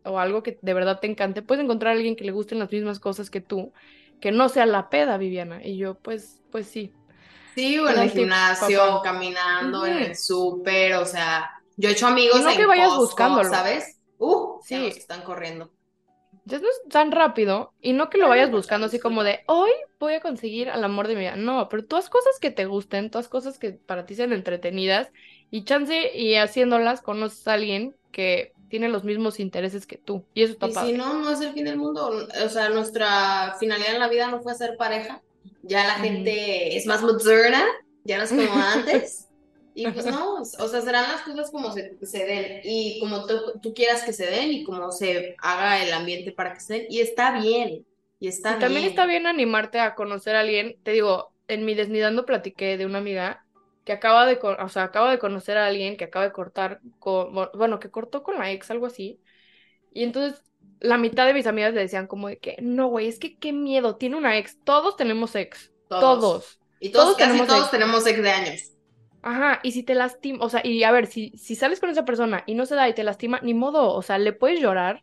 o 0.05 0.19
algo 0.19 0.43
que 0.43 0.59
de 0.63 0.75
verdad 0.75 1.01
te 1.01 1.07
encante, 1.07 1.43
puedes 1.43 1.65
encontrar 1.65 1.93
a 1.93 1.97
alguien 1.97 2.17
que 2.17 2.25
le 2.25 2.33
gusten 2.33 2.59
las 2.59 2.71
mismas 2.71 3.01
cosas 3.01 3.31
que 3.31 3.41
tú, 3.41 3.73
que 4.21 4.33
no 4.33 4.49
sea 4.49 4.67
la 4.67 4.89
peda, 4.91 5.17
Viviana. 5.19 5.65
Y 5.65 5.77
yo, 5.79 5.99
pues, 6.01 6.43
pues 6.51 6.67
sí. 6.69 6.93
Sí, 7.55 7.79
o 7.79 7.89
en 7.89 7.99
el 8.01 8.11
gimnasio, 8.11 8.79
papá. 8.81 9.03
caminando, 9.03 9.87
en 9.87 9.99
el 9.99 10.17
súper, 10.17 10.95
o 10.95 11.07
sea, 11.07 11.51
yo 11.77 11.89
he 11.89 11.93
hecho 11.93 12.07
amigos 12.09 12.41
Y 12.41 12.43
no 12.43 12.51
en 12.51 12.57
que 12.57 12.67
vayas 12.67 12.89
Costco, 12.89 13.01
buscándolo. 13.01 13.49
¿sabes? 13.51 14.01
Uh, 14.19 14.61
ya 14.69 14.79
Sí. 14.79 14.85
nos 14.89 14.97
están 14.97 15.23
corriendo. 15.23 15.73
Ya 16.45 16.59
no 16.59 16.69
es 16.69 16.83
tan 16.91 17.11
rápido 17.11 17.73
y 17.81 17.95
no 17.95 18.11
que 18.11 18.19
lo 18.19 18.29
vayas 18.29 18.51
buscando 18.51 18.87
así 18.87 18.99
como 18.99 19.25
de 19.25 19.41
hoy 19.47 19.71
voy 19.99 20.15
a 20.15 20.21
conseguir 20.21 20.69
al 20.69 20.85
amor 20.85 21.09
de 21.09 21.15
mi 21.15 21.21
vida. 21.21 21.37
No, 21.37 21.69
pero 21.69 21.85
tú 21.85 21.97
haz 21.97 22.11
cosas 22.11 22.39
que 22.41 22.51
te 22.51 22.67
gusten, 22.67 23.11
tú 23.11 23.19
haz 23.19 23.29
cosas 23.29 23.59
que 23.59 23.73
para 23.73 24.05
ti 24.05 24.15
sean 24.15 24.33
entretenidas 24.33 25.11
y 25.51 25.65
chance 25.65 26.15
y 26.15 26.35
haciéndolas 26.35 27.01
conoces 27.01 27.47
a 27.49 27.55
alguien 27.55 27.97
que 28.13 28.53
tiene 28.69 28.89
los 28.89 29.05
mismos 29.05 29.41
intereses 29.41 29.87
que 29.87 29.97
tú 29.97 30.27
y 30.35 30.43
eso 30.43 30.53
está 30.55 30.67
Y 30.67 30.73
si 30.73 30.93
no, 30.93 31.15
no 31.15 31.31
es 31.31 31.41
el 31.41 31.53
fin 31.53 31.65
del 31.65 31.79
mundo. 31.79 32.27
O 32.45 32.49
sea, 32.49 32.69
nuestra 32.71 33.57
finalidad 33.59 33.95
en 33.95 34.01
la 34.01 34.09
vida 34.09 34.29
no 34.29 34.41
fue 34.43 34.55
ser 34.55 34.77
pareja. 34.77 35.23
Ya 35.63 35.87
la 35.87 35.95
gente 35.95 36.77
es 36.77 36.87
más 36.87 37.03
moderna, 37.03 37.65
ya 38.05 38.19
no 38.19 38.25
es 38.25 38.31
como 38.31 38.53
antes. 38.75 39.24
Y 39.77 39.91
pues 39.93 40.07
no, 40.07 40.37
o 40.41 40.45
sea, 40.45 40.81
serán 40.83 41.11
las 41.11 41.23
cosas 41.23 41.51
como 41.51 41.73
se, 41.73 41.99
se 42.07 42.25
den 42.27 42.61
y 42.65 43.01
como 43.01 43.27
tú, 43.27 43.35
tú 43.61 43.75
quieras 43.75 44.05
que 44.05 44.13
se 44.13 44.27
den 44.27 44.53
y 44.53 44.65
como 44.65 44.93
se 44.93 45.35
haga 45.41 45.83
el 45.85 45.93
ambiente 45.93 46.33
para 46.33 46.55
que 46.55 46.61
se 46.61 46.75
den. 46.75 46.87
Y 46.91 47.01
está 47.01 47.41
bien, 47.41 47.85
y 48.21 48.29
está 48.29 48.57
Y 48.57 48.59
también 48.59 48.85
bien. 48.85 48.87
está 48.87 49.07
bien 49.07 49.27
animarte 49.27 49.81
a 49.81 49.95
conocer 49.95 50.37
a 50.37 50.41
alguien. 50.41 50.79
Te 50.83 50.93
digo, 50.93 51.35
en 51.49 51.65
mi 51.65 51.75
desnidando 51.75 52.27
platiqué 52.27 52.77
de 52.77 52.87
una 52.87 52.99
amiga 52.99 53.47
que 53.85 53.93
acaba 53.93 54.27
de, 54.27 54.39
o 54.43 54.69
sea, 54.69 54.85
acaba 54.85 55.11
de 55.11 55.19
conocer 55.19 55.57
a 55.59 55.67
alguien 55.67 55.97
que 55.97 56.05
acaba 56.05 56.25
de 56.27 56.33
cortar 56.33 56.81
con, 56.99 57.33
bueno, 57.55 57.81
que 57.81 57.91
cortó 57.91 58.23
con 58.23 58.39
la 58.39 58.51
ex, 58.53 58.71
algo 58.71 58.87
así. 58.87 59.21
Y 59.93 60.05
entonces 60.05 60.43
la 60.81 60.99
mitad 60.99 61.27
de 61.27 61.35
mis 61.35 61.47
amigas 61.49 61.75
le 61.75 61.83
decían 61.83 62.09
como 62.09 62.29
de 62.29 62.39
que, 62.41 62.57
no, 62.63 62.89
güey, 62.89 63.09
es 63.09 63.19
que 63.21 63.39
qué 63.39 63.53
miedo, 63.55 63.97
tiene 63.97 64.17
una 64.17 64.39
ex. 64.39 64.59
Todos 64.65 64.97
tenemos 64.97 65.35
ex, 65.37 65.73
Todos. 65.89 66.19
todos. 66.21 66.61
Y 66.81 66.91
todos, 66.93 67.15
Todos 67.15 67.17
casi 67.17 67.25
tenemos 67.29 67.47
todos 67.47 67.71
ex. 67.71 67.71
tenemos 67.71 68.07
ex 68.07 68.23
de 68.23 68.31
años. 68.31 68.74
Ajá, 69.27 69.61
y 69.63 69.73
si 69.73 69.83
te 69.83 69.95
lastima, 69.95 70.45
o 70.45 70.51
sea, 70.51 70.61
y 70.65 70.83
a 70.85 70.93
ver, 70.93 71.07
si, 71.07 71.31
si 71.39 71.55
sales 71.57 71.81
con 71.81 71.89
esa 71.89 72.05
persona 72.05 72.45
y 72.47 72.55
no 72.55 72.67
se 72.67 72.75
da 72.75 72.89
y 72.91 72.95
te 72.95 73.05
lastima, 73.05 73.41
ni 73.43 73.55
modo, 73.55 73.93
o 73.95 74.03
sea, 74.03 74.19
le 74.19 74.35
puedes 74.35 74.61
llorar 74.61 75.03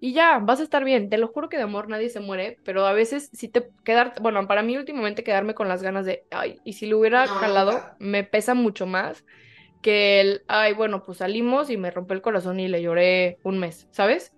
y 0.00 0.12
ya, 0.12 0.38
vas 0.40 0.58
a 0.60 0.64
estar 0.64 0.82
bien. 0.84 1.08
Te 1.08 1.18
lo 1.18 1.28
juro 1.28 1.48
que 1.48 1.56
de 1.56 1.62
amor 1.64 1.88
nadie 1.88 2.08
se 2.10 2.18
muere, 2.20 2.58
pero 2.64 2.84
a 2.86 2.92
veces 2.92 3.30
si 3.32 3.48
te 3.48 3.70
quedar, 3.84 4.14
bueno, 4.20 4.44
para 4.48 4.62
mí 4.64 4.76
últimamente 4.76 5.22
quedarme 5.22 5.54
con 5.54 5.68
las 5.68 5.82
ganas 5.84 6.04
de, 6.04 6.24
ay, 6.32 6.60
y 6.64 6.72
si 6.74 6.86
lo 6.86 6.98
hubiera 6.98 7.28
No, 7.28 7.34
jalado, 7.38 7.72
nunca. 7.72 7.96
me 8.00 8.24
pesa 8.24 8.54
mucho 8.54 8.86
más 8.86 9.24
que 9.82 10.20
el, 10.20 10.44
ay, 10.48 10.74
bueno, 10.74 11.04
pues 11.04 11.18
salimos 11.18 11.70
y 11.70 11.76
me 11.78 11.90
rompe 11.92 12.14
el 12.14 12.22
corazón 12.22 12.60
y 12.60 12.68
le 12.68 12.82
lloré 12.82 13.40
un 13.44 13.58
mes, 13.58 13.88
¿sabes? 13.92 14.34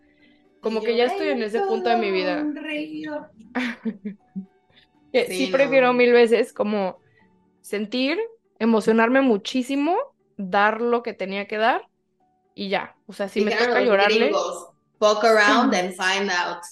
Como 0.60 0.84
que 0.84 0.96
ya 0.96 1.04
estoy 1.06 1.28
en 1.30 1.42
ese 1.42 1.60
punto 1.62 1.90
de 1.90 1.96
mi 1.96 2.10
vida. 2.12 2.54
Que 5.12 5.26
sí, 5.30 5.46
Sí, 5.46 5.48
prefiero 5.48 5.88
no. 5.88 5.94
mil 5.94 6.12
veces 6.12 6.52
como 6.52 7.02
sentir, 7.60 8.18
emocionarme 8.62 9.22
muchísimo, 9.22 9.96
dar 10.36 10.80
lo 10.80 11.02
que 11.02 11.14
tenía 11.14 11.48
que 11.48 11.56
dar 11.56 11.88
y 12.54 12.68
ya. 12.68 12.94
O 13.06 13.12
sea, 13.12 13.28
si 13.28 13.40
me 13.40 13.50
toca 13.50 13.82
llorarle, 13.82 14.26
gringos, 14.26 14.68
Fuck 15.00 15.24
around 15.24 15.74
and 15.74 15.92
find 15.94 16.30
out. 16.30 16.62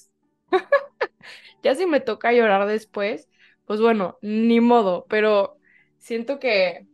ya 1.64 1.74
si 1.74 1.86
me 1.86 1.98
toca 1.98 2.32
llorar 2.32 2.68
después, 2.68 3.28
pues 3.66 3.80
bueno, 3.80 4.18
ni 4.22 4.60
modo, 4.60 5.04
pero 5.08 5.58
siento 5.98 6.38
que, 6.38 6.86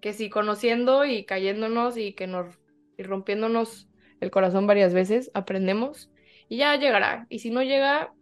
que 0.00 0.12
sí, 0.12 0.30
conociendo 0.30 1.04
y 1.04 1.24
cayéndonos 1.24 1.96
y 1.96 2.12
que 2.12 2.28
nos 2.28 2.56
y 2.96 3.02
rompiéndonos 3.02 3.88
el 4.20 4.30
corazón 4.30 4.68
varias 4.68 4.94
veces, 4.94 5.32
aprendemos 5.34 6.12
y 6.48 6.58
ya 6.58 6.76
llegará. 6.76 7.26
Y 7.28 7.40
si 7.40 7.50
no 7.50 7.64
llega, 7.64 8.14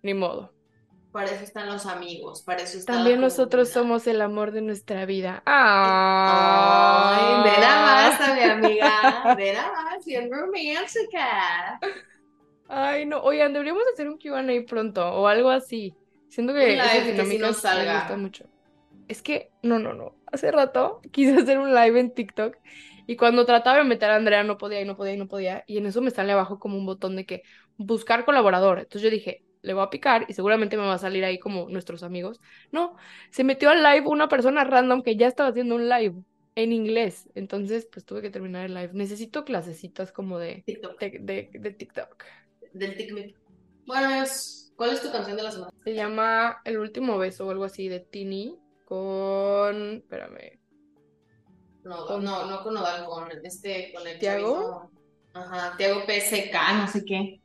ni 0.00 0.14
modo. 0.14 0.55
Para 1.10 1.30
eso 1.30 1.44
están 1.44 1.68
los 1.68 1.86
amigos, 1.86 2.42
para 2.42 2.62
eso 2.62 2.78
está 2.78 2.92
También 2.92 3.20
nosotros 3.20 3.70
somos 3.70 4.06
el 4.06 4.20
amor 4.22 4.52
de 4.52 4.62
nuestra 4.62 5.06
vida. 5.06 5.42
Ay, 5.46 7.42
ve 7.42 7.58
nada 7.60 8.10
más 8.10 8.20
a 8.20 8.34
mi 8.34 8.40
amiga, 8.42 9.34
ve 9.36 9.52
nada 9.54 9.72
más, 9.84 10.04
bien 10.04 10.30
romántica. 10.30 11.78
Ay, 12.68 13.06
no, 13.06 13.20
oigan, 13.22 13.52
deberíamos 13.52 13.84
hacer 13.92 14.08
un 14.08 14.18
Q&A 14.18 14.66
pronto 14.66 15.06
o 15.06 15.26
algo 15.28 15.50
así. 15.50 15.98
Siento 16.28 16.52
Un 16.58 16.68
que 16.68 16.74
esas 16.74 17.04
live 17.04 17.14
que 17.14 17.24
sí 17.24 17.38
nos 17.38 17.56
me 17.56 17.60
salga. 17.60 17.92
gustan 17.92 18.20
mucho. 18.22 18.46
Es 19.08 19.22
que, 19.22 19.52
no, 19.62 19.78
no, 19.80 19.94
no. 19.94 20.18
Hace 20.26 20.52
rato 20.52 21.00
quise 21.12 21.36
hacer 21.42 21.58
un 21.58 21.74
live 21.74 22.00
en 22.00 22.14
TikTok 22.14 22.56
y 23.06 23.16
cuando 23.16 23.46
trataba 23.46 23.78
de 23.78 23.84
meter 23.84 24.10
a 24.10 24.16
Andrea 24.16 24.44
no 24.44 24.58
podía 24.58 24.80
y 24.82 24.86
no 24.86 24.96
podía 24.96 25.14
y 25.14 25.18
no 25.18 25.28
podía. 25.28 25.64
Y 25.68 25.78
en 25.78 25.86
eso 25.86 26.02
me 26.02 26.12
sale 26.12 26.32
abajo 26.32 26.60
como 26.60 26.78
un 26.78 26.86
botón 26.86 27.16
de 27.16 27.26
que 27.26 27.42
buscar 27.78 28.24
colaborador. 28.26 28.80
Entonces 28.80 29.02
yo 29.02 29.10
dije, 29.10 29.45
le 29.66 29.74
voy 29.74 29.82
a 29.84 29.90
picar 29.90 30.24
y 30.28 30.32
seguramente 30.32 30.76
me 30.76 30.84
va 30.86 30.94
a 30.94 30.98
salir 30.98 31.24
ahí 31.24 31.38
como 31.38 31.68
nuestros 31.68 32.02
amigos. 32.02 32.40
No, 32.72 32.96
se 33.30 33.44
metió 33.44 33.68
al 33.70 33.82
live 33.82 34.06
una 34.08 34.28
persona 34.28 34.64
random 34.64 35.02
que 35.02 35.16
ya 35.16 35.26
estaba 35.26 35.50
haciendo 35.50 35.74
un 35.74 35.88
live 35.88 36.14
en 36.54 36.72
inglés. 36.72 37.28
Entonces, 37.34 37.86
pues 37.92 38.04
tuve 38.06 38.22
que 38.22 38.30
terminar 38.30 38.64
el 38.64 38.74
live. 38.74 38.90
Necesito 38.94 39.44
clasecitas 39.44 40.12
como 40.12 40.38
de, 40.38 40.62
TikTok, 40.64 40.98
de, 41.00 41.18
de, 41.20 41.50
de 41.52 41.70
TikTok. 41.72 42.24
del 42.72 42.96
TikTok. 42.96 43.36
Bueno, 43.86 44.06
amigos, 44.08 44.72
¿cuál 44.76 44.90
es 44.94 45.02
tu 45.02 45.12
canción 45.12 45.36
de 45.36 45.42
la 45.42 45.50
semana? 45.50 45.72
Se 45.84 45.94
llama 45.94 46.60
El 46.64 46.78
último 46.78 47.18
beso 47.18 47.46
o 47.46 47.50
algo 47.50 47.64
así 47.64 47.88
de 47.88 48.00
Tini 48.00 48.58
con... 48.84 49.96
Espérame. 49.96 50.58
No, 51.84 52.06
Con- 52.06 52.24
no, 52.24 52.46
no 52.46 52.62
con 52.62 52.74
Nodal, 52.74 53.04
con 53.04 53.28
este, 53.44 53.92
con 53.94 54.06
el 54.06 54.18
¿Tiago? 54.18 54.90
Ajá, 55.34 55.76
Tiago 55.76 56.00
PSK, 56.06 56.54
no 56.78 56.88
sé 56.88 57.04
qué. 57.04 57.40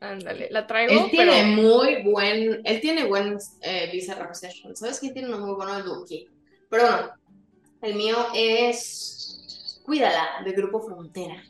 Ándale, 0.00 0.48
la 0.50 0.66
traigo, 0.66 0.92
Él 0.92 1.10
tiene 1.10 1.32
pero... 1.32 1.46
muy 1.48 2.02
buen, 2.02 2.60
él 2.64 2.80
tiene 2.80 3.04
buen 3.04 3.38
eh, 3.62 3.88
visa 3.92 4.14
representation. 4.14 4.76
¿Sabes 4.76 5.00
quién 5.00 5.14
tiene 5.14 5.28
uno 5.28 5.38
muy 5.38 5.54
bueno? 5.54 5.76
El 5.76 5.84
Duki. 5.84 6.28
Pero 6.68 6.82
bueno, 6.82 7.10
el 7.82 7.94
mío 7.94 8.16
es 8.34 9.80
Cuídala, 9.84 10.42
de 10.44 10.52
Grupo 10.52 10.80
Frontera. 10.82 11.42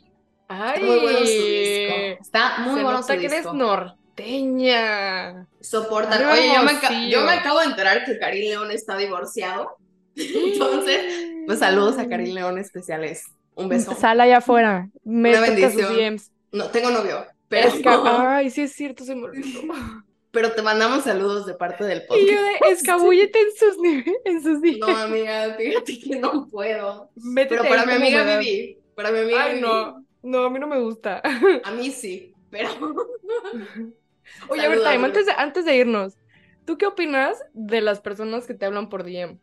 Está 0.49 0.75
muy 0.79 0.99
bueno 0.99 1.19
su 1.19 1.25
disco. 1.25 1.93
¡Ay! 1.95 2.17
Está 2.21 2.57
muy 2.59 2.75
Se 2.77 2.83
bueno 2.83 2.99
nota 3.01 3.13
su 3.13 3.19
que 3.19 3.25
eres 3.25 3.39
disco. 3.39 3.53
norteña. 3.53 5.47
Soporta. 5.59 6.15
Arriba 6.15 6.33
Oye, 6.33 6.53
yo 6.53 6.63
me, 6.63 7.09
yo 7.09 7.29
acabo 7.29 7.59
de 7.59 7.65
enterar 7.65 8.05
que 8.05 8.17
Karim 8.17 8.49
León 8.49 8.71
está 8.71 8.95
divorciado. 8.97 9.75
Entonces, 10.15 11.03
pues 11.45 11.59
saludos 11.59 11.97
a 11.97 12.07
Karim 12.07 12.33
León 12.33 12.57
especiales. 12.57 13.23
Un 13.55 13.69
beso. 13.69 13.93
Sal 13.95 14.21
allá 14.21 14.37
afuera. 14.37 14.87
Me 15.03 15.31
Una 15.31 15.41
bendición. 15.41 16.17
No, 16.51 16.69
tengo 16.69 16.91
novio, 16.91 17.25
pero, 17.49 17.69
Esca- 17.69 18.35
Ay, 18.37 18.49
sí 18.49 18.61
es 18.61 18.73
cierto, 18.73 19.03
se 19.03 19.15
me 19.15 19.23
olvidó. 19.25 19.61
pero 20.31 20.51
te 20.51 20.61
mandamos 20.61 21.03
saludos 21.03 21.45
de 21.45 21.53
parte 21.55 21.83
del 21.85 21.99
Y 21.99 22.01
yo 22.01 22.07
podcast. 22.07 22.61
de 22.65 22.71
escabúllete 22.71 23.39
en 23.39 23.47
sus, 23.55 23.77
nive- 23.79 24.17
en 24.25 24.43
sus 24.43 24.61
DMs. 24.61 24.79
No, 24.79 24.87
amiga, 24.97 25.55
fíjate 25.57 25.99
que 25.99 26.15
no 26.19 26.47
puedo. 26.47 27.09
Métete 27.15 27.57
Pero 27.61 27.69
para 27.69 27.85
mi 27.85 27.93
amiga. 27.93 28.37
Vivi, 28.39 28.77
para 28.95 29.11
mi 29.11 29.19
amiga 29.19 29.43
Ay, 29.43 29.49
Vivi, 29.55 29.61
no. 29.61 30.05
No, 30.23 30.43
a 30.43 30.49
mí 30.49 30.59
no 30.59 30.67
me 30.67 30.79
gusta. 30.79 31.21
a 31.63 31.71
mí 31.71 31.91
sí, 31.91 32.33
pero 32.49 32.69
Oye, 34.49 34.61
a 34.65 34.69
ver, 34.69 34.79
Saludos, 34.79 34.91
Time, 34.93 35.05
antes 35.05 35.25
de, 35.25 35.31
antes 35.37 35.65
de 35.65 35.75
irnos, 35.77 36.17
¿tú 36.65 36.77
qué 36.77 36.85
opinas 36.85 37.37
de 37.53 37.79
las 37.81 38.01
personas 38.01 38.45
que 38.45 38.53
te 38.53 38.65
hablan 38.65 38.89
por 38.89 39.03
DM? 39.03 39.39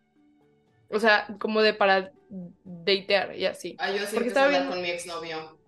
O 0.91 1.01
sea, 1.01 1.27
como 1.41 1.63
de 1.63 1.73
para 1.75 2.13
datear 2.65 3.35
y 3.37 3.47
así. 3.47 3.77
ah, 3.79 3.91
yo 3.91 4.03
a 4.03 4.05
estaba 4.05 4.49
viendo- 4.49 4.71
con 4.71 4.83
mi 4.83 4.91
exnovio. 4.91 5.59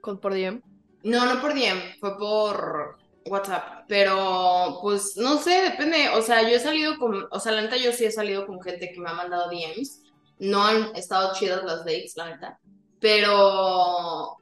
Con 0.00 0.18
por 0.20 0.32
DM. 0.34 0.62
No, 1.02 1.32
no 1.32 1.40
por 1.40 1.54
DM, 1.54 1.98
fue 2.00 2.18
por 2.18 2.98
WhatsApp, 3.26 3.84
pero 3.88 4.78
pues 4.82 5.16
no 5.16 5.38
sé, 5.38 5.62
depende, 5.62 6.08
o 6.10 6.22
sea, 6.22 6.42
yo 6.42 6.56
he 6.56 6.60
salido 6.60 6.98
con, 6.98 7.26
o 7.30 7.40
sea, 7.40 7.52
la 7.52 7.62
neta 7.62 7.76
yo 7.76 7.92
sí 7.92 8.04
he 8.04 8.10
salido 8.10 8.46
con 8.46 8.60
gente 8.62 8.92
que 8.92 9.00
me 9.00 9.10
ha 9.10 9.14
mandado 9.14 9.50
DMs, 9.50 10.02
no 10.38 10.64
han 10.64 10.94
estado 10.94 11.34
chidas 11.34 11.64
las 11.64 11.80
dates, 11.80 12.16
la 12.16 12.30
neta, 12.30 12.60
pero, 13.00 14.36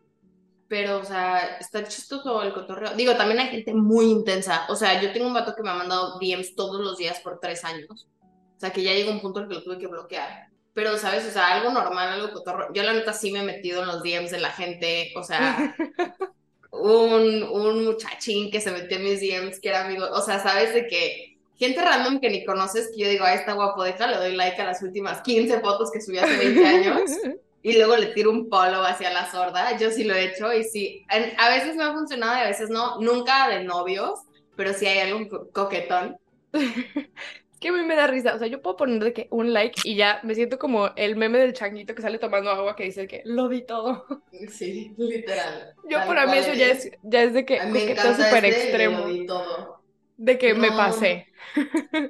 pero, 0.69 0.99
o 0.99 1.05
sea, 1.05 1.59
está 1.59 1.85
chistoso 1.85 2.43
el 2.43 2.53
cotorreo. 2.53 2.95
Digo, 2.95 3.17
también 3.17 3.41
hay 3.41 3.49
gente 3.49 3.75
muy 3.75 4.07
intensa, 4.07 4.67
o 4.69 4.77
sea, 4.77 5.01
yo 5.01 5.13
tengo 5.13 5.27
un 5.27 5.35
vato 5.35 5.55
que 5.55 5.63
me 5.63 5.71
ha 5.71 5.75
mandado 5.75 6.19
DMs 6.19 6.55
todos 6.55 6.81
los 6.81 6.99
días 6.99 7.21
por 7.21 7.41
tres 7.41 7.65
años, 7.65 8.09
o 8.57 8.61
sea, 8.61 8.71
que 8.71 8.83
ya 8.83 8.93
llegó 8.93 9.11
un 9.11 9.21
punto 9.21 9.41
en 9.41 9.49
que 9.49 9.55
lo 9.55 9.63
tuve 9.63 9.79
que 9.79 9.87
bloquear. 9.87 10.49
Pero, 10.75 10.99
¿sabes? 10.99 11.25
O 11.25 11.31
sea, 11.31 11.55
algo 11.55 11.71
normal, 11.71 12.09
algo 12.09 12.33
cotorreo. 12.33 12.73
Yo 12.75 12.83
la 12.83 12.93
neta 12.93 13.13
sí 13.13 13.31
me 13.31 13.39
he 13.39 13.43
metido 13.45 13.83
en 13.83 13.87
los 13.87 14.03
DMs 14.03 14.33
de 14.33 14.41
la 14.41 14.51
gente, 14.51 15.13
o 15.17 15.23
sea, 15.23 15.77
un, 16.81 17.43
un 17.45 17.85
muchachín 17.85 18.51
que 18.51 18.61
se 18.61 18.71
metió 18.73 18.97
en 18.99 19.05
mis 19.05 19.21
DMs 19.21 19.61
que 19.61 19.69
era 19.69 19.85
amigo, 19.85 20.07
o 20.11 20.21
sea, 20.23 20.39
sabes 20.41 20.75
de 20.75 20.87
que 20.87 21.37
gente 21.57 21.81
random 21.83 22.21
que 22.21 22.31
ni 22.31 22.45
conoces, 22.45 22.91
que 22.95 23.03
yo 23.03 23.09
digo, 23.09 23.25
ah, 23.25 23.35
está 23.35 23.53
guapo, 23.55 23.85
deja, 23.85 24.07
le 24.07 24.17
doy 24.17 24.35
like 24.37 24.61
a 24.61 24.65
las 24.67 24.83
últimas 24.83 25.23
15 25.23 25.61
fotos 25.61 25.91
que 25.93 26.01
subí 26.01 26.19
hace 26.19 26.37
20 26.37 26.65
años 26.67 27.01
y 27.63 27.75
luego 27.75 27.97
le 27.97 28.09
tiro 28.09 28.31
un 28.31 28.49
polo 28.49 28.83
hacia 28.85 29.11
la 29.13 29.31
sorda, 29.31 29.77
yo 29.79 29.91
sí 29.91 30.05
lo 30.05 30.15
he 30.15 30.25
hecho 30.27 30.53
y 30.53 30.65
sí, 30.65 31.05
a 31.09 31.49
veces 31.49 31.77
me 31.77 31.85
ha 31.85 31.93
funcionado 31.93 32.37
y 32.39 32.41
a 32.43 32.49
veces 32.49 32.71
no, 32.71 33.01
nunca 33.01 33.49
de 33.49 33.65
novios, 33.65 34.19
pero 34.57 34.73
sí 34.75 34.87
hay 34.87 35.11
algo 35.11 35.29
co- 35.29 35.49
coquetón. 35.53 36.17
que 37.65 37.71
a 37.71 37.73
mí 37.73 37.83
me 37.83 37.97
da 37.97 38.07
risa. 38.07 38.35
O 38.35 38.39
sea, 38.39 38.47
yo 38.47 38.61
puedo 38.63 38.77
poner 38.77 39.03
de 39.03 39.13
que 39.13 39.29
un 39.31 39.53
like 39.53 39.81
y 39.85 39.97
ya 39.97 40.21
me 40.23 40.35
siento 40.35 40.59
como 40.59 40.91
el 40.97 41.17
meme 41.17 41.39
del 41.39 41.53
changuito 41.55 41.95
que 41.95 42.03
sale 42.03 42.19
tomando 42.19 42.51
agua 42.51 42.77
que 42.77 42.85
dice 42.85 43.07
que 43.09 43.23
lo 43.25 43.49
di 43.49 43.63
todo. 43.67 44.07
Sí, 44.51 44.95
literal. 44.99 45.75
Yo 45.89 45.99
tal 45.99 46.07
para 46.07 46.27
mí 46.27 46.37
eso 46.39 46.53
ya 46.55 46.67
es, 46.69 46.91
ya 47.03 47.23
es 47.23 47.33
de 47.35 47.45
que 47.45 47.59
A 47.61 47.67
mí 47.67 47.81
encanta 47.81 48.15
súper 48.15 48.45
este, 48.45 48.63
extremo. 48.63 48.99
lo 49.01 49.09
di 49.09 49.27
todo. 49.27 49.83
De 50.17 50.39
que 50.39 50.55
me 50.55 50.69
pasé. 50.73 51.27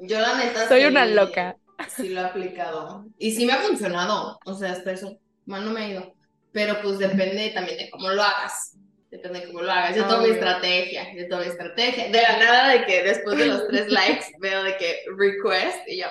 Yo 0.02 0.18
la 0.20 0.36
neta 0.38 0.68
Soy 0.68 0.80
sí- 0.82 0.86
una 0.86 1.06
loca. 1.06 1.56
Sí 1.88 2.08
lo 2.10 2.20
he 2.20 2.24
aplicado. 2.24 3.06
Y 3.18 3.32
sí 3.32 3.46
me 3.46 3.52
ha 3.52 3.58
funcionado. 3.58 4.38
O 4.44 4.54
sea, 4.54 4.72
hasta 4.72 4.92
eso. 4.92 5.18
Mal 5.46 5.64
no 5.64 5.70
me 5.72 5.80
ha 5.82 5.88
ido. 5.88 6.14
Pero 6.52 6.80
pues 6.82 6.98
depende 6.98 7.50
también 7.50 7.78
de 7.78 7.90
cómo 7.90 8.08
lo 8.10 8.22
hagas. 8.22 8.73
Depende 9.14 9.40
de 9.40 9.46
cómo 9.46 9.62
lo 9.62 9.70
hagas. 9.70 9.94
Yo 9.96 10.05
Ah, 10.05 10.09
tomo 10.09 10.22
mi 10.22 10.31
estrategia. 10.31 11.14
Yo 11.14 11.29
tomo 11.29 11.42
mi 11.42 11.46
estrategia. 11.48 12.07
De 12.09 12.20
la 12.20 12.37
nada 12.37 12.68
de 12.72 12.85
que 12.85 13.03
después 13.05 13.38
de 13.38 13.46
los 13.46 13.68
tres 13.68 13.88
likes 13.92 14.27
veo 14.40 14.64
de 14.64 14.77
que 14.77 14.96
request 15.16 15.79
y 15.88 15.98
yo. 16.00 16.07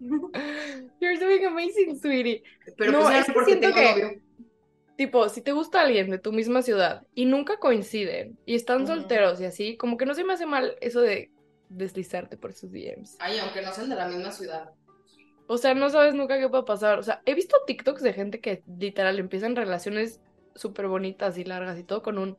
You're 0.00 1.18
doing 1.18 1.44
amazing, 1.46 1.98
sweetie. 2.00 2.42
Pero 2.76 2.92
No, 2.92 3.02
pues 3.02 3.28
es 3.28 3.34
que 3.34 3.44
siento 3.44 3.68
tengo 3.72 3.74
que- 3.74 4.02
novio. 4.02 4.20
Tipo, 4.96 5.28
si 5.28 5.40
te 5.42 5.52
gusta 5.52 5.82
alguien 5.82 6.10
de 6.10 6.18
tu 6.18 6.32
misma 6.32 6.62
ciudad 6.62 7.06
y 7.14 7.24
nunca 7.26 7.58
coinciden 7.58 8.36
y 8.44 8.56
están 8.56 8.84
solteros 8.88 9.40
y 9.40 9.44
así, 9.44 9.76
como 9.76 9.96
que 9.96 10.04
no 10.06 10.14
se 10.14 10.24
me 10.24 10.32
hace 10.32 10.44
mal 10.44 10.76
eso 10.80 11.00
de 11.00 11.30
deslizarte 11.68 12.36
por 12.36 12.52
sus 12.52 12.72
DMs. 12.72 13.16
Ay, 13.20 13.38
aunque 13.38 13.62
no 13.62 13.72
sean 13.72 13.88
de 13.90 13.94
la 13.94 14.08
misma 14.08 14.32
ciudad. 14.32 14.70
O 15.46 15.56
sea, 15.56 15.74
no 15.74 15.88
sabes 15.90 16.14
nunca 16.14 16.40
qué 16.40 16.48
puede 16.48 16.64
pasar. 16.64 16.98
O 16.98 17.04
sea, 17.04 17.22
he 17.26 17.34
visto 17.34 17.56
TikToks 17.64 18.02
de 18.02 18.12
gente 18.12 18.40
que 18.40 18.64
literal 18.66 19.20
empiezan 19.20 19.54
relaciones 19.54 20.20
súper 20.58 20.86
bonitas 20.88 21.38
y 21.38 21.44
largas 21.44 21.78
y 21.78 21.84
todo 21.84 22.02
con 22.02 22.18
un 22.18 22.38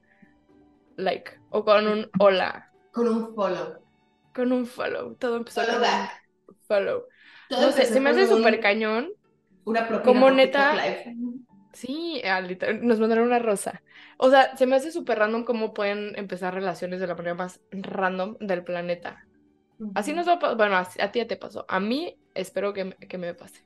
like 0.97 1.31
o 1.49 1.63
con 1.65 1.87
un 1.87 2.09
hola, 2.19 2.71
Con 2.91 3.07
un 3.07 3.33
follow. 3.35 3.79
con 4.33 4.51
un 4.51 4.65
follow. 4.65 5.15
Todo 5.15 5.37
empezó 5.37 5.61
Follow 5.61 5.79
con 5.79 5.83
un 5.83 5.89
back. 5.91 6.11
follow. 6.67 7.03
Todo 7.49 7.61
No 7.61 7.71
sé, 7.71 7.81
empezó 7.83 7.93
se 7.93 7.99
me 7.99 8.09
hace 8.11 8.23
un- 8.25 8.37
súper 8.37 8.59
cañón. 8.59 9.09
Una 9.65 9.87
propina 9.87 10.03
como 10.03 10.31
neta- 10.31 10.75
Live. 10.75 11.15
Sí, 11.73 12.21
ah, 12.25 12.41
nos 12.81 12.99
mandaron 12.99 13.27
una 13.27 13.39
rosa. 13.39 13.81
O 14.17 14.29
sea, 14.29 14.55
se 14.57 14.65
me 14.65 14.75
hace 14.75 14.91
súper 14.91 15.19
random 15.19 15.43
cómo 15.45 15.73
pueden 15.73 16.17
empezar 16.17 16.53
relaciones 16.53 16.99
de 16.99 17.07
la 17.07 17.15
manera 17.15 17.35
más 17.35 17.61
random 17.71 18.37
del 18.39 18.63
planeta. 18.63 19.25
Así 19.95 20.13
nos 20.13 20.27
va 20.27 20.33
a 20.33 20.39
pasar, 20.39 20.57
bueno, 20.57 20.75
así- 20.77 20.99
a 21.01 21.11
ti 21.11 21.19
ya 21.19 21.27
te 21.27 21.37
pasó. 21.37 21.65
A 21.69 21.79
mí 21.79 22.17
espero 22.33 22.73
que, 22.73 22.95
que 22.95 23.17
me 23.17 23.33
pase. 23.33 23.63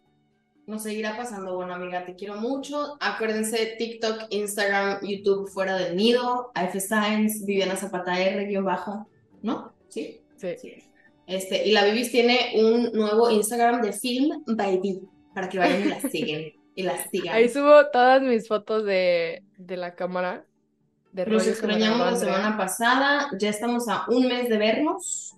Nos 0.65 0.83
seguirá 0.83 1.17
pasando, 1.17 1.55
bueno, 1.55 1.73
amiga, 1.73 2.05
te 2.05 2.15
quiero 2.15 2.35
mucho. 2.35 2.97
Acuérdense, 3.01 3.75
TikTok, 3.77 4.27
Instagram, 4.29 4.99
YouTube 5.01 5.49
fuera 5.49 5.75
del 5.75 5.97
nido, 5.97 6.51
AF 6.55 6.75
Science, 6.79 7.45
Viviana 7.45 7.75
Zapata 7.75 8.17
R, 8.17 8.45
guion 8.45 8.63
bajo, 8.63 9.07
¿no? 9.41 9.73
¿Sí? 9.89 10.21
Sí. 10.37 10.55
Sí. 10.57 10.73
Este, 11.27 11.67
y 11.67 11.71
la 11.71 11.83
Bibis 11.85 12.11
tiene 12.11 12.53
un 12.55 12.91
nuevo 12.93 13.29
Instagram 13.29 13.81
de 13.81 13.91
Film 13.91 14.43
by 14.45 14.79
B, 14.79 15.01
para 15.33 15.49
que 15.49 15.57
vayan 15.57 15.81
y 15.81 15.89
la 15.89 15.99
siguen, 16.01 16.53
y 16.75 16.83
la 16.83 17.09
sigan. 17.09 17.35
Ahí 17.35 17.49
subo 17.49 17.89
todas 17.91 18.21
mis 18.21 18.47
fotos 18.47 18.85
de, 18.85 19.43
de 19.57 19.77
la 19.77 19.95
cámara. 19.95 20.45
De 21.11 21.25
Nos 21.25 21.45
extrañamos 21.45 22.11
la 22.11 22.15
semana 22.15 22.57
pasada, 22.57 23.29
ya 23.37 23.49
estamos 23.49 23.87
a 23.87 24.05
un 24.07 24.27
mes 24.27 24.49
de 24.49 24.57
vernos. 24.57 25.35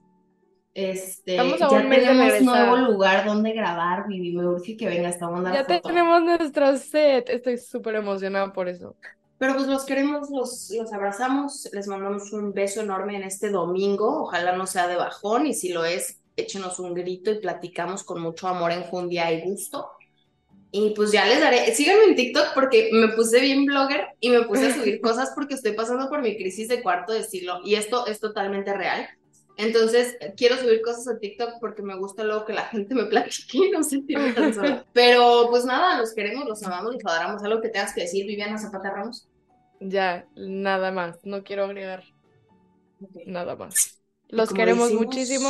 Este, 0.75 1.37
ya 1.37 1.69
tenemos 1.69 2.41
nuevo 2.41 2.75
lugar 2.75 3.25
donde 3.25 3.53
grabar, 3.53 4.07
Vivi, 4.09 4.35
me 4.35 4.45
urge 4.45 4.75
que 4.75 4.87
vengas, 4.87 5.17
te 5.17 5.23
voy 5.23 5.45
a 5.45 5.53
Ya 5.53 5.63
foto. 5.63 5.87
tenemos 5.87 6.21
nuestro 6.21 6.77
set. 6.77 7.29
Estoy 7.29 7.57
súper 7.57 7.95
emocionada 7.95 8.51
por 8.51 8.67
eso. 8.67 8.93
Pero 9.37 9.53
pues 9.53 9.67
los 9.67 9.85
queremos, 9.85 10.29
los, 10.29 10.69
los 10.77 10.91
abrazamos, 10.91 11.69
les 11.71 11.87
mandamos 11.87 12.33
un 12.33 12.53
beso 12.53 12.81
enorme 12.81 13.15
en 13.15 13.23
este 13.23 13.49
domingo, 13.49 14.23
ojalá 14.23 14.55
no 14.57 14.67
sea 14.67 14.87
de 14.87 14.97
bajón 14.97 15.47
y 15.47 15.53
si 15.53 15.71
lo 15.71 15.85
es, 15.85 16.19
échenos 16.35 16.77
un 16.79 16.93
grito 16.93 17.31
y 17.31 17.39
platicamos 17.39 18.03
con 18.03 18.21
mucho 18.21 18.49
amor, 18.49 18.73
enjundia 18.73 19.31
y 19.31 19.41
gusto. 19.49 19.91
Y 20.71 20.89
pues 20.89 21.13
ya 21.13 21.25
les 21.25 21.39
daré, 21.39 21.73
síganme 21.73 22.03
en 22.03 22.15
TikTok 22.17 22.53
porque 22.53 22.89
me 22.91 23.09
puse 23.09 23.39
bien 23.39 23.65
blogger 23.65 24.07
y 24.19 24.29
me 24.29 24.41
puse 24.43 24.67
a 24.67 24.73
subir 24.75 24.99
cosas 24.99 25.31
porque 25.33 25.53
estoy 25.53 25.71
pasando 25.71 26.09
por 26.09 26.21
mi 26.21 26.35
crisis 26.35 26.67
de 26.67 26.81
cuarto 26.83 27.13
de 27.13 27.23
siglo 27.23 27.61
y 27.63 27.75
esto 27.75 28.07
es 28.07 28.19
totalmente 28.19 28.73
real. 28.73 29.07
Entonces, 29.57 30.17
quiero 30.35 30.57
subir 30.57 30.81
cosas 30.81 31.07
a 31.07 31.17
TikTok 31.17 31.59
porque 31.61 31.81
me 31.81 31.97
gusta 31.97 32.23
luego 32.23 32.45
que 32.45 32.53
la 32.53 32.65
gente 32.65 32.93
me 32.93 33.05
platique 33.05 33.57
y 33.57 33.71
no 33.71 33.83
sentirme 33.83 34.33
tan 34.33 34.53
sola. 34.53 34.85
Pero 34.93 35.47
pues 35.49 35.65
nada, 35.65 35.97
los 35.97 36.13
queremos, 36.13 36.45
los 36.45 36.61
amamos, 36.63 36.93
los 36.93 37.05
adoramos. 37.05 37.43
Algo 37.43 37.61
que 37.61 37.69
tengas 37.69 37.93
que 37.93 38.01
decir, 38.01 38.25
Viviana 38.25 38.57
Zapata 38.57 38.91
Ramos. 38.91 39.27
Ya, 39.79 40.27
nada 40.35 40.91
más. 40.91 41.17
No 41.23 41.43
quiero 41.43 41.65
agregar 41.65 42.03
nada 43.25 43.55
más. 43.55 44.01
Los 44.27 44.51
queremos 44.51 44.89
decimos, 44.89 45.05
muchísimo. 45.05 45.49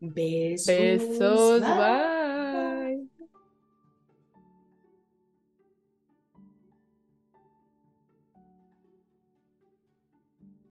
Besos. 0.00 0.66
Besos. 0.66 1.60
Bye. 1.60 1.74
Bye. 1.76 2.19